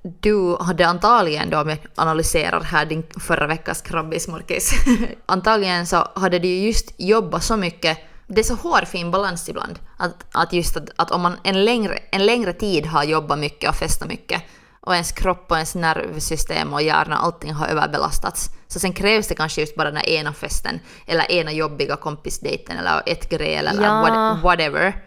du 0.03 0.57
hade 0.61 0.87
antagligen 0.87 1.51
då, 1.51 1.61
om 1.61 1.69
jag 1.69 1.79
analyserar 1.95 2.61
här 2.61 2.87
din 2.87 3.07
förra 3.21 3.47
veckas 3.47 3.83
krabbismorkis, 3.83 4.73
antagligen 5.27 5.87
så 5.87 6.09
hade 6.15 6.39
du 6.39 6.49
ju 6.49 6.67
just 6.67 6.95
jobbat 6.99 7.45
så 7.45 7.57
mycket 7.57 7.99
det 8.35 8.41
är 8.41 8.45
så 8.45 8.55
hårfin 8.55 9.11
balans 9.11 9.49
ibland. 9.49 9.79
Att, 9.97 10.25
att 10.33 10.53
just 10.53 10.77
att, 10.77 10.91
att 10.97 11.11
om 11.11 11.21
man 11.21 11.37
en 11.45 11.65
längre, 11.65 11.99
en 12.13 12.27
längre 12.27 12.53
tid 12.53 12.87
har 12.87 13.05
jobbat 13.05 13.39
mycket 13.39 13.71
och 13.71 13.77
festat 13.77 14.09
mycket 14.09 14.43
och 14.81 14.93
ens 14.95 15.13
kropp 15.13 15.51
och 15.51 15.57
ens 15.57 15.75
nervsystem 15.75 16.73
och 16.73 16.83
hjärna, 16.83 17.17
allting 17.17 17.53
har 17.53 17.67
överbelastats. 17.67 18.51
Så 18.69 18.81
sen 18.81 18.93
krävs 18.93 19.29
det 19.29 19.35
kanske 19.35 19.61
just 19.61 19.77
bara 19.77 19.91
den 19.91 19.97
här 19.97 20.09
ena 20.09 20.33
festen 20.33 20.81
eller 21.07 21.33
ena 21.33 21.53
jobbiga 21.53 21.97
kompisdejten 21.97 22.77
eller 22.77 23.03
ett 23.07 23.29
gräl 23.31 23.67
eller 23.67 23.83
Ja. 23.83 24.01
what, 24.01 24.43
whatever. 24.43 25.05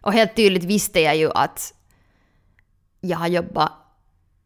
Och 0.00 0.12
helt 0.12 0.36
tydligt 0.36 0.64
visste 0.64 1.00
jag 1.00 1.16
ju 1.16 1.30
att 1.34 1.74
jag 3.00 3.18
har 3.18 3.26
jobbat 3.26 3.72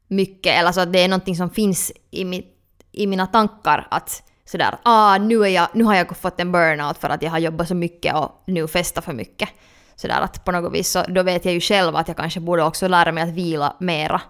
mycket, 0.09 0.59
eller 0.59 0.73
så 0.73 0.81
att 0.81 0.93
det 0.93 0.99
är 0.99 1.09
någonting 1.09 1.37
som 1.37 1.51
finns 1.51 1.93
i, 2.11 2.25
mitt, 2.25 2.57
i 2.93 3.07
mina 3.07 3.27
tankar 3.27 3.87
att 3.91 4.23
sådär 4.45 4.79
ah, 4.83 5.19
nu, 5.19 5.45
är 5.45 5.49
jag, 5.49 5.69
nu 5.75 5.85
har 5.85 5.95
jag 5.95 6.17
fått 6.17 6.41
en 6.41 6.53
burnout 6.53 6.99
för 6.99 7.09
att 7.09 7.23
jag 7.23 7.31
har 7.31 7.39
jobbat 7.39 7.69
så 7.69 7.75
mycket 7.75 8.15
och 8.15 8.43
nu 8.47 8.69
festar 8.69 9.03
för 9.03 9.13
mycket. 9.13 9.49
Sådär 9.97 10.21
att 10.21 10.45
på 10.45 10.53
något 10.53 10.73
vis 10.73 10.91
så 10.91 11.03
då 11.09 11.23
vet 11.23 11.45
jag 11.45 11.55
ju 11.55 11.61
själv 11.61 11.97
att 11.97 12.09
jag 12.09 12.17
kanske 12.17 12.41
borde 12.41 12.63
också 12.63 12.89
lära 12.89 13.13
mig 13.13 13.25
att 13.25 13.35
vila 13.35 13.77
mera 13.81 14.21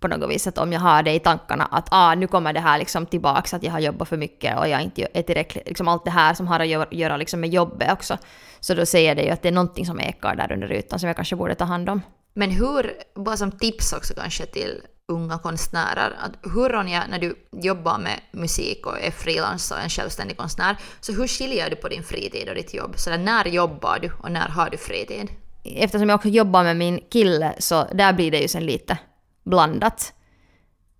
på 0.00 0.08
något 0.08 0.30
vis. 0.30 0.46
Att 0.46 0.58
om 0.58 0.72
jag 0.72 0.80
har 0.80 1.02
det 1.02 1.14
i 1.14 1.20
tankarna 1.20 1.64
att 1.64 1.88
ah, 1.90 2.14
nu 2.14 2.26
kommer 2.26 2.52
det 2.52 2.60
här 2.60 2.78
liksom 2.78 3.06
tillbaks, 3.06 3.54
att 3.54 3.62
jag 3.62 3.72
har 3.72 3.80
jobbat 3.80 4.08
för 4.08 4.16
mycket 4.16 4.58
och 4.58 4.68
jag 4.68 4.82
inte 4.82 5.06
är 5.14 5.22
tillräckligt, 5.22 5.68
liksom 5.68 5.88
allt 5.88 6.04
det 6.04 6.10
här 6.10 6.34
som 6.34 6.46
har 6.46 6.60
att 6.60 6.68
göra, 6.68 6.86
göra 6.90 7.16
liksom 7.16 7.40
med 7.40 7.50
jobbet 7.50 7.92
också. 7.92 8.18
Så 8.60 8.74
då 8.74 8.86
säger 8.86 9.14
det 9.14 9.22
ju 9.22 9.30
att 9.30 9.42
det 9.42 9.48
är 9.48 9.52
någonting 9.52 9.86
som 9.86 10.00
ekar 10.00 10.36
där 10.36 10.52
under 10.52 10.72
ytan 10.72 10.98
som 10.98 11.06
jag 11.06 11.16
kanske 11.16 11.36
borde 11.36 11.54
ta 11.54 11.64
hand 11.64 11.88
om. 11.88 12.02
Men 12.34 12.50
hur, 12.50 12.92
bara 13.14 13.36
som 13.36 13.52
tips 13.52 13.92
också 13.92 14.14
kanske 14.14 14.46
till 14.46 14.82
unga 15.08 15.38
konstnärer, 15.38 16.16
att 16.18 16.52
hur 16.54 16.68
Ronja, 16.68 17.02
när 17.10 17.18
du 17.18 17.34
jobbar 17.52 17.98
med 17.98 18.20
musik 18.32 18.86
och 18.86 19.00
är 19.00 19.10
frilans 19.10 19.70
och 19.70 19.80
en 19.80 19.88
självständig 19.88 20.36
konstnär, 20.36 20.76
så 21.00 21.12
hur 21.12 21.26
skiljer 21.26 21.70
du 21.70 21.76
på 21.76 21.88
din 21.88 22.02
fritid 22.02 22.48
och 22.48 22.54
ditt 22.54 22.74
jobb? 22.74 22.94
Så 22.96 23.10
där, 23.10 23.18
när 23.18 23.44
jobbar 23.44 23.98
du 24.02 24.10
och 24.22 24.32
när 24.32 24.48
har 24.48 24.70
du 24.70 24.76
fritid? 24.76 25.28
Eftersom 25.64 26.08
jag 26.08 26.16
också 26.16 26.28
jobbar 26.28 26.64
med 26.64 26.76
min 26.76 27.00
kille 27.12 27.54
så 27.58 27.86
där 27.92 28.12
blir 28.12 28.30
det 28.30 28.38
ju 28.40 28.48
sen 28.48 28.66
lite 28.66 28.98
blandat. 29.44 30.12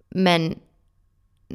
Men 0.08 0.54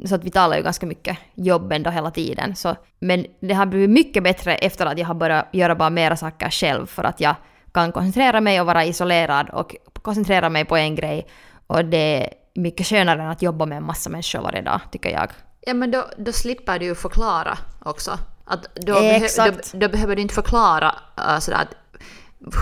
så 0.04 0.14
att 0.14 0.24
vi 0.24 0.30
talar 0.30 0.56
ju 0.56 0.62
ganska 0.62 0.86
mycket 0.86 1.18
jobb 1.34 1.72
ändå 1.72 1.90
hela 1.90 2.10
tiden. 2.10 2.56
Så, 2.56 2.76
men 2.98 3.26
det 3.40 3.54
har 3.54 3.66
blivit 3.66 3.90
mycket 3.90 4.22
bättre 4.22 4.54
efter 4.54 4.86
att 4.86 4.98
jag 4.98 5.06
har 5.06 5.14
börjat 5.14 5.48
göra 5.52 5.74
bara 5.74 5.90
mera 5.90 6.16
saker 6.16 6.50
själv 6.50 6.86
för 6.86 7.04
att 7.04 7.20
jag 7.20 7.34
kan 7.72 7.92
koncentrera 7.92 8.40
mig 8.40 8.60
och 8.60 8.66
vara 8.66 8.84
isolerad 8.84 9.50
och 9.50 9.76
koncentrera 10.02 10.48
mig 10.48 10.64
på 10.64 10.76
en 10.76 10.94
grej. 10.94 11.26
Och 11.66 11.84
det 11.84 12.22
är 12.22 12.30
mycket 12.54 12.86
skönare 12.86 13.22
än 13.22 13.28
att 13.28 13.42
jobba 13.42 13.66
med 13.66 13.76
en 13.76 13.84
massa 13.84 14.10
människor 14.10 14.40
varje 14.40 14.62
dag, 14.62 14.80
tycker 14.92 15.10
jag. 15.10 15.30
Ja 15.60 15.74
men 15.74 15.90
då, 15.90 16.04
då 16.18 16.32
slipper 16.32 16.78
du 16.78 16.84
ju 16.84 16.94
förklara 16.94 17.58
också. 17.84 18.18
Att 18.44 18.74
då, 18.74 18.92
behö, 18.92 19.26
då, 19.36 19.78
då 19.78 19.88
behöver 19.88 20.16
du 20.16 20.22
inte 20.22 20.34
förklara 20.34 20.94
uh, 21.20 21.38
sådär 21.38 21.58
att 21.58 21.85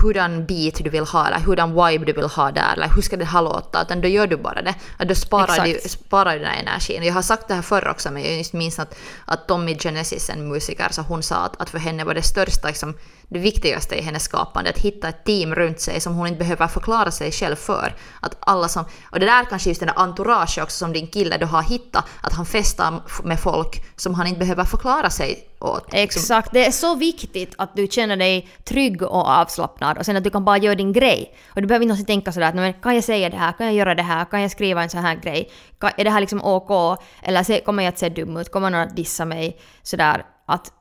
hurdan 0.03 0.47
beat 0.47 0.85
du 0.85 0.91
vill 0.91 1.05
ha 1.05 1.27
eller 1.27 1.39
hurdan 1.39 1.71
vibe 1.71 2.05
du 2.05 2.13
vill 2.13 2.25
ha 2.25 2.51
där 2.51 2.73
eller 2.73 2.89
hur 2.89 3.03
ska 3.03 3.17
det 3.17 3.25
här 3.25 3.43
låta 3.43 3.83
utan 3.83 4.01
då 4.01 4.09
gör 4.09 4.27
du 4.27 4.37
bara 4.37 4.63
det. 4.63 4.75
Att 4.99 5.09
då 5.09 5.15
sparar 5.15 5.65
du, 5.65 5.89
sparar 5.89 6.33
du 6.33 6.39
den 6.39 6.49
här 6.49 6.63
energin. 6.63 7.03
Jag 7.03 7.15
har 7.15 7.23
sagt 7.23 7.49
det 7.49 7.55
här 7.55 7.63
förr 7.63 7.89
också 7.89 8.11
men 8.11 8.23
jag 8.23 8.37
just 8.37 8.53
minns 8.53 8.79
att, 8.79 8.97
att 9.25 9.49
Tommy 9.49 9.79
Genesis, 9.79 10.31
en 10.31 10.49
musiker, 10.49 10.89
så 10.91 11.03
hon 11.03 11.23
sa 11.23 11.37
att, 11.37 11.61
att 11.61 11.71
för 11.71 11.79
henne 11.79 12.05
var 12.05 12.15
det 12.15 12.23
största, 12.23 12.69
liksom, 12.69 12.95
det 13.29 13.39
viktigaste 13.39 13.95
i 13.95 14.03
hennes 14.03 14.23
skapande 14.23 14.71
att 14.71 14.79
hitta 14.79 15.09
ett 15.09 15.25
team 15.25 15.55
runt 15.55 15.81
sig 15.81 16.01
som 16.01 16.15
hon 16.15 16.27
inte 16.27 16.39
behöver 16.39 16.67
förklara 16.67 17.11
sig 17.11 17.33
själv 17.33 17.57
för. 17.57 17.95
Att 18.21 18.37
alla 18.41 18.69
som, 18.69 18.85
och 19.11 19.21
det 19.21 19.27
där 19.27 19.45
kanske 19.45 19.69
just 19.69 19.81
den 19.81 19.87
där 19.87 19.99
entourage 19.99 20.59
också 20.63 20.77
som 20.77 20.93
din 20.93 21.07
kille 21.07 21.39
då 21.39 21.47
har 21.47 21.63
hittat, 21.63 22.05
att 22.21 22.33
han 22.33 22.47
festar 22.47 23.03
med 23.25 23.41
folk 23.41 23.85
som 23.97 24.15
han 24.15 24.27
inte 24.27 24.39
behöver 24.39 24.65
förklara 24.65 25.11
sig 25.11 25.49
åt. 25.61 25.85
Exakt, 25.93 26.53
det 26.53 26.67
är 26.67 26.71
så 26.71 26.95
viktigt 26.95 27.55
att 27.59 27.77
du 27.77 27.87
känner 27.87 28.17
dig 28.17 28.49
trygg 28.65 29.03
och 29.03 29.29
avslappnad 29.29 29.99
och 29.99 30.07
sen 30.07 30.17
att 30.17 30.25
du 30.25 30.31
kan 30.31 30.45
bara 30.45 30.59
göra 30.59 30.75
din 30.75 30.93
grej. 30.93 31.35
Och 31.55 31.61
du 31.61 31.67
behöver 31.67 31.83
inte 31.83 31.89
någonsin 31.89 32.07
tänka 32.07 32.33
sådär 32.33 32.49
att 32.49 32.55
men 32.55 32.73
kan 32.73 32.95
jag 32.95 33.05
säga 33.05 33.31
det 33.31 33.37
här, 33.37 33.53
kan 33.53 33.67
jag 33.67 33.75
göra 33.75 33.95
det 33.95 34.03
här, 34.03 34.25
kan 34.25 34.43
jag 34.43 34.51
skriva 34.51 34.83
en 34.83 34.91
sån 34.91 35.01
här 35.01 35.15
grej, 35.15 35.51
kan, 35.81 35.91
är 35.97 36.05
det 36.05 36.11
här 36.11 36.21
liksom 36.21 36.45
OK, 36.45 37.01
eller 37.23 37.65
kommer 37.65 37.83
jag 37.83 37.93
att 37.93 37.99
se 37.99 38.09
dum 38.09 38.37
ut, 38.37 38.53
kommer 38.53 38.71
någon 38.71 38.81
att 38.81 38.97
dissa 38.97 39.25
mig, 39.25 39.59
sådär. 39.83 40.25
Att 40.47 40.73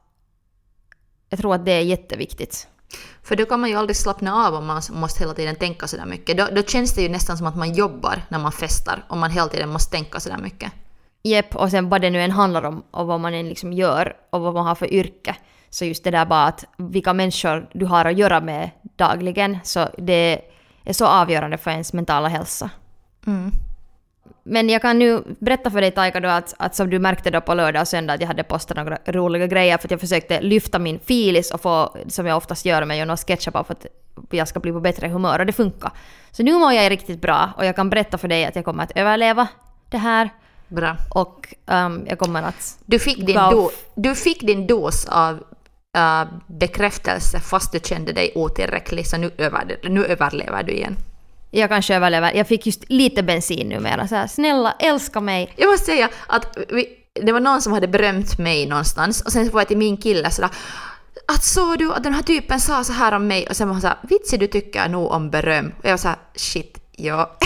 jag 1.33 1.39
tror 1.39 1.55
att 1.55 1.65
det 1.65 1.71
är 1.71 1.81
jätteviktigt. 1.81 2.67
För 3.23 3.35
då 3.35 3.45
kan 3.45 3.59
man 3.59 3.69
ju 3.69 3.75
aldrig 3.75 3.95
slappna 3.95 4.47
av 4.47 4.53
om 4.53 4.65
man 4.65 4.81
måste 4.91 5.19
hela 5.19 5.33
tiden 5.33 5.55
tänka 5.55 5.87
sådär 5.87 6.05
mycket. 6.05 6.37
Då, 6.37 6.47
då 6.55 6.63
känns 6.63 6.95
det 6.95 7.01
ju 7.01 7.09
nästan 7.09 7.37
som 7.37 7.47
att 7.47 7.55
man 7.55 7.73
jobbar 7.73 8.21
när 8.29 8.39
man 8.39 8.51
festar, 8.51 9.05
om 9.09 9.19
man 9.19 9.31
hela 9.31 9.47
tiden 9.47 9.69
måste 9.69 9.91
tänka 9.91 10.19
sådär 10.19 10.37
mycket. 10.37 10.71
Jepp, 11.23 11.55
och 11.55 11.71
sen 11.71 11.89
vad 11.89 12.01
det 12.01 12.09
nu 12.09 12.21
än 12.21 12.31
handlar 12.31 12.63
om 12.65 12.83
och 12.91 13.07
vad 13.07 13.19
man 13.19 13.33
än 13.33 13.49
liksom 13.49 13.73
gör 13.73 14.15
och 14.29 14.41
vad 14.41 14.53
man 14.53 14.65
har 14.65 14.75
för 14.75 14.93
yrke. 14.93 15.35
Så 15.69 15.85
just 15.85 16.03
det 16.03 16.11
där 16.11 16.25
bara 16.25 16.45
att 16.45 16.65
vilka 16.77 17.13
människor 17.13 17.69
du 17.73 17.85
har 17.85 18.05
att 18.05 18.17
göra 18.17 18.41
med 18.41 18.69
dagligen, 18.95 19.59
så 19.63 19.87
det 19.97 20.41
är 20.83 20.93
så 20.93 21.05
avgörande 21.05 21.57
för 21.57 21.71
ens 21.71 21.93
mentala 21.93 22.27
hälsa. 22.27 22.69
Mm. 23.27 23.51
Men 24.43 24.69
jag 24.69 24.81
kan 24.81 24.99
nu 24.99 25.23
berätta 25.39 25.71
för 25.71 25.81
dig 25.81 25.91
Taika 25.91 26.19
då 26.19 26.29
att, 26.29 26.53
att 26.57 26.75
som 26.75 26.89
du 26.89 26.99
märkte 26.99 27.31
då 27.31 27.41
på 27.41 27.53
lördag 27.53 27.81
och 27.81 27.87
söndag 27.87 28.13
att 28.13 28.21
jag 28.21 28.27
hade 28.27 28.43
postat 28.43 28.77
några 28.77 28.97
roliga 29.05 29.47
grejer 29.47 29.77
för 29.77 29.87
att 29.87 29.91
jag 29.91 29.99
försökte 29.99 30.41
lyfta 30.41 30.79
min 30.79 30.99
filis 30.99 31.51
och 31.51 31.61
få, 31.61 31.97
som 32.07 32.25
jag 32.25 32.37
oftast 32.37 32.65
gör 32.65 32.85
med 32.85 33.19
sketcher 33.19 33.51
bara 33.51 33.63
för 33.63 33.73
att 33.73 33.85
jag 34.31 34.47
ska 34.47 34.59
bli 34.59 34.71
på 34.71 34.79
bättre 34.79 35.07
humör 35.07 35.39
och 35.39 35.45
det 35.45 35.53
funkar. 35.53 35.91
Så 36.31 36.43
nu 36.43 36.53
mår 36.53 36.73
jag 36.73 36.91
riktigt 36.91 37.21
bra 37.21 37.49
och 37.57 37.65
jag 37.65 37.75
kan 37.75 37.89
berätta 37.89 38.17
för 38.17 38.27
dig 38.27 38.45
att 38.45 38.55
jag 38.55 38.65
kommer 38.65 38.83
att 38.83 38.91
överleva 38.95 39.47
det 39.89 39.97
här 39.97 40.29
Bra. 40.67 40.97
och 41.09 41.53
um, 41.65 42.05
jag 42.07 42.19
kommer 42.19 42.43
att... 42.43 42.77
Du 42.85 42.99
fick 42.99 43.25
din, 43.25 43.35
do, 43.35 43.69
du 43.95 44.15
fick 44.15 44.41
din 44.41 44.67
dos 44.67 45.05
av 45.05 45.43
äh, 45.97 46.23
bekräftelse 46.47 47.39
fast 47.39 47.71
du 47.71 47.79
kände 47.83 48.13
dig 48.13 48.31
otillräcklig, 48.35 49.07
så 49.07 49.17
nu, 49.17 49.31
över, 49.37 49.79
nu 49.83 50.05
överlever 50.05 50.63
du 50.63 50.71
igen. 50.71 50.97
Jag 51.55 51.69
kanske 51.69 51.95
överlever. 51.95 52.33
Jag 52.33 52.47
fick 52.47 52.65
just 52.65 52.83
lite 52.89 53.23
bensin 53.23 53.69
numera. 53.69 54.07
Så 54.07 54.15
här, 54.15 54.27
snälla, 54.27 54.75
älska 54.79 55.19
mig. 55.19 55.53
Jag 55.55 55.71
måste 55.71 55.85
säga 55.85 56.09
att 56.27 56.57
vi, 56.69 56.87
det 57.21 57.31
var 57.31 57.39
någon 57.39 57.61
som 57.61 57.73
hade 57.73 57.87
berömt 57.87 58.37
mig 58.37 58.65
någonstans 58.65 59.21
och 59.21 59.31
sen 59.31 59.49
var 59.49 59.61
jag 59.61 59.67
till 59.67 59.77
min 59.77 59.97
kille 59.97 60.31
sådär 60.31 60.49
att 61.27 61.43
såg 61.43 61.77
du 61.77 61.93
att 61.93 62.03
den 62.03 62.13
här 62.13 62.21
typen 62.21 62.59
sa 62.59 62.83
så 62.83 62.93
här 62.93 63.11
om 63.11 63.27
mig 63.27 63.47
och 63.49 63.55
sen 63.55 63.67
var 63.67 63.73
han 63.73 63.81
såhär 63.81 63.97
vitsi 64.01 64.37
du 64.37 64.47
tycker 64.47 64.89
nog 64.89 65.11
om 65.11 65.29
beröm 65.29 65.73
och 65.79 65.85
jag 65.85 65.91
var 65.91 65.97
såhär 65.97 66.17
shit 66.35 66.77
ja. 66.91 67.21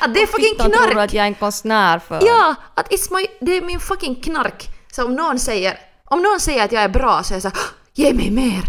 att, 0.00 0.14
det 0.14 0.22
är 0.22 0.26
fucking 0.26 0.44
Fittan 0.44 0.70
tror 0.70 0.90
knark! 0.90 1.04
att 1.04 1.12
jag 1.12 1.22
är 1.22 1.26
en 1.26 1.34
konstnär 1.34 1.98
för... 1.98 2.20
Ja, 2.26 2.54
att 2.74 2.88
it's 2.92 3.12
my, 3.12 3.26
det 3.40 3.56
är 3.56 3.62
min 3.62 3.80
fucking 3.80 4.14
knark. 4.14 4.68
Så 4.92 5.04
om 5.04 5.14
någon 5.14 5.38
säger, 5.38 5.78
om 6.04 6.22
någon 6.22 6.40
säger 6.40 6.64
att 6.64 6.72
jag 6.72 6.82
är 6.82 6.88
bra 6.88 7.22
så 7.22 7.34
är 7.34 7.36
jag 7.36 7.42
såhär 7.42 7.58
ge 7.94 8.14
mig 8.14 8.30
mer! 8.30 8.62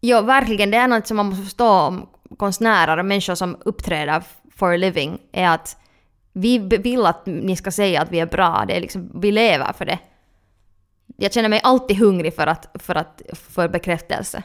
Jo, 0.00 0.20
verkligen. 0.20 0.70
Det 0.70 0.76
är 0.76 0.88
något 0.88 1.06
som 1.06 1.16
man 1.16 1.26
måste 1.26 1.44
förstå 1.44 1.68
om 1.68 2.08
konstnärer 2.36 2.96
och 2.96 3.04
människor 3.04 3.34
som 3.34 3.56
uppträder 3.64 4.22
for 4.56 4.72
a 4.72 4.76
living. 4.76 5.18
Är 5.32 5.48
att 5.48 5.76
vi 6.32 6.58
vill 6.58 7.06
att 7.06 7.26
ni 7.26 7.56
ska 7.56 7.70
säga 7.70 8.02
att 8.02 8.10
vi 8.10 8.20
är 8.20 8.26
bra. 8.26 8.64
Det 8.68 8.76
är 8.76 8.80
liksom, 8.80 9.20
vi 9.20 9.32
lever 9.32 9.72
för 9.72 9.84
det. 9.84 9.98
Jag 11.16 11.32
känner 11.32 11.48
mig 11.48 11.60
alltid 11.62 11.96
hungrig 11.96 12.34
för 12.34 12.46
att, 12.46 12.66
för 12.74 12.94
att 12.94 13.22
för 13.32 13.68
bekräftelse. 13.68 14.42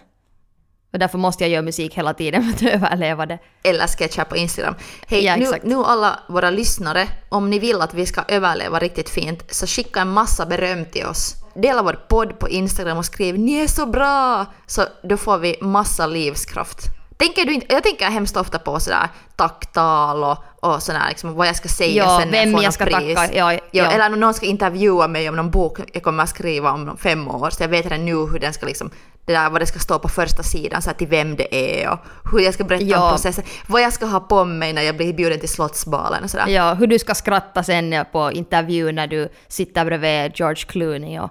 Och 0.94 1.00
därför 1.00 1.18
måste 1.18 1.44
jag 1.44 1.52
göra 1.52 1.62
musik 1.62 1.94
hela 1.94 2.14
tiden 2.14 2.44
för 2.44 2.68
att 2.68 2.74
överleva 2.76 3.26
det. 3.26 3.40
eller 3.64 3.88
sketcher 3.88 4.24
på 4.24 4.36
Instagram. 4.38 4.76
Hej, 5.08 5.26
Ja, 5.26 5.36
nu, 5.36 5.52
nu 5.64 5.76
alla 5.76 6.20
våra 6.30 6.50
lyssnare, 6.50 7.08
om 7.30 7.50
ni 7.50 7.60
vill 7.60 7.82
att 7.82 7.94
vi 7.94 8.06
ska 8.06 8.22
överleva 8.28 8.80
riktigt 8.80 9.10
fint, 9.10 9.44
så 9.54 9.68
skicka 9.68 10.02
en 10.02 10.10
massa 10.10 10.46
beröm 10.46 10.86
till 10.86 11.06
oss. 11.06 11.36
Dela 11.56 11.84
vår 11.84 12.06
podd 12.08 12.40
på 12.40 12.50
Instagram 12.50 12.98
och 12.98 13.06
skriv 13.06 13.40
“Ni 13.40 13.56
är 13.56 13.68
så 13.68 13.86
bra!” 13.86 14.46
så 14.68 14.86
då 15.04 15.18
får 15.18 15.38
vi 15.38 15.58
massa 15.62 16.08
livskraft. 16.08 16.80
Tänker 17.18 17.46
du 17.46 17.54
inte, 17.54 17.66
jag 17.74 17.84
tänker 17.84 18.06
hemskt 18.10 18.38
ofta 18.38 18.60
på 18.60 18.80
sådär 18.80 19.10
tacktal 19.36 20.24
och, 20.24 20.38
och 20.74 20.84
sådär 20.84 21.02
liksom 21.10 21.34
vad 21.36 21.48
jag 21.48 21.56
ska 21.56 21.68
säga 21.70 22.04
Ja, 22.04 22.20
sen 22.20 22.30
när 22.30 22.44
jag 22.44 22.52
får 22.52 22.64
jag 22.64 22.74
ska 22.74 22.86
pris. 22.86 23.16
tacka, 23.16 23.34
ja, 23.34 23.60
ja. 23.72 23.92
Eller 23.92 24.14
om 24.14 24.20
någon 24.20 24.34
ska 24.34 24.46
intervjua 24.46 25.08
mig 25.08 25.30
om 25.30 25.36
någon 25.36 25.52
bok 25.52 25.80
jag 25.94 26.04
kommer 26.04 26.24
att 26.24 26.30
skriva 26.30 26.72
om 26.72 26.98
fem 26.98 27.28
år, 27.28 27.50
så 27.50 27.64
jag 27.64 27.68
vet 27.68 27.86
redan 27.86 28.06
nu 28.06 28.16
hur 28.16 28.40
den 28.40 28.54
ska 28.54 28.66
liksom, 28.66 28.90
det 29.26 29.34
där 29.34 29.50
vad 29.50 29.62
det 29.62 29.66
ska 29.66 29.80
stå 29.80 30.00
på 30.00 30.10
första 30.10 30.44
sidan, 30.44 30.82
så 30.82 30.90
här, 30.90 30.98
till 30.98 31.08
vem 31.08 31.36
det 31.36 31.82
är 31.84 31.90
och 31.90 32.00
hur 32.32 32.40
jag 32.40 32.54
ska 32.54 32.64
berätta 32.64 32.84
Ja. 32.86 33.06
om 33.06 33.12
processen, 33.12 33.44
vad 33.68 33.82
jag 33.82 33.94
ska 33.94 34.06
ha 34.06 34.20
på 34.20 34.46
mig 34.46 34.74
när 34.74 34.82
jag 34.82 34.98
blir 34.98 35.14
bjuden 35.14 35.40
till 35.40 35.50
Slottsbalen 35.50 36.24
och 36.24 36.30
sådär. 36.30 36.48
Ja, 36.48 36.74
hur 36.74 36.88
du 36.88 37.00
ska 37.00 37.14
skratta 37.16 37.64
sen 37.64 38.06
på 38.12 38.32
intervju 38.32 38.92
när 38.92 39.08
du 39.08 39.30
sitter 39.48 39.86
bredvid 39.86 40.32
George 40.36 40.64
Clooney 40.68 41.20
och 41.20 41.30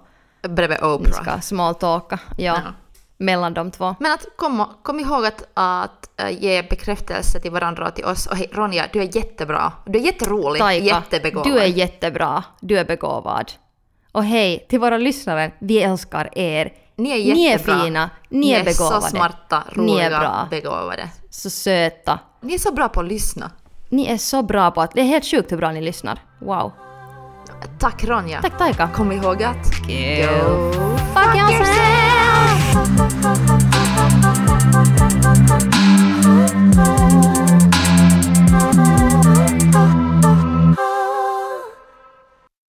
Bredvid 0.49 0.79
ni 0.83 0.89
Oprah. 0.89 1.13
ska 1.23 1.41
smalltalka. 1.41 2.19
Ja, 2.39 2.61
Ja. 2.65 2.73
Mellan 3.19 3.55
de 3.55 3.71
två. 3.71 3.95
Men 4.01 4.13
att 4.13 4.27
kom, 4.37 4.65
kom 4.83 5.01
ihåg 5.01 5.27
att, 5.27 5.43
att 5.55 6.21
äh, 6.21 6.31
ge 6.43 6.63
bekräftelse 6.63 7.41
till 7.41 7.51
varandra 7.51 7.87
och 7.89 7.95
till 7.95 8.05
oss. 8.05 8.27
Och 8.27 8.37
hej, 8.37 8.51
Ronja, 8.53 8.85
du 8.93 9.01
är 9.01 9.17
jättebra. 9.17 9.73
Du 9.87 9.99
är 9.99 10.03
jätterolig, 10.03 10.61
Taika, 10.61 10.85
jättebegåvad. 10.87 11.53
du 11.53 11.59
är 11.59 11.67
jättebra. 11.67 12.45
Du 12.61 12.79
är 12.79 12.85
begåvad. 12.85 13.53
Och 14.13 14.25
hej, 14.25 14.67
till 14.69 14.81
våra 14.81 14.99
lyssnare, 14.99 15.53
vi 15.59 15.83
älskar 15.83 16.39
er. 16.39 16.73
Ni 16.97 17.11
är 17.11 17.35
Ni 17.35 17.47
är 17.47 17.51
jättebra. 17.53 17.81
fina, 17.85 18.11
ni 18.29 18.51
är 18.53 18.65
begåvade. 18.65 19.01
så 19.03 19.09
smarta, 19.09 19.63
Ni 19.75 19.93
är 19.93 20.05
roliga, 20.11 20.19
bra. 20.21 20.47
begåvade. 20.51 21.09
Så 21.31 21.51
söta. 21.51 22.19
Ni 22.41 22.55
är 22.55 22.59
så 22.59 22.73
bra 22.73 22.89
på 22.89 23.01
att 23.01 23.07
lyssna. 23.09 23.51
Ni 23.89 24.07
är 24.07 24.17
så 24.17 24.43
bra 24.43 24.71
på 24.71 24.81
att... 24.81 24.93
Det 24.95 25.01
är 25.01 25.05
helt 25.05 25.25
sjukt 25.25 25.53
hur 25.53 25.57
bra 25.57 25.73
ni 25.73 25.81
lyssnar. 25.81 26.19
Wow. 26.41 26.73
Tack 27.79 28.05
Ronja. 28.05 28.43
Tack 28.43 28.59
Taika. 28.59 28.89
Kom 28.95 29.13
ihåg 29.13 29.43
att... 29.43 29.71
Go 29.87 30.71
Go 30.71 30.97
fuck 31.15 31.37
yourself! 31.37 32.24
Ha 32.75 32.83
ha 32.97 33.09
ha 33.23 33.35
ha. 33.47 33.74